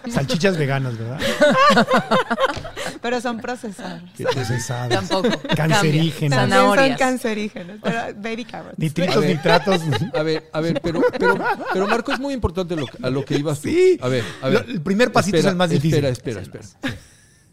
salchichas 0.09 0.57
veganas, 0.57 0.97
¿verdad? 0.97 1.19
Pero 3.01 3.21
son 3.21 3.39
procesadas. 3.39 4.03
Procesadas. 4.17 4.89
Tampoco. 5.07 5.29
Cancerígenas. 5.55 6.39
Cambia. 6.39 6.57
También 6.57 6.89
son 6.89 6.97
cancerígenos. 6.97 7.79
Pero 7.83 7.99
baby 8.21 8.45
carrots. 8.45 8.77
Nitritos, 8.79 9.15
A 9.17 9.19
ver. 9.19 9.29
nitratos. 9.35 9.81
A 10.13 10.23
ver, 10.23 10.49
a 10.51 10.59
ver, 10.61 10.79
pero, 10.81 11.01
pero, 11.19 11.37
pero 11.73 11.87
Marco, 11.87 12.11
es 12.13 12.19
muy 12.19 12.33
importante 12.33 12.75
lo 12.75 12.85
a 13.01 13.09
lo 13.09 13.23
que 13.25 13.37
ibas 13.37 13.59
tú. 13.61 13.69
Sí. 13.69 13.97
A 14.01 14.07
ver, 14.07 14.23
a 14.41 14.49
ver. 14.49 14.65
Lo- 14.67 14.73
el 14.73 14.81
primer 14.81 15.11
pasito 15.11 15.37
es 15.37 15.45
el 15.45 15.55
más 15.55 15.69
difícil. 15.69 16.03
Espera, 16.05 16.39
espera, 16.41 16.63
espera. 16.63 16.97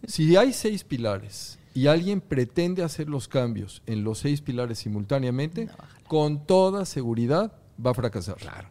Si 0.06 0.36
hay 0.36 0.52
seis 0.52 0.84
pilares 0.84 1.58
y 1.74 1.86
alguien 1.86 2.20
pretende 2.20 2.82
hacer 2.82 3.08
los 3.08 3.28
cambios 3.28 3.82
en 3.86 4.02
los 4.02 4.18
seis 4.18 4.40
pilares 4.40 4.78
simultáneamente, 4.78 5.68
con 6.08 6.46
toda 6.46 6.84
seguridad 6.84 7.52
va 7.84 7.90
a 7.92 7.94
fracasar. 7.94 8.36
Claro. 8.36 8.68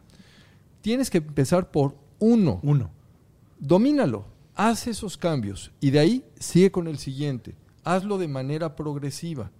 Tienes 0.82 1.08
que 1.10 1.18
empezar 1.18 1.70
por 1.70 1.94
uno. 2.18 2.60
Uno. 2.62 2.90
Domínalo, 3.58 4.24
haz 4.54 4.86
esos 4.86 5.16
cambios 5.16 5.70
y 5.80 5.90
de 5.90 5.98
ahí 6.00 6.24
sigue 6.38 6.70
con 6.70 6.88
el 6.88 6.98
siguiente. 6.98 7.54
Hazlo 7.84 8.18
de 8.18 8.28
manera 8.28 8.76
progresiva 8.76 9.50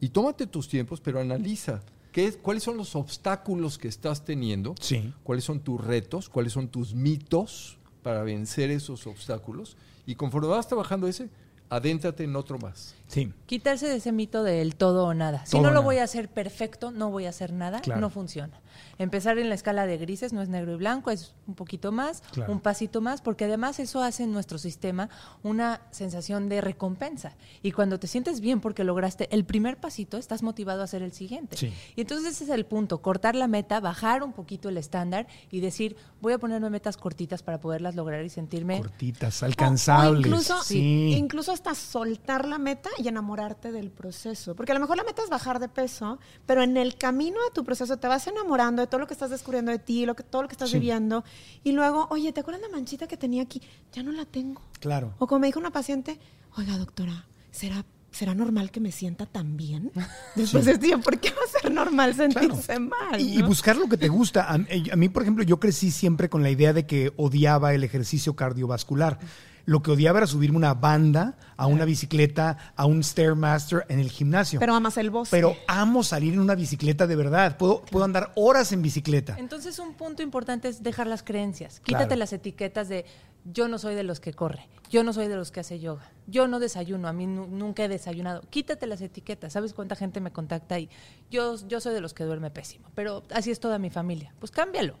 y 0.00 0.08
tómate 0.08 0.46
tus 0.46 0.68
tiempos, 0.68 1.00
pero 1.00 1.20
analiza 1.20 1.80
qué 2.12 2.26
es, 2.26 2.36
cuáles 2.36 2.62
son 2.64 2.76
los 2.76 2.96
obstáculos 2.96 3.78
que 3.78 3.86
estás 3.88 4.24
teniendo, 4.24 4.74
Sí. 4.80 5.12
cuáles 5.22 5.44
son 5.44 5.60
tus 5.60 5.80
retos, 5.82 6.28
cuáles 6.28 6.52
son 6.52 6.68
tus 6.68 6.94
mitos 6.94 7.78
para 8.02 8.22
vencer 8.22 8.70
esos 8.70 9.06
obstáculos 9.06 9.76
y 10.06 10.14
conforme 10.16 10.48
vas 10.48 10.66
trabajando 10.66 11.06
ese, 11.06 11.28
adéntrate 11.68 12.24
en 12.24 12.34
otro 12.34 12.58
más. 12.58 12.96
Sí. 13.06 13.32
Quitarse 13.46 13.86
de 13.86 13.96
ese 13.96 14.10
mito 14.10 14.42
del 14.42 14.74
todo 14.74 15.04
o 15.04 15.14
nada. 15.14 15.46
Si 15.46 15.52
Todo 15.52 15.62
no 15.62 15.68
lo 15.68 15.74
nada. 15.74 15.84
voy 15.84 15.98
a 15.98 16.02
hacer 16.04 16.28
perfecto, 16.28 16.90
no 16.90 17.10
voy 17.12 17.26
a 17.26 17.28
hacer 17.28 17.52
nada, 17.52 17.80
Claro. 17.80 18.00
no 18.00 18.10
funciona. 18.10 18.60
Empezar 18.98 19.38
en 19.38 19.48
la 19.48 19.54
escala 19.54 19.86
de 19.86 19.98
grises 19.98 20.32
no 20.32 20.42
es 20.42 20.48
negro 20.48 20.72
y 20.72 20.76
blanco, 20.76 21.10
es 21.10 21.34
un 21.46 21.54
poquito 21.54 21.92
más, 21.92 22.22
Claro. 22.32 22.52
un 22.52 22.60
pasito 22.60 23.00
más, 23.00 23.20
porque 23.22 23.44
además 23.46 23.78
eso 23.80 24.02
hace 24.02 24.24
en 24.24 24.32
nuestro 24.32 24.58
sistema 24.58 25.08
una 25.42 25.80
sensación 25.90 26.48
de 26.48 26.60
recompensa. 26.60 27.34
Y 27.62 27.72
cuando 27.72 27.98
te 27.98 28.06
sientes 28.06 28.40
bien 28.40 28.60
porque 28.60 28.84
lograste 28.84 29.28
el 29.34 29.44
primer 29.44 29.76
pasito, 29.78 30.16
estás 30.18 30.42
motivado 30.42 30.80
a 30.82 30.84
hacer 30.84 31.02
el 31.02 31.12
siguiente. 31.12 31.56
Sí. 31.56 31.72
Y 31.96 32.00
entonces 32.02 32.32
ese 32.34 32.44
es 32.44 32.50
el 32.50 32.66
punto, 32.66 33.02
cortar 33.02 33.34
la 33.34 33.48
meta, 33.48 33.80
bajar 33.80 34.22
un 34.22 34.32
poquito 34.32 34.68
el 34.68 34.76
estándar 34.76 35.26
y 35.50 35.60
decir, 35.60 35.96
voy 36.20 36.32
a 36.32 36.38
ponerme 36.38 36.70
metas 36.70 36.96
cortitas 36.96 37.42
para 37.42 37.60
poderlas 37.60 37.94
lograr 37.96 38.24
y 38.24 38.28
sentirme... 38.30 38.78
Cortitas, 38.78 39.42
O- 39.42 39.46
o 39.46 39.48
alcanzables. 39.48 40.26
incluso, 40.26 40.62
sí. 40.62 41.14
incluso 41.16 41.52
hasta 41.52 41.74
soltar 41.74 42.46
la 42.46 42.58
meta 42.58 42.90
y 42.98 43.08
enamorarte 43.08 43.72
del 43.72 43.90
proceso. 43.90 44.54
Porque 44.54 44.72
a 44.72 44.74
lo 44.74 44.80
mejor 44.80 44.96
la 44.96 45.04
meta 45.04 45.22
es 45.22 45.28
bajar 45.30 45.58
de 45.58 45.68
peso, 45.68 46.18
pero 46.46 46.62
en 46.62 46.76
el 46.76 46.96
camino 46.96 47.36
de 47.42 47.50
tu 47.52 47.64
proceso 47.64 47.96
te 47.96 48.06
vas 48.08 48.26
enamorando 48.26 48.69
de 48.76 48.86
todo 48.86 49.00
lo 49.00 49.06
que 49.06 49.14
estás 49.14 49.30
descubriendo 49.30 49.72
de 49.72 49.78
ti, 49.78 50.06
lo 50.06 50.14
que, 50.14 50.22
todo 50.22 50.42
lo 50.42 50.48
que 50.48 50.52
estás 50.54 50.70
Sí. 50.70 50.76
viviendo. 50.78 51.24
Y 51.64 51.72
luego, 51.72 52.06
oye, 52.10 52.32
¿te 52.32 52.40
acuerdas 52.40 52.62
la 52.62 52.68
manchita 52.68 53.06
que 53.06 53.16
tenía 53.16 53.42
aquí? 53.42 53.60
Ya 53.92 54.02
no 54.02 54.12
la 54.12 54.24
tengo. 54.24 54.62
Claro. 54.80 55.14
O 55.18 55.26
como 55.26 55.40
me 55.40 55.46
dijo 55.48 55.58
una 55.58 55.70
paciente, 55.70 56.18
oiga, 56.56 56.76
doctora, 56.78 57.26
¿será, 57.50 57.84
¿será 58.10 58.34
normal 58.34 58.70
que 58.70 58.80
me 58.80 58.92
sienta 58.92 59.26
tan 59.26 59.56
bien? 59.56 59.92
Después 60.36 60.64
de 60.64 60.72
este 60.72 60.96
¿por 60.98 61.18
qué 61.20 61.30
va 61.30 61.42
a 61.46 61.60
ser 61.60 61.72
normal 61.72 62.14
sentirse 62.14 62.78
mal? 62.78 63.20
Y, 63.20 63.34
y 63.34 63.38
no? 63.38 63.46
buscar 63.48 63.76
lo 63.76 63.88
que 63.88 63.96
te 63.96 64.08
gusta. 64.08 64.44
A, 64.50 64.54
a 64.54 64.96
mí, 64.96 65.08
por 65.08 65.22
ejemplo, 65.22 65.44
yo 65.44 65.58
crecí 65.60 65.90
siempre 65.90 66.28
con 66.28 66.42
la 66.42 66.50
idea 66.50 66.72
de 66.72 66.86
que 66.86 67.12
odiaba 67.16 67.74
el 67.74 67.84
ejercicio 67.84 68.34
cardiovascular. 68.36 69.18
Lo 69.64 69.82
que 69.82 69.90
odiaba 69.92 70.18
era 70.18 70.26
subirme 70.26 70.56
una 70.56 70.74
banda, 70.74 71.36
a 71.56 71.66
una 71.66 71.84
bicicleta, 71.84 72.56
a 72.76 72.86
un 72.86 73.02
Stairmaster 73.02 73.84
en 73.88 73.98
el 74.00 74.10
gimnasio. 74.10 74.58
Pero 74.60 74.74
amas 74.74 74.96
el 74.96 75.10
bosque. 75.10 75.36
Pero 75.36 75.56
amo 75.68 76.02
salir 76.02 76.32
en 76.34 76.40
una 76.40 76.54
bicicleta 76.54 77.06
de 77.06 77.16
verdad. 77.16 77.56
Puedo, 77.56 77.82
puedo 77.82 78.04
andar 78.04 78.32
horas 78.36 78.72
en 78.72 78.82
bicicleta. 78.82 79.36
Entonces 79.38 79.78
un 79.78 79.94
punto 79.94 80.22
importante 80.22 80.68
es 80.68 80.82
dejar 80.82 81.06
las 81.06 81.22
creencias. 81.22 81.80
Claro. 81.80 82.04
Quítate 82.04 82.16
las 82.16 82.32
etiquetas 82.32 82.88
de 82.88 83.04
yo 83.44 83.68
no 83.68 83.78
soy 83.78 83.94
de 83.94 84.02
los 84.02 84.20
que 84.20 84.34
corre, 84.34 84.68
yo 84.90 85.02
no 85.02 85.14
soy 85.14 85.26
de 85.28 85.34
los 85.36 85.50
que 85.50 85.60
hace 85.60 85.80
yoga, 85.80 86.10
yo 86.26 86.46
no 86.46 86.58
desayuno, 86.60 87.08
a 87.08 87.14
mí 87.14 87.26
nu- 87.26 87.46
nunca 87.46 87.82
he 87.84 87.88
desayunado. 87.88 88.42
Quítate 88.50 88.86
las 88.86 89.00
etiquetas. 89.00 89.54
¿Sabes 89.54 89.72
cuánta 89.72 89.96
gente 89.96 90.20
me 90.20 90.30
contacta 90.30 90.78
y 90.78 90.90
yo, 91.30 91.56
yo 91.66 91.80
soy 91.80 91.94
de 91.94 92.02
los 92.02 92.12
que 92.12 92.24
duerme 92.24 92.50
pésimo? 92.50 92.88
Pero 92.94 93.22
así 93.34 93.50
es 93.50 93.58
toda 93.58 93.78
mi 93.78 93.88
familia. 93.88 94.34
Pues 94.38 94.50
cámbialo. 94.50 94.96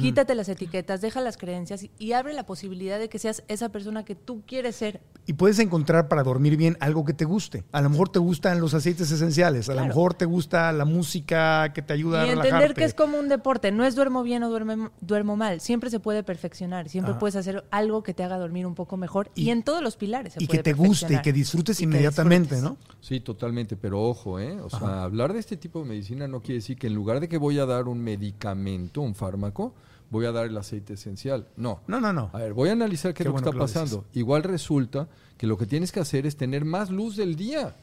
Quítate 0.00 0.34
las 0.34 0.48
etiquetas, 0.48 1.00
deja 1.00 1.20
las 1.20 1.36
creencias 1.36 1.84
y, 1.84 1.90
y 1.96 2.10
abre 2.12 2.32
la 2.32 2.44
posibilidad 2.44 2.98
de 2.98 3.08
que 3.08 3.20
seas 3.20 3.44
esa 3.46 3.68
persona 3.68 4.04
que 4.04 4.16
tú 4.16 4.42
quieres 4.44 4.74
ser. 4.74 5.00
Y 5.26 5.34
puedes 5.34 5.60
encontrar 5.60 6.08
para 6.08 6.24
dormir 6.24 6.56
bien 6.56 6.76
algo 6.80 7.04
que 7.04 7.12
te 7.14 7.24
guste. 7.24 7.62
A 7.70 7.80
lo 7.80 7.88
mejor 7.90 8.08
te 8.08 8.18
gustan 8.18 8.60
los 8.60 8.74
aceites 8.74 9.10
esenciales, 9.12 9.68
a 9.68 9.74
lo 9.74 9.84
mejor 9.86 10.14
te 10.14 10.24
gusta 10.24 10.72
la 10.72 10.84
música 10.84 11.72
que 11.72 11.82
te 11.82 11.92
ayuda 11.92 12.18
Y 12.26 12.30
a 12.30 12.32
entender 12.32 12.52
relajarte. 12.52 12.74
que 12.80 12.84
es 12.84 12.94
como 12.94 13.18
un 13.18 13.28
deporte, 13.28 13.70
no 13.70 13.84
es 13.84 13.94
duermo 13.94 14.22
bien 14.24 14.42
o 14.42 14.50
duerme, 14.50 14.90
duermo 15.00 15.36
mal, 15.36 15.60
siempre 15.60 15.88
se 15.90 16.00
puede 16.00 16.22
perfeccionar, 16.24 16.88
siempre 16.88 17.12
Ajá. 17.12 17.20
puedes 17.20 17.36
hacer 17.36 17.64
algo 17.70 18.02
que 18.02 18.12
te 18.12 18.24
haga 18.24 18.38
dormir 18.38 18.66
un 18.66 18.74
poco 18.74 18.96
mejor 18.96 19.30
y, 19.36 19.44
Y- 19.44 19.50
en 19.50 19.62
todos 19.62 19.82
los 19.82 19.96
pilares. 19.96 20.32
Se 20.32 20.42
y 20.42 20.46
puede 20.48 20.58
que 20.58 20.62
te 20.64 20.72
guste 20.72 21.14
y 21.14 21.22
que 21.22 21.32
disfrutes 21.32 21.76
Y 21.78 21.78
que 21.78 21.84
inmediatamente, 21.84 22.56
disfrutes. 22.56 22.78
¿no? 22.86 22.96
Sí, 23.00 23.20
totalmente, 23.20 23.76
pero 23.76 24.02
ojo, 24.02 24.40
¿eh? 24.40 24.58
O 24.60 24.68
sea, 24.70 25.04
hablar 25.04 25.32
de 25.32 25.38
este 25.38 25.56
tipo 25.56 25.80
de 25.80 25.86
medicina 25.88 26.26
no 26.26 26.40
quiere 26.40 26.54
decir 26.56 26.76
que 26.76 26.88
en 26.88 26.94
lugar 26.94 27.20
de 27.20 27.28
que 27.28 27.38
voy 27.38 27.58
a 27.60 27.66
dar 27.66 27.86
un 27.86 28.00
medicamento, 28.00 29.00
un 29.00 29.14
fármaco, 29.14 29.74
voy 30.10 30.26
a 30.26 30.32
dar 30.32 30.46
el 30.46 30.56
aceite 30.56 30.94
esencial. 30.94 31.48
No. 31.56 31.80
No, 31.86 32.00
no, 32.00 32.12
no. 32.12 32.30
A 32.32 32.38
ver, 32.38 32.52
voy 32.54 32.68
a 32.68 32.72
analizar 32.72 33.12
qué, 33.12 33.22
Qué 33.22 33.22
es 33.24 33.26
lo 33.28 33.34
que 33.36 33.42
bueno 33.42 33.64
está 33.64 33.74
que 33.74 33.80
lo 33.80 33.84
pasando. 33.84 34.04
Igual 34.14 34.42
resulta 34.42 35.08
que 35.36 35.46
lo 35.46 35.56
que 35.58 35.66
tienes 35.66 35.92
que 35.92 36.00
hacer 36.00 36.26
es 36.26 36.36
tener 36.36 36.64
más 36.64 36.90
luz 36.90 37.16
del 37.16 37.36
día 37.36 37.76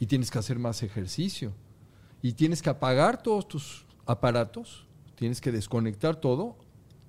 y 0.00 0.06
tienes 0.06 0.30
que 0.30 0.38
hacer 0.38 0.58
más 0.58 0.82
ejercicio 0.82 1.52
y 2.22 2.32
tienes 2.32 2.62
que 2.62 2.70
apagar 2.70 3.22
todos 3.22 3.46
tus 3.48 3.86
aparatos, 4.06 4.86
tienes 5.16 5.40
que 5.40 5.52
desconectar 5.52 6.16
todo 6.16 6.56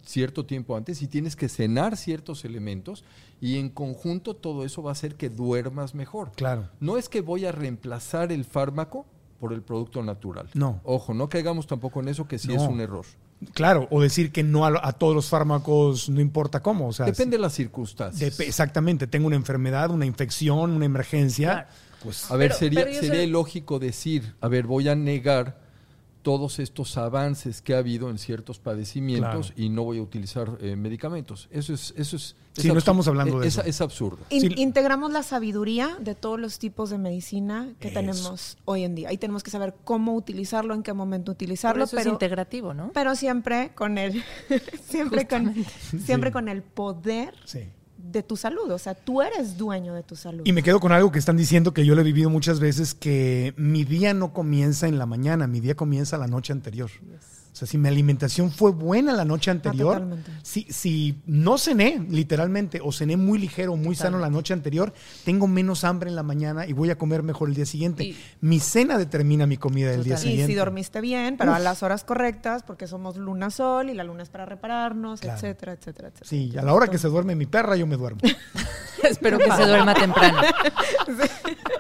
cierto 0.01 0.45
tiempo 0.45 0.75
antes 0.75 1.01
y 1.03 1.07
tienes 1.07 1.35
que 1.35 1.49
cenar 1.49 1.95
ciertos 1.95 2.43
elementos 2.45 3.03
y 3.39 3.57
en 3.57 3.69
conjunto 3.69 4.35
todo 4.35 4.65
eso 4.65 4.81
va 4.81 4.89
a 4.89 4.93
hacer 4.93 5.15
que 5.15 5.29
duermas 5.29 5.93
mejor. 5.93 6.31
Claro. 6.31 6.67
No 6.79 6.97
es 6.97 7.09
que 7.09 7.21
voy 7.21 7.45
a 7.45 7.51
reemplazar 7.51 8.31
el 8.31 8.43
fármaco 8.43 9.05
por 9.39 9.53
el 9.53 9.61
producto 9.61 10.01
natural. 10.03 10.49
No. 10.55 10.81
Ojo, 10.83 11.13
no 11.13 11.29
caigamos 11.29 11.67
tampoco 11.67 11.99
en 12.01 12.07
eso 12.09 12.27
que 12.27 12.39
sí 12.39 12.47
No. 12.47 12.55
es 12.55 12.67
un 12.67 12.81
error. 12.81 13.05
Claro, 13.53 13.87
o 13.89 14.01
decir 14.01 14.31
que 14.31 14.43
no 14.43 14.65
a, 14.65 14.79
a 14.85 14.91
todos 14.93 15.15
los 15.15 15.27
fármacos, 15.29 16.09
no 16.09 16.19
importa 16.19 16.61
cómo. 16.61 16.87
O 16.89 16.93
sea, 16.93 17.05
Depende 17.05 17.37
de 17.37 17.41
las 17.41 17.53
circunstancias. 17.53 18.39
Exactamente, 18.39 19.07
tengo 19.07 19.27
una 19.27 19.35
enfermedad, 19.37 19.91
una 19.91 20.05
infección, 20.05 20.71
una 20.71 20.85
emergencia. 20.85 21.51
Claro. 21.51 21.67
Pues 22.03 22.31
A 22.31 22.35
ver, 22.37 22.49
Pero- 22.49 22.59
sería, 22.59 22.85
pero 22.85 22.99
sería 22.99 23.23
ilógico 23.23 23.77
decir, 23.79 24.33
a 24.39 24.47
ver, 24.47 24.65
voy 24.67 24.87
a 24.87 24.95
negar 24.95 25.59
todos 26.21 26.59
estos 26.59 26.97
avances 26.97 27.61
que 27.61 27.73
ha 27.73 27.77
habido 27.77 28.09
en 28.09 28.17
ciertos 28.17 28.59
padecimientos 28.59 29.47
Claro. 29.47 29.61
y 29.61 29.69
no 29.69 29.83
voy 29.83 29.99
a 29.99 30.01
utilizar 30.01 30.57
eh, 30.61 30.75
medicamentos. 30.75 31.47
Eso 31.51 31.73
es, 31.73 31.93
eso 31.97 32.15
es. 32.17 32.35
Sí, 32.53 32.61
es 32.61 32.65
no 32.67 32.73
absur- 32.73 32.77
estamos 32.79 33.07
hablando 33.07 33.39
de 33.39 33.47
es, 33.47 33.57
eso. 33.57 33.65
Es 33.67 33.79
absurdo. 33.81 34.19
In- 34.29 34.41
Sí. 34.41 34.53
Integramos 34.57 35.11
la 35.13 35.23
sabiduría 35.23 35.95
de 35.99 36.15
todos 36.15 36.39
los 36.39 36.59
tipos 36.59 36.89
de 36.89 36.97
medicina 36.97 37.69
que 37.79 37.87
Eso. 37.89 37.99
tenemos 37.99 38.57
hoy 38.65 38.83
en 38.83 38.95
día. 38.95 39.13
Y 39.13 39.17
tenemos 39.17 39.43
que 39.43 39.51
saber 39.51 39.75
cómo 39.85 40.13
utilizarlo, 40.15 40.73
en 40.73 40.83
qué 40.83 40.91
momento 40.93 41.31
Por 41.31 41.35
utilizarlo, 41.35 41.83
eso 41.85 41.95
es 41.97 42.03
pero, 42.03 42.13
integrativo, 42.13 42.73
¿no? 42.73 42.91
pero 42.93 43.15
siempre 43.15 43.71
con 43.75 43.97
el 43.97 44.21
siempre 44.89 45.27
con, 45.27 45.53
siempre 46.03 46.29
Sí. 46.29 46.33
con 46.33 46.49
el 46.49 46.61
poder 46.63 47.33
sí. 47.45 47.61
De 48.11 48.23
tu 48.23 48.35
salud. 48.35 48.69
O 48.71 48.77
sea, 48.77 48.93
tú 48.95 49.21
eres 49.21 49.57
dueño 49.57 49.93
de 49.93 50.03
tu 50.03 50.15
salud. 50.15 50.41
Y 50.45 50.53
me 50.53 50.63
quedo 50.63 50.79
con 50.79 50.91
algo 50.91 51.11
que 51.11 51.19
están 51.19 51.37
diciendo 51.37 51.73
que 51.73 51.85
yo 51.85 51.95
lo 51.95 52.01
he 52.01 52.03
vivido 52.03 52.29
muchas 52.29 52.59
veces, 52.59 52.93
que 52.93 53.53
mi 53.57 53.83
día 53.83 54.13
no 54.13 54.33
comienza 54.33 54.87
en 54.87 54.97
la 54.97 55.05
mañana, 55.05 55.47
mi 55.47 55.59
día 55.59 55.75
comienza 55.75 56.17
la 56.17 56.27
noche 56.27 56.53
anterior. 56.53 56.89
Sea, 57.59 57.67
si 57.67 57.77
mi 57.77 57.87
alimentación 57.89 58.51
fue 58.51 58.71
buena 58.71 59.13
la 59.13 59.25
noche 59.25 59.51
anterior, 59.51 59.93
totalmente. 59.95 60.31
si, 60.43 60.65
si 60.69 61.21
no 61.25 61.57
cené 61.57 62.05
literalmente 62.09 62.79
o 62.83 62.91
cené 62.91 63.17
muy 63.17 63.37
ligero, 63.37 63.75
muy 63.75 63.95
sano 63.95 64.17
la 64.19 64.29
noche 64.29 64.53
anterior, 64.53 64.93
tengo 65.25 65.47
menos 65.47 65.83
hambre 65.83 66.09
en 66.09 66.15
la 66.15 66.23
mañana 66.23 66.65
y 66.65 66.73
voy 66.73 66.89
a 66.89 66.97
comer 66.97 67.21
mejor 67.23 67.49
el 67.49 67.55
día 67.55 67.65
siguiente. 67.65 68.03
Y- 68.03 68.17
mi 68.41 68.59
cena 68.59 68.97
determina 68.97 69.45
mi 69.45 69.57
comida 69.57 69.91
del 69.91 70.03
día 70.03 70.15
Total. 70.15 70.27
y 70.27 70.31
siguiente. 70.31 70.53
si 70.53 70.57
dormiste 70.57 71.01
bien, 71.01 71.37
pero 71.37 71.53
a 71.53 71.59
las 71.59 71.83
horas 71.83 72.03
correctas, 72.03 72.63
porque 72.63 72.87
somos 72.87 73.17
luna 73.17 73.49
sol 73.49 73.89
y 73.89 73.93
la 73.93 74.03
luna 74.03 74.23
es 74.23 74.29
para 74.29 74.45
repararnos, 74.45 75.19
Claro. 75.19 75.35
etcétera, 75.37 75.73
etcétera, 75.73 76.07
etcétera. 76.09 76.29
Sí, 76.29 76.57
a 76.57 76.61
la 76.61 76.73
hora 76.73 76.87
que 76.87 76.97
se 76.97 77.07
duerme 77.09 77.35
mi 77.35 77.45
perra, 77.45 77.75
yo 77.75 77.85
me 77.85 77.97
duermo. 77.97 78.21
Espero 79.03 79.37
que 79.37 79.51
se 79.51 79.65
duerma 79.65 79.93
temprano. 79.93 80.39
Pero 81.05 81.78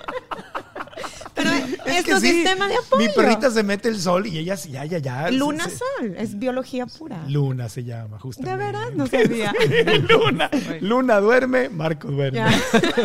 Es 1.85 1.97
es 1.97 2.05
que 2.05 2.11
tu 2.13 2.19
sí, 2.19 2.31
sistema 2.31 2.67
de 2.67 2.75
apoyo. 2.75 3.05
Mi 3.07 3.13
perrita 3.13 3.49
se 3.51 3.63
mete 3.63 3.89
el 3.89 3.99
sol 3.99 4.25
y 4.27 4.37
ella 4.37 4.55
ya, 4.55 4.85
ya, 4.85 4.97
ya. 4.97 5.31
Luna 5.31 5.65
se- 5.65 5.71
se- 5.71 5.77
sol, 5.77 6.15
es 6.17 6.37
biología 6.39 6.85
pura. 6.85 7.23
Luna 7.27 7.69
se 7.69 7.83
llama, 7.83 8.19
justamente. 8.19 8.57
De 8.57 8.65
verdad, 8.71 8.91
no 8.95 9.07
sabía. 9.07 9.53
Luna. 10.09 10.49
Luna 10.81 11.19
duerme, 11.19 11.69
Marco 11.69 12.09
duerme. 12.09 12.43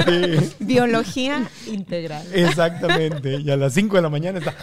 Sí, 0.06 0.54
Biología 0.64 1.48
integral. 1.66 2.26
exactamente. 2.32 3.40
Y 3.40 3.50
a 3.50 3.56
las 3.56 3.74
5 3.74 3.96
de 3.96 4.02
la 4.02 4.08
mañana 4.10 4.38
está. 4.38 4.54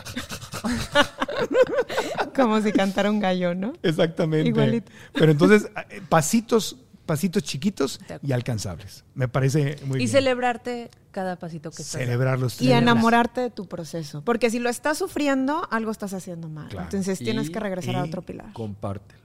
Como 2.36 2.62
si 2.62 2.72
cantara 2.72 3.10
un 3.12 3.20
gallo, 3.20 3.54
¿no? 3.56 3.74
Exactamente. 3.84 4.50
Igualito. 4.50 4.92
Pero 5.14 5.32
entonces, 5.32 5.70
eh, 5.90 6.02
pasitos, 6.08 6.78
pasitos 7.06 7.44
chiquitos 7.44 8.00
y 8.24 8.32
alcanzables. 8.32 9.04
Me 9.16 9.28
parece 9.28 9.78
muy 9.86 9.96
Y 9.98 10.00
bien. 10.00 10.10
celebrarte 10.10 10.90
cada 11.12 11.38
pasito 11.38 11.70
que 11.72 11.82
estás 11.82 11.94
dando. 11.94 12.06
Celebrarlos. 12.08 12.62
Y 12.62 12.72
enamorarte 12.72 13.42
de 13.42 13.50
tu 13.50 13.68
proceso. 13.68 14.24
Porque 14.24 14.50
si 14.50 14.60
lo 14.60 14.70
estás 14.70 14.98
sufriendo, 14.98 15.68
algo 15.72 15.92
estás 15.92 16.14
haciendo 16.14 16.48
mal. 16.50 16.70
Claro. 16.70 16.86
Entonces 16.86 17.20
tienes 17.20 17.50
Y- 17.50 17.52
que 17.52 17.60
regresar 17.60 17.96
a 17.98 18.04
otro 18.04 18.22
pilar. 18.22 18.52
Compártelo. 18.54 19.22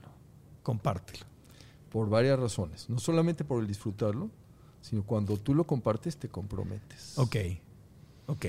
Compártelo. 0.63 1.25
Por 1.89 2.09
varias 2.09 2.39
razones. 2.39 2.89
No 2.89 2.99
solamente 2.99 3.43
por 3.43 3.61
el 3.61 3.67
disfrutarlo, 3.67 4.29
sino 4.81 5.03
cuando 5.03 5.37
tú 5.37 5.53
lo 5.55 5.63
compartes 5.65 6.17
te 6.17 6.27
comprometes. 6.29 7.17
Ok. 7.17 7.35
Ok. 8.27 8.45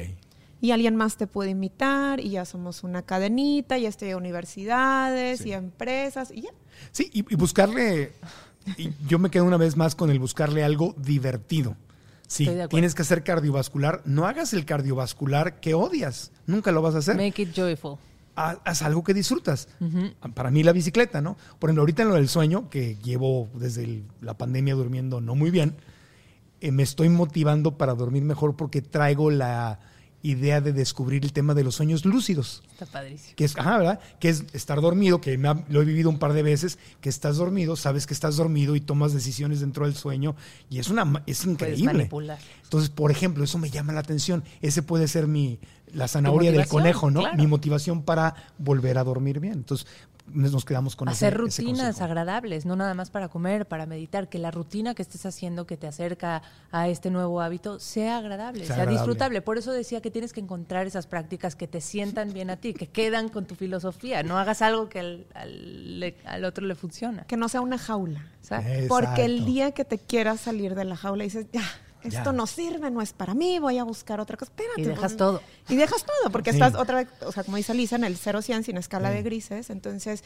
Y 0.61 0.73
alguien 0.73 0.97
más 0.97 1.17
te 1.17 1.29
puede 1.29 1.51
invitar, 1.51 2.19
y 2.19 2.31
ya 2.31 2.45
somos 2.45 2.83
una 2.83 3.03
cadenita, 3.03 3.79
y 3.79 3.83
ya 3.83 3.89
estoy 3.89 4.11
a 4.11 4.17
universidades 4.17 5.47
y 5.47 5.53
a 5.53 5.57
empresas, 5.59 6.33
y 6.33 6.43
ya. 6.43 6.51
Sí, 6.91 7.09
y, 7.13 7.21
y 7.33 7.37
buscarle. 7.37 8.13
y 8.77 8.91
yo 9.07 9.21
me 9.21 9.31
quedo 9.31 9.45
una 9.45 9.57
vez 9.57 9.77
más 9.77 9.95
con 9.95 10.11
el 10.11 10.19
buscarle 10.19 10.65
algo 10.65 10.97
divertido. 10.99 11.77
Acuerdo. 12.31 12.69
tienes 12.69 12.95
que 12.95 13.03
hacer 13.03 13.25
cardiovascular, 13.25 14.03
no 14.05 14.27
hagas 14.27 14.53
el 14.53 14.65
cardiovascular 14.65 15.61
que 15.61 15.75
odias. 15.75 16.31
Nunca 16.47 16.73
lo 16.73 16.83
vas 16.83 16.95
a 16.95 16.99
hacer. 16.99 17.17
Make 17.17 17.43
it 17.43 17.55
joyful. 17.55 17.97
haz, 18.37 18.83
algo 18.83 19.03
que 19.03 19.15
disfrutas. 19.15 19.69
Para 20.35 20.51
mí 20.51 20.63
la 20.63 20.73
bicicleta, 20.73 21.21
¿no? 21.21 21.37
Por 21.59 21.71
ejemplo, 21.71 21.83
ahorita 21.83 22.03
en 22.03 22.09
lo 22.11 22.15
del 22.15 22.29
sueño, 22.29 22.69
que 22.71 22.97
llevo 23.03 23.49
desde 23.55 23.83
el- 23.85 24.05
la 24.21 24.35
pandemia 24.39 24.75
durmiendo 24.75 25.21
no 25.21 25.35
muy 25.35 25.51
bien, 25.51 25.75
eh, 26.61 26.71
me 26.71 26.83
estoy 26.85 27.09
motivando 27.09 27.77
para 27.77 27.95
dormir 27.95 28.23
mejor 28.23 28.55
porque 28.57 28.81
traigo 28.83 29.31
la 29.31 29.81
idea 30.23 30.61
de 30.61 30.73
descubrir 30.73 31.25
el 31.25 31.33
tema 31.33 31.55
de 31.55 31.63
los 31.65 31.77
sueños 31.77 32.05
lúcidos. 32.05 32.63
Está 32.73 32.87
padrísimo. 32.87 33.35
Que 33.37 33.45
es, 33.45 33.57
ajá, 33.57 33.79
¿verdad? 33.79 34.01
Que 34.19 34.29
es 34.31 34.45
estar 34.53 34.81
dormido, 34.81 35.21
que 35.21 35.39
me 35.39 35.49
ha- 35.49 35.65
lo 35.69 35.81
he 35.81 35.85
vivido 35.85 36.11
un 36.11 36.19
par 36.19 36.33
de 36.33 36.43
veces, 36.43 36.79
que 37.01 37.09
estás 37.09 37.37
dormido, 37.37 37.77
sabes 37.77 38.07
que 38.07 38.15
estás 38.15 38.37
dormido 38.37 38.75
y 38.77 38.81
tomas 38.81 39.13
decisiones 39.13 39.61
dentro 39.61 39.85
del 39.87 39.95
sueño 39.95 40.35
y 40.71 40.79
es 40.81 40.89
una 40.89 41.23
es 41.27 41.45
increíble. 41.45 42.09
Entonces, 42.65 42.91
por 42.91 43.11
ejemplo, 43.11 43.45
eso 43.45 43.59
me 43.59 43.71
llama 43.71 43.93
la 43.93 44.01
atención. 44.01 44.43
Ese 44.61 44.83
puede 44.83 45.09
ser 45.09 45.27
mi 45.29 45.59
la 45.95 46.07
zanahoria 46.07 46.53
del 46.53 46.67
conejo, 46.69 47.11
¿no? 47.11 47.21
claro. 47.21 47.37
Mi 47.39 47.47
motivación 47.47 48.03
para 48.03 48.35
volver 48.59 48.99
a 48.99 49.05
dormir 49.05 49.41
bien. 49.41 49.55
Entonces, 49.55 49.87
nos 50.33 50.65
quedamos 50.65 50.97
con 50.97 51.09
Hacer 51.09 51.35
ese- 51.35 51.63
rutinas 51.63 52.01
agradables, 52.01 52.67
no 52.67 52.77
nada 52.77 52.95
más 52.95 53.11
para 53.11 53.29
comer, 53.29 53.67
para 53.67 53.87
meditar, 53.87 54.29
que 54.29 54.39
la 54.39 54.51
rutina 54.51 54.95
que 54.95 55.03
estés 55.03 55.25
haciendo 55.27 55.67
que 55.67 55.77
te 55.77 55.87
acerca 55.87 56.43
a 56.71 56.89
este 56.89 57.11
nuevo 57.11 57.41
hábito 57.41 57.79
sea 57.81 58.19
agradable, 58.19 58.61
Sea 58.61 58.67
sea, 58.67 58.75
agradable. 58.77 58.99
disfrutable. 58.99 59.43
Por 59.43 59.59
eso 59.59 59.73
decía 59.73 60.01
que 60.01 60.11
tienes 60.11 60.33
que 60.33 60.41
encontrar 60.41 60.87
esas 60.87 61.07
prácticas 61.07 61.57
que 61.57 61.67
te 61.69 61.81
sientan 61.81 62.33
bien 62.33 62.51
a 62.51 62.57
ti, 62.57 62.75
que 62.75 62.87
quedan 62.87 63.29
con 63.29 63.47
tu 63.47 63.55
filosofía. 63.55 64.23
No 64.23 64.39
hagas 64.39 64.63
algo 64.63 64.89
que 64.89 65.01
al, 65.01 65.27
al- 65.35 66.01
le- 66.01 66.17
al 66.25 66.45
otro 66.45 66.67
le 66.67 66.75
funciona. 66.75 67.25
Que 67.25 67.37
no 67.37 67.49
sea 67.49 67.61
una 67.61 67.79
jaula. 67.79 68.27
Porque 68.89 69.25
el 69.25 69.45
día 69.45 69.73
que 69.73 69.85
te 69.85 69.99
quieras 69.99 70.41
salir 70.41 70.75
de 70.75 70.85
la 70.85 70.97
jaula 70.97 71.25
dices, 71.25 71.47
ya, 71.53 71.63
esto 72.03 72.25
Ya. 72.25 72.33
no 72.33 72.47
sirve, 72.47 72.91
no 72.91 73.01
es 73.03 73.13
para 73.13 73.35
mí, 73.35 73.59
voy 73.59 73.79
a 73.79 73.85
buscar 73.85 74.21
otra 74.21 74.37
cosa. 74.37 74.51
Espérate. 74.53 74.81
Y 74.81 74.85
dejas 74.85 75.01
pues, 75.13 75.17
todo. 75.17 75.41
Y 75.69 75.77
dejas 75.77 76.05
todo, 76.05 76.31
porque 76.33 76.53
Sí. 76.53 76.57
estás 76.61 76.75
otra 76.81 76.97
vez, 76.97 77.09
o 77.27 77.33
sea, 77.33 77.45
como 77.45 77.57
dice 77.57 77.75
Lisa, 77.75 77.97
en 77.97 78.05
el 78.05 78.17
0-100 78.17 78.63
sin 78.65 78.77
escala 78.77 79.11
de 79.11 79.23
grises. 79.23 79.71
Entonces, 79.71 80.23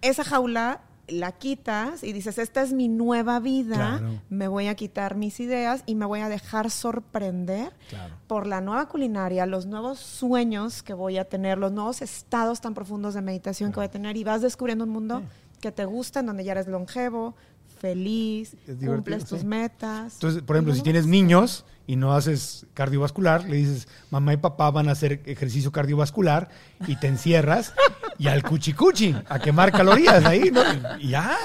esa 0.00 0.24
jaula 0.24 0.80
la 1.08 1.32
quitas 1.32 2.04
y 2.04 2.12
dices, 2.12 2.38
esta 2.38 2.62
es 2.62 2.72
mi 2.72 2.88
nueva 2.88 3.40
vida, 3.40 3.98
Claro. 3.98 4.20
me 4.30 4.46
voy 4.48 4.68
a 4.68 4.76
quitar 4.76 5.16
mis 5.16 5.40
ideas 5.40 5.82
y 5.84 5.96
me 5.96 6.06
voy 6.06 6.20
a 6.20 6.28
dejar 6.28 6.70
sorprender 6.70 7.72
Claro. 7.90 8.14
por 8.28 8.46
la 8.46 8.60
nueva 8.60 8.88
culinaria, 8.88 9.44
los 9.46 9.66
nuevos 9.66 9.98
sueños 9.98 10.82
que 10.82 10.94
voy 10.94 11.18
a 11.18 11.24
tener, 11.28 11.58
los 11.58 11.72
nuevos 11.72 12.02
estados 12.02 12.60
tan 12.60 12.74
profundos 12.74 13.14
de 13.14 13.20
meditación 13.20 13.72
que 13.72 13.76
voy 13.76 13.86
a 13.86 13.90
tener 13.90 14.16
y 14.16 14.24
vas 14.24 14.42
descubriendo 14.42 14.84
un 14.84 14.90
mundo 14.90 15.22
que 15.60 15.72
te 15.72 15.84
gusta, 15.84 16.20
en 16.20 16.26
donde 16.26 16.44
ya 16.44 16.52
eres 16.52 16.66
longevo, 16.68 17.34
feliz, 17.82 18.56
cumples 18.80 19.24
tus 19.26 19.40
sí. 19.40 19.46
metas. 19.46 20.14
Entonces, 20.14 20.40
por 20.42 20.56
ejemplo, 20.56 20.74
si 20.74 20.80
tienes 20.82 21.06
niños 21.06 21.66
y 21.86 21.96
no 21.96 22.14
haces 22.14 22.64
cardiovascular, 22.74 23.44
le 23.48 23.56
dices, 23.56 23.88
mamá 24.10 24.32
y 24.32 24.36
papá 24.38 24.70
van 24.70 24.88
a 24.88 24.92
hacer 24.92 25.20
ejercicio 25.26 25.70
cardiovascular 25.72 26.48
y 26.86 26.96
te 26.96 27.08
encierras 27.08 27.74
y 28.18 28.28
al 28.28 28.42
cuchicuchi, 28.44 29.14
a 29.28 29.38
quemar 29.40 29.72
calorías 29.72 30.24
ahí, 30.24 30.50
¿no? 30.52 30.62
Y 31.00 31.08
ya, 31.08 31.36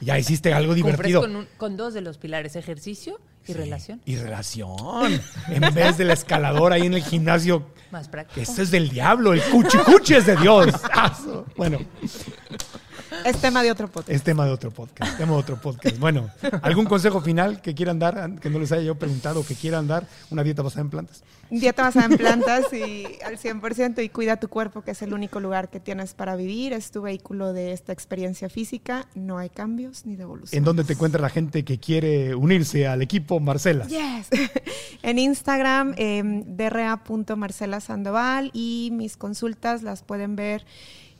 ya 0.00 0.18
hiciste 0.18 0.52
algo 0.52 0.74
divertido. 0.74 1.20
Con, 1.22 1.36
un- 1.36 1.48
con 1.56 1.76
dos 1.76 1.94
de 1.94 2.00
los 2.02 2.18
pilares, 2.18 2.56
ejercicio 2.56 3.20
y 3.46 3.52
relación. 3.52 4.00
Y 4.04 4.16
relación. 4.16 5.20
En 5.48 5.74
vez 5.74 5.96
de 5.96 6.04
la 6.04 6.14
escaladora 6.14 6.74
ahí 6.74 6.86
en 6.86 6.94
el 6.94 7.04
gimnasio. 7.04 7.66
Más 7.92 8.08
práctico. 8.08 8.40
Este 8.40 8.62
es 8.62 8.70
del 8.72 8.88
diablo, 8.88 9.32
el 9.32 9.42
cuchicuchi 9.42 10.14
es 10.14 10.26
de 10.26 10.36
Dios. 10.36 10.66
Bueno, 11.56 11.78
Es 13.24 13.40
tema 13.40 13.62
de 13.62 13.70
otro 13.70 13.88
podcast. 13.88 14.10
es 14.10 14.22
tema 14.22 14.44
de 14.44 14.52
otro 14.52 14.70
podcast. 14.70 15.16
Tema 15.16 15.32
de 15.32 15.38
otro 15.38 15.60
podcast. 15.60 15.98
Bueno, 15.98 16.30
¿algún 16.62 16.84
consejo 16.84 17.20
final 17.20 17.62
que 17.62 17.74
quieran 17.74 17.98
dar, 17.98 18.38
que 18.40 18.50
no 18.50 18.58
les 18.58 18.72
haya 18.72 18.82
yo 18.82 18.94
preguntado, 18.96 19.44
que 19.46 19.54
quieran 19.54 19.86
dar? 19.86 20.06
Una 20.30 20.42
dieta 20.42 20.62
basada 20.62 20.82
en 20.82 20.90
plantas. 20.90 21.22
Dieta 21.50 21.82
basada 21.82 22.06
en 22.06 22.16
plantas 22.18 22.72
y 22.72 23.04
al 23.24 23.38
100% 23.38 24.02
y 24.02 24.08
cuida 24.08 24.36
tu 24.36 24.48
cuerpo, 24.48 24.82
que 24.82 24.90
es 24.92 25.02
el 25.02 25.14
único 25.14 25.40
lugar 25.40 25.68
que 25.68 25.80
tienes 25.80 26.14
para 26.14 26.36
vivir. 26.36 26.72
Es 26.72 26.90
tu 26.90 27.02
vehículo 27.02 27.52
de 27.52 27.72
esta 27.72 27.92
experiencia 27.92 28.48
física. 28.48 29.06
No 29.14 29.38
hay 29.38 29.50
cambios 29.50 30.04
ni 30.06 30.16
devolución. 30.16 30.58
¿En 30.58 30.64
dónde 30.64 30.84
te 30.84 30.94
encuentra 30.94 31.20
la 31.20 31.30
gente 31.30 31.64
que 31.64 31.78
quiere 31.78 32.34
unirse 32.34 32.86
al 32.86 33.02
equipo 33.02 33.40
Marcela? 33.40 33.86
Yes. 33.86 34.28
en 35.02 35.18
Instagram, 35.18 35.94
eh, 35.96 36.22
dra.marcela 36.46 37.80
Sandoval 37.80 38.50
y 38.52 38.90
mis 38.92 39.16
consultas 39.16 39.82
las 39.82 40.02
pueden 40.02 40.36
ver 40.36 40.64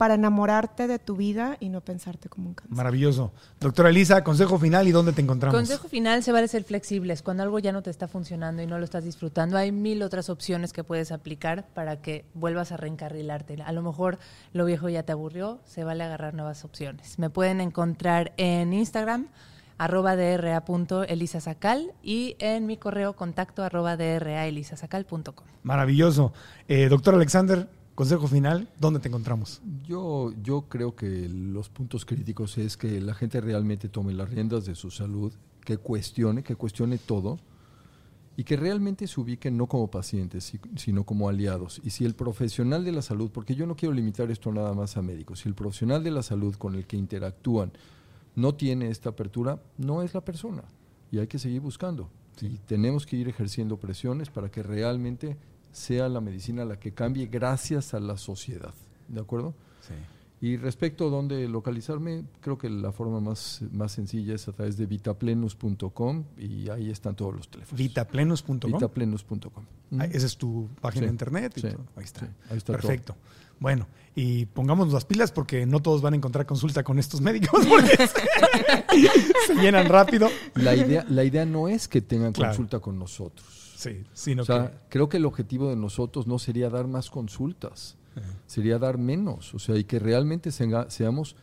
para 0.00 0.14
enamorarte 0.14 0.86
de 0.86 0.98
tu 0.98 1.14
vida 1.14 1.58
y 1.60 1.68
no 1.68 1.82
pensarte 1.82 2.30
como 2.30 2.48
un 2.48 2.54
cáncer. 2.54 2.74
Maravilloso. 2.74 3.34
Doctora 3.60 3.90
Elisa, 3.90 4.24
consejo 4.24 4.58
final 4.58 4.88
y 4.88 4.92
dónde 4.92 5.12
te 5.12 5.20
encontramos. 5.20 5.54
Consejo 5.54 5.88
final, 5.88 6.22
se 6.22 6.32
vale 6.32 6.48
ser 6.48 6.64
flexibles. 6.64 7.20
Cuando 7.20 7.42
algo 7.42 7.58
ya 7.58 7.70
no 7.70 7.82
te 7.82 7.90
está 7.90 8.08
funcionando 8.08 8.62
y 8.62 8.66
no 8.66 8.78
lo 8.78 8.84
estás 8.86 9.04
disfrutando, 9.04 9.58
hay 9.58 9.72
mil 9.72 10.02
otras 10.02 10.30
opciones 10.30 10.72
que 10.72 10.84
puedes 10.84 11.12
aplicar 11.12 11.68
para 11.74 12.00
que 12.00 12.24
vuelvas 12.32 12.72
a 12.72 12.78
reencarrilarte. 12.78 13.60
A 13.62 13.72
lo 13.72 13.82
mejor 13.82 14.18
lo 14.54 14.64
viejo 14.64 14.88
ya 14.88 15.02
te 15.02 15.12
aburrió, 15.12 15.60
se 15.66 15.84
vale 15.84 16.02
agarrar 16.02 16.32
nuevas 16.32 16.64
opciones. 16.64 17.18
Me 17.18 17.28
pueden 17.28 17.60
encontrar 17.60 18.32
en 18.38 18.72
Instagram, 18.72 19.26
arroba 19.76 20.16
dra.elisasacal 20.16 21.92
y 22.02 22.36
en 22.38 22.64
mi 22.64 22.78
correo 22.78 23.16
contacto 23.16 23.62
arroba 23.62 23.98
draelisasacal.com. 23.98 25.46
Maravilloso. 25.62 26.32
Eh, 26.68 26.88
doctor 26.88 27.16
Alexander, 27.16 27.68
consejo 27.94 28.26
final, 28.28 28.68
¿dónde 28.78 29.00
te 29.00 29.08
encontramos? 29.08 29.60
Yo, 29.86 30.32
yo 30.42 30.62
creo 30.62 30.94
que 30.96 31.28
los 31.28 31.68
puntos 31.68 32.04
críticos 32.04 32.56
es 32.58 32.76
que 32.76 33.00
la 33.00 33.14
gente 33.14 33.40
realmente 33.40 33.88
tome 33.88 34.12
las 34.14 34.30
riendas 34.30 34.64
de 34.64 34.74
su 34.74 34.90
salud, 34.90 35.32
que 35.64 35.76
cuestione, 35.76 36.42
que 36.42 36.56
cuestione 36.56 36.98
todo 36.98 37.38
y 38.36 38.44
que 38.44 38.56
realmente 38.56 39.06
se 39.06 39.20
ubiquen 39.20 39.56
no 39.58 39.66
como 39.66 39.90
pacientes, 39.90 40.44
si- 40.44 40.60
sino 40.76 41.04
como 41.04 41.28
aliados. 41.28 41.80
Y 41.84 41.90
si 41.90 42.06
el 42.06 42.14
profesional 42.14 42.84
de 42.84 42.92
la 42.92 43.02
salud, 43.02 43.30
porque 43.30 43.54
yo 43.54 43.66
no 43.66 43.76
quiero 43.76 43.94
limitar 43.94 44.30
esto 44.30 44.50
nada 44.50 44.72
más 44.72 44.96
a 44.96 45.02
médicos, 45.02 45.40
si 45.40 45.48
el 45.48 45.54
profesional 45.54 46.02
de 46.02 46.10
la 46.10 46.22
salud 46.22 46.54
con 46.54 46.74
el 46.74 46.86
que 46.86 46.96
interactúan 46.96 47.70
no 48.36 48.54
tiene 48.54 48.88
esta 48.88 49.10
apertura, 49.10 49.60
no 49.76 50.02
es 50.02 50.14
la 50.14 50.22
persona. 50.24 50.62
Y 51.12 51.18
hay 51.18 51.26
que 51.26 51.38
seguir 51.38 51.60
buscando. 51.60 52.08
Y 52.40 52.56
tenemos 52.66 53.04
que 53.04 53.16
ir 53.16 53.28
ejerciendo 53.28 53.76
presiones 53.76 54.30
para 54.30 54.50
que 54.50 54.62
realmente 54.62 55.36
sea 55.72 56.08
la 56.08 56.20
medicina 56.20 56.64
la 56.64 56.78
que 56.78 56.92
cambie 56.92 57.26
gracias 57.26 57.94
a 57.94 58.00
la 58.00 58.16
sociedad. 58.16 58.74
¿De 59.08 59.20
acuerdo? 59.20 59.54
Sí. 59.80 59.94
Y 60.42 60.56
respecto 60.56 61.06
a 61.08 61.10
dónde 61.10 61.46
localizarme, 61.48 62.24
creo 62.40 62.56
que 62.56 62.70
la 62.70 62.92
forma 62.92 63.20
más, 63.20 63.60
más 63.72 63.92
sencilla 63.92 64.34
es 64.34 64.48
a 64.48 64.52
través 64.52 64.78
de 64.78 64.86
vitaplenus.com 64.86 66.24
y 66.38 66.68
ahí 66.70 66.90
están 66.90 67.14
todos 67.14 67.34
los 67.36 67.48
teléfonos. 67.50 67.78
Vitaplenos.com. 67.78 68.58
Vitaplenus.com. 68.72 69.64
Ah, 69.98 70.06
Esa 70.06 70.26
es 70.26 70.36
tu 70.38 70.68
página 70.80 71.02
Sí, 71.02 71.06
de 71.06 71.12
internet. 71.12 71.52
y 71.56 71.60
sí. 71.60 71.66
Ahí 71.96 72.04
está. 72.04 72.20
sí, 72.20 72.26
ahí 72.50 72.56
está 72.56 72.72
Perfecto. 72.72 73.16
Bueno, 73.60 73.86
y 74.16 74.46
pongámonos 74.46 74.92
las 74.92 75.04
pilas 75.04 75.30
porque 75.30 75.64
no 75.66 75.80
todos 75.80 76.02
van 76.02 76.14
a 76.14 76.16
encontrar 76.16 76.44
consulta 76.46 76.82
con 76.82 76.98
estos 76.98 77.20
médicos 77.20 77.64
porque 77.68 77.96
se, 77.96 79.46
se 79.46 79.54
llenan 79.54 79.86
rápido. 79.86 80.28
La 80.54 80.74
idea, 80.74 81.04
la 81.08 81.22
idea 81.24 81.44
no 81.44 81.68
es 81.68 81.86
que 81.86 82.00
tengan 82.00 82.32
Claro. 82.32 82.50
consulta 82.50 82.80
con 82.80 82.98
nosotros. 82.98 83.46
Sí, 83.76 84.02
sino 84.12 84.42
O 84.42 84.44
sea, 84.44 84.70
que 84.72 84.76
creo 84.90 85.08
que 85.08 85.16
el 85.18 85.24
objetivo 85.26 85.70
de 85.70 85.76
nosotros 85.76 86.26
no 86.26 86.38
sería 86.38 86.68
dar 86.68 86.86
más 86.86 87.08
consultas, 87.10 87.96
sería 88.46 88.78
dar 88.78 88.98
menos. 88.98 89.54
O 89.54 89.58
sea, 89.58 89.76
y 89.76 89.84
que 89.84 89.98
realmente 89.98 90.50
seamos 90.52 91.36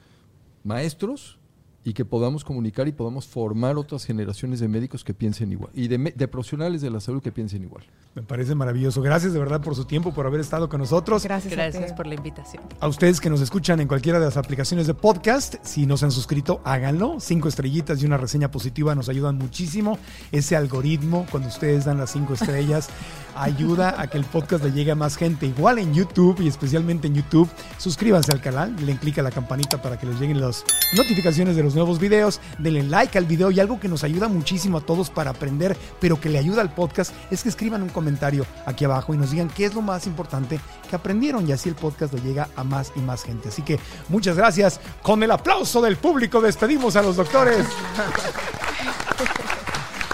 maestros 0.64 1.40
y 1.88 1.94
que 1.94 2.04
podamos 2.04 2.44
comunicar 2.44 2.86
y 2.90 2.92
podamos 2.92 3.28
formar 3.28 3.78
otras 3.78 4.04
generaciones 4.04 4.60
de 4.60 4.68
médicos 4.68 5.06
que 5.06 5.14
piensen 5.14 5.54
igual 5.54 5.72
y 5.74 5.88
de, 5.88 6.28
profesionales 6.28 6.82
de 6.82 6.90
la 6.90 7.00
salud 7.00 7.22
que 7.22 7.32
piensen 7.32 7.64
igual. 7.64 7.86
me 8.14 8.24
parece 8.24 8.56
maravilloso. 8.56 9.02
Gracias 9.02 9.32
de 9.32 9.40
verdad 9.40 9.62
por 9.62 9.74
su 9.74 9.86
tiempo, 9.86 10.14
por 10.14 10.26
haber 10.26 10.42
estado 10.42 10.68
con 10.68 10.82
nosotros. 10.82 11.24
Gracias, 11.24 11.54
Gracias 11.54 11.94
por 11.94 12.06
la 12.06 12.16
invitación. 12.16 12.62
A 12.82 12.90
ustedes 12.90 13.22
que 13.22 13.30
nos 13.30 13.40
escuchan 13.40 13.80
en 13.80 13.88
cualquiera 13.88 14.20
de 14.20 14.26
las 14.26 14.36
aplicaciones 14.36 14.86
de 14.86 14.96
podcast, 14.96 15.56
si 15.64 15.86
no 15.86 15.96
se 15.96 16.04
han 16.04 16.12
suscrito, 16.12 16.60
háganlo. 16.66 17.22
Cinco 17.22 17.48
estrellitas 17.48 18.04
y 18.04 18.06
una 18.06 18.18
reseña 18.18 18.52
positiva 18.52 18.94
nos 18.94 19.08
ayudan 19.08 19.38
muchísimo. 19.38 19.98
Ese 20.34 20.58
algoritmo, 20.58 21.26
cuando 21.32 21.48
ustedes 21.48 21.86
dan 21.86 22.00
las 22.00 22.12
cinco 22.12 22.34
estrellas, 22.34 22.90
ayuda 23.38 24.02
a 24.02 24.08
que 24.08 24.18
el 24.18 24.26
podcast 24.26 24.62
le 24.62 24.74
llegue 24.74 24.92
a 24.92 24.96
más 24.96 25.16
gente. 25.16 25.46
Igual 25.46 25.80
en 25.80 25.94
YouTube 25.94 26.42
y 26.42 26.50
especialmente 26.50 27.08
en 27.08 27.16
YouTube, 27.16 27.50
suscríbanse 27.78 28.34
al 28.34 28.42
canal, 28.42 28.76
den 28.86 28.98
clic 28.98 29.20
a 29.20 29.22
la 29.22 29.32
campanita 29.32 29.82
para 29.82 29.98
que 29.98 30.06
les 30.06 30.20
lleguen 30.20 30.42
las 30.42 30.66
notificaciones 30.98 31.56
de 31.56 31.64
los 31.64 31.77
nuevos 31.78 32.00
videos, 32.00 32.42
denle 32.58 32.84
like 32.84 33.18
al 33.18 33.26
video 33.26 33.52
y 33.52 33.60
algo 33.60 33.80
que 33.80 33.88
nos 33.88 34.04
ayuda 34.04 34.28
muchísimo 34.28 34.80
a 34.80 34.82
todos 34.82 35.10
para 35.10 35.32
aprender, 35.32 35.78
pero 36.00 36.20
que 36.20 36.30
le 36.30 36.40
ayuda 36.40 36.62
al 36.62 36.74
podcast, 36.74 37.14
es 37.32 37.44
que 37.44 37.50
escriban 37.50 37.84
un 37.84 37.90
comentario 37.90 38.46
aquí 38.66 38.84
abajo 38.84 39.14
y 39.14 39.18
nos 39.18 39.32
digan 39.32 39.50
qué 39.50 39.66
es 39.66 39.76
lo 39.76 39.82
más 39.82 40.08
importante 40.08 40.60
que 40.90 40.96
aprendieron 40.96 41.48
y 41.48 41.52
así 41.52 41.70
el 41.70 41.76
podcast 41.76 42.14
le 42.14 42.22
llega 42.22 42.50
a 42.56 42.64
más 42.64 42.92
y 42.96 43.00
más 43.00 43.24
gente. 43.24 43.50
Así 43.50 43.62
que 43.62 43.80
muchas 44.10 44.36
gracias. 44.36 44.80
Con 45.02 45.22
el 45.24 45.32
aplauso 45.32 45.82
del 45.82 45.98
público 45.98 46.42
despedimos 46.42 46.96
a 46.96 47.02
los 47.02 47.16
doctores. 47.16 47.66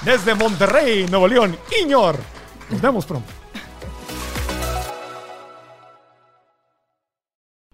Desde 0.03 0.35
Monterrey, 0.35 1.07
Nuevo 1.07 1.27
León, 1.27 1.57
Iñor. 1.81 2.17
Nos 2.69 2.81
vemos 2.81 3.05
pronto. 3.05 3.42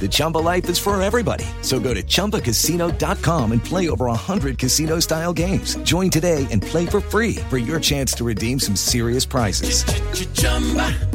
The 0.00 0.08
Chumba 0.10 0.38
life 0.38 0.68
is 0.68 0.78
for 0.78 1.00
everybody. 1.00 1.44
So 1.60 1.78
go 1.78 1.94
to 1.94 2.02
ChumbaCasino.com 2.02 3.52
and 3.52 3.64
play 3.64 3.88
over 3.88 4.06
100 4.06 4.58
casino 4.58 4.98
style 4.98 5.32
games. 5.32 5.76
Join 5.84 6.10
today 6.10 6.48
and 6.50 6.60
play 6.60 6.86
for 6.86 7.00
free 7.00 7.36
for 7.48 7.58
your 7.58 7.78
chance 7.78 8.12
to 8.14 8.24
redeem 8.24 8.58
some 8.58 8.74
serious 8.74 9.24
prizes. 9.24 9.84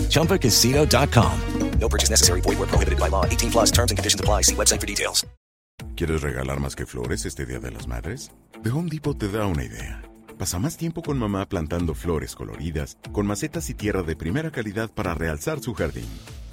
ChumbaCasino.com. 0.09 1.41
No 1.79 1.89
purchase 1.89 2.09
necessary. 2.09 2.41
Void 2.41 2.57
where 2.59 2.67
prohibited 2.67 2.99
by 2.99 3.09
law. 3.09 3.25
18 3.25 3.51
plus 3.51 3.71
terms 3.71 3.91
and 3.91 3.97
conditions 3.97 4.19
apply. 4.19 4.41
See 4.43 4.55
website 4.55 4.81
for 4.81 4.87
details. 4.87 5.25
¿Quieres 5.95 6.21
regalar 6.21 6.59
más 6.59 6.75
que 6.75 6.85
flores 6.85 7.25
este 7.25 7.45
Día 7.45 7.59
de 7.59 7.71
las 7.71 7.87
Madres? 7.87 8.31
The 8.63 8.69
Home 8.71 8.89
Depot 8.89 9.17
te 9.17 9.29
da 9.29 9.45
una 9.45 9.63
idea. 9.63 10.01
Pasa 10.37 10.59
más 10.59 10.77
tiempo 10.77 11.01
con 11.01 11.17
mamá 11.17 11.47
plantando 11.47 11.95
flores 11.95 12.35
coloridas, 12.35 12.97
con 13.11 13.25
macetas 13.25 13.69
y 13.69 13.73
tierra 13.73 14.03
de 14.03 14.15
primera 14.15 14.51
calidad 14.51 14.91
para 14.91 15.15
realzar 15.15 15.59
su 15.59 15.73
jardín. 15.73 16.07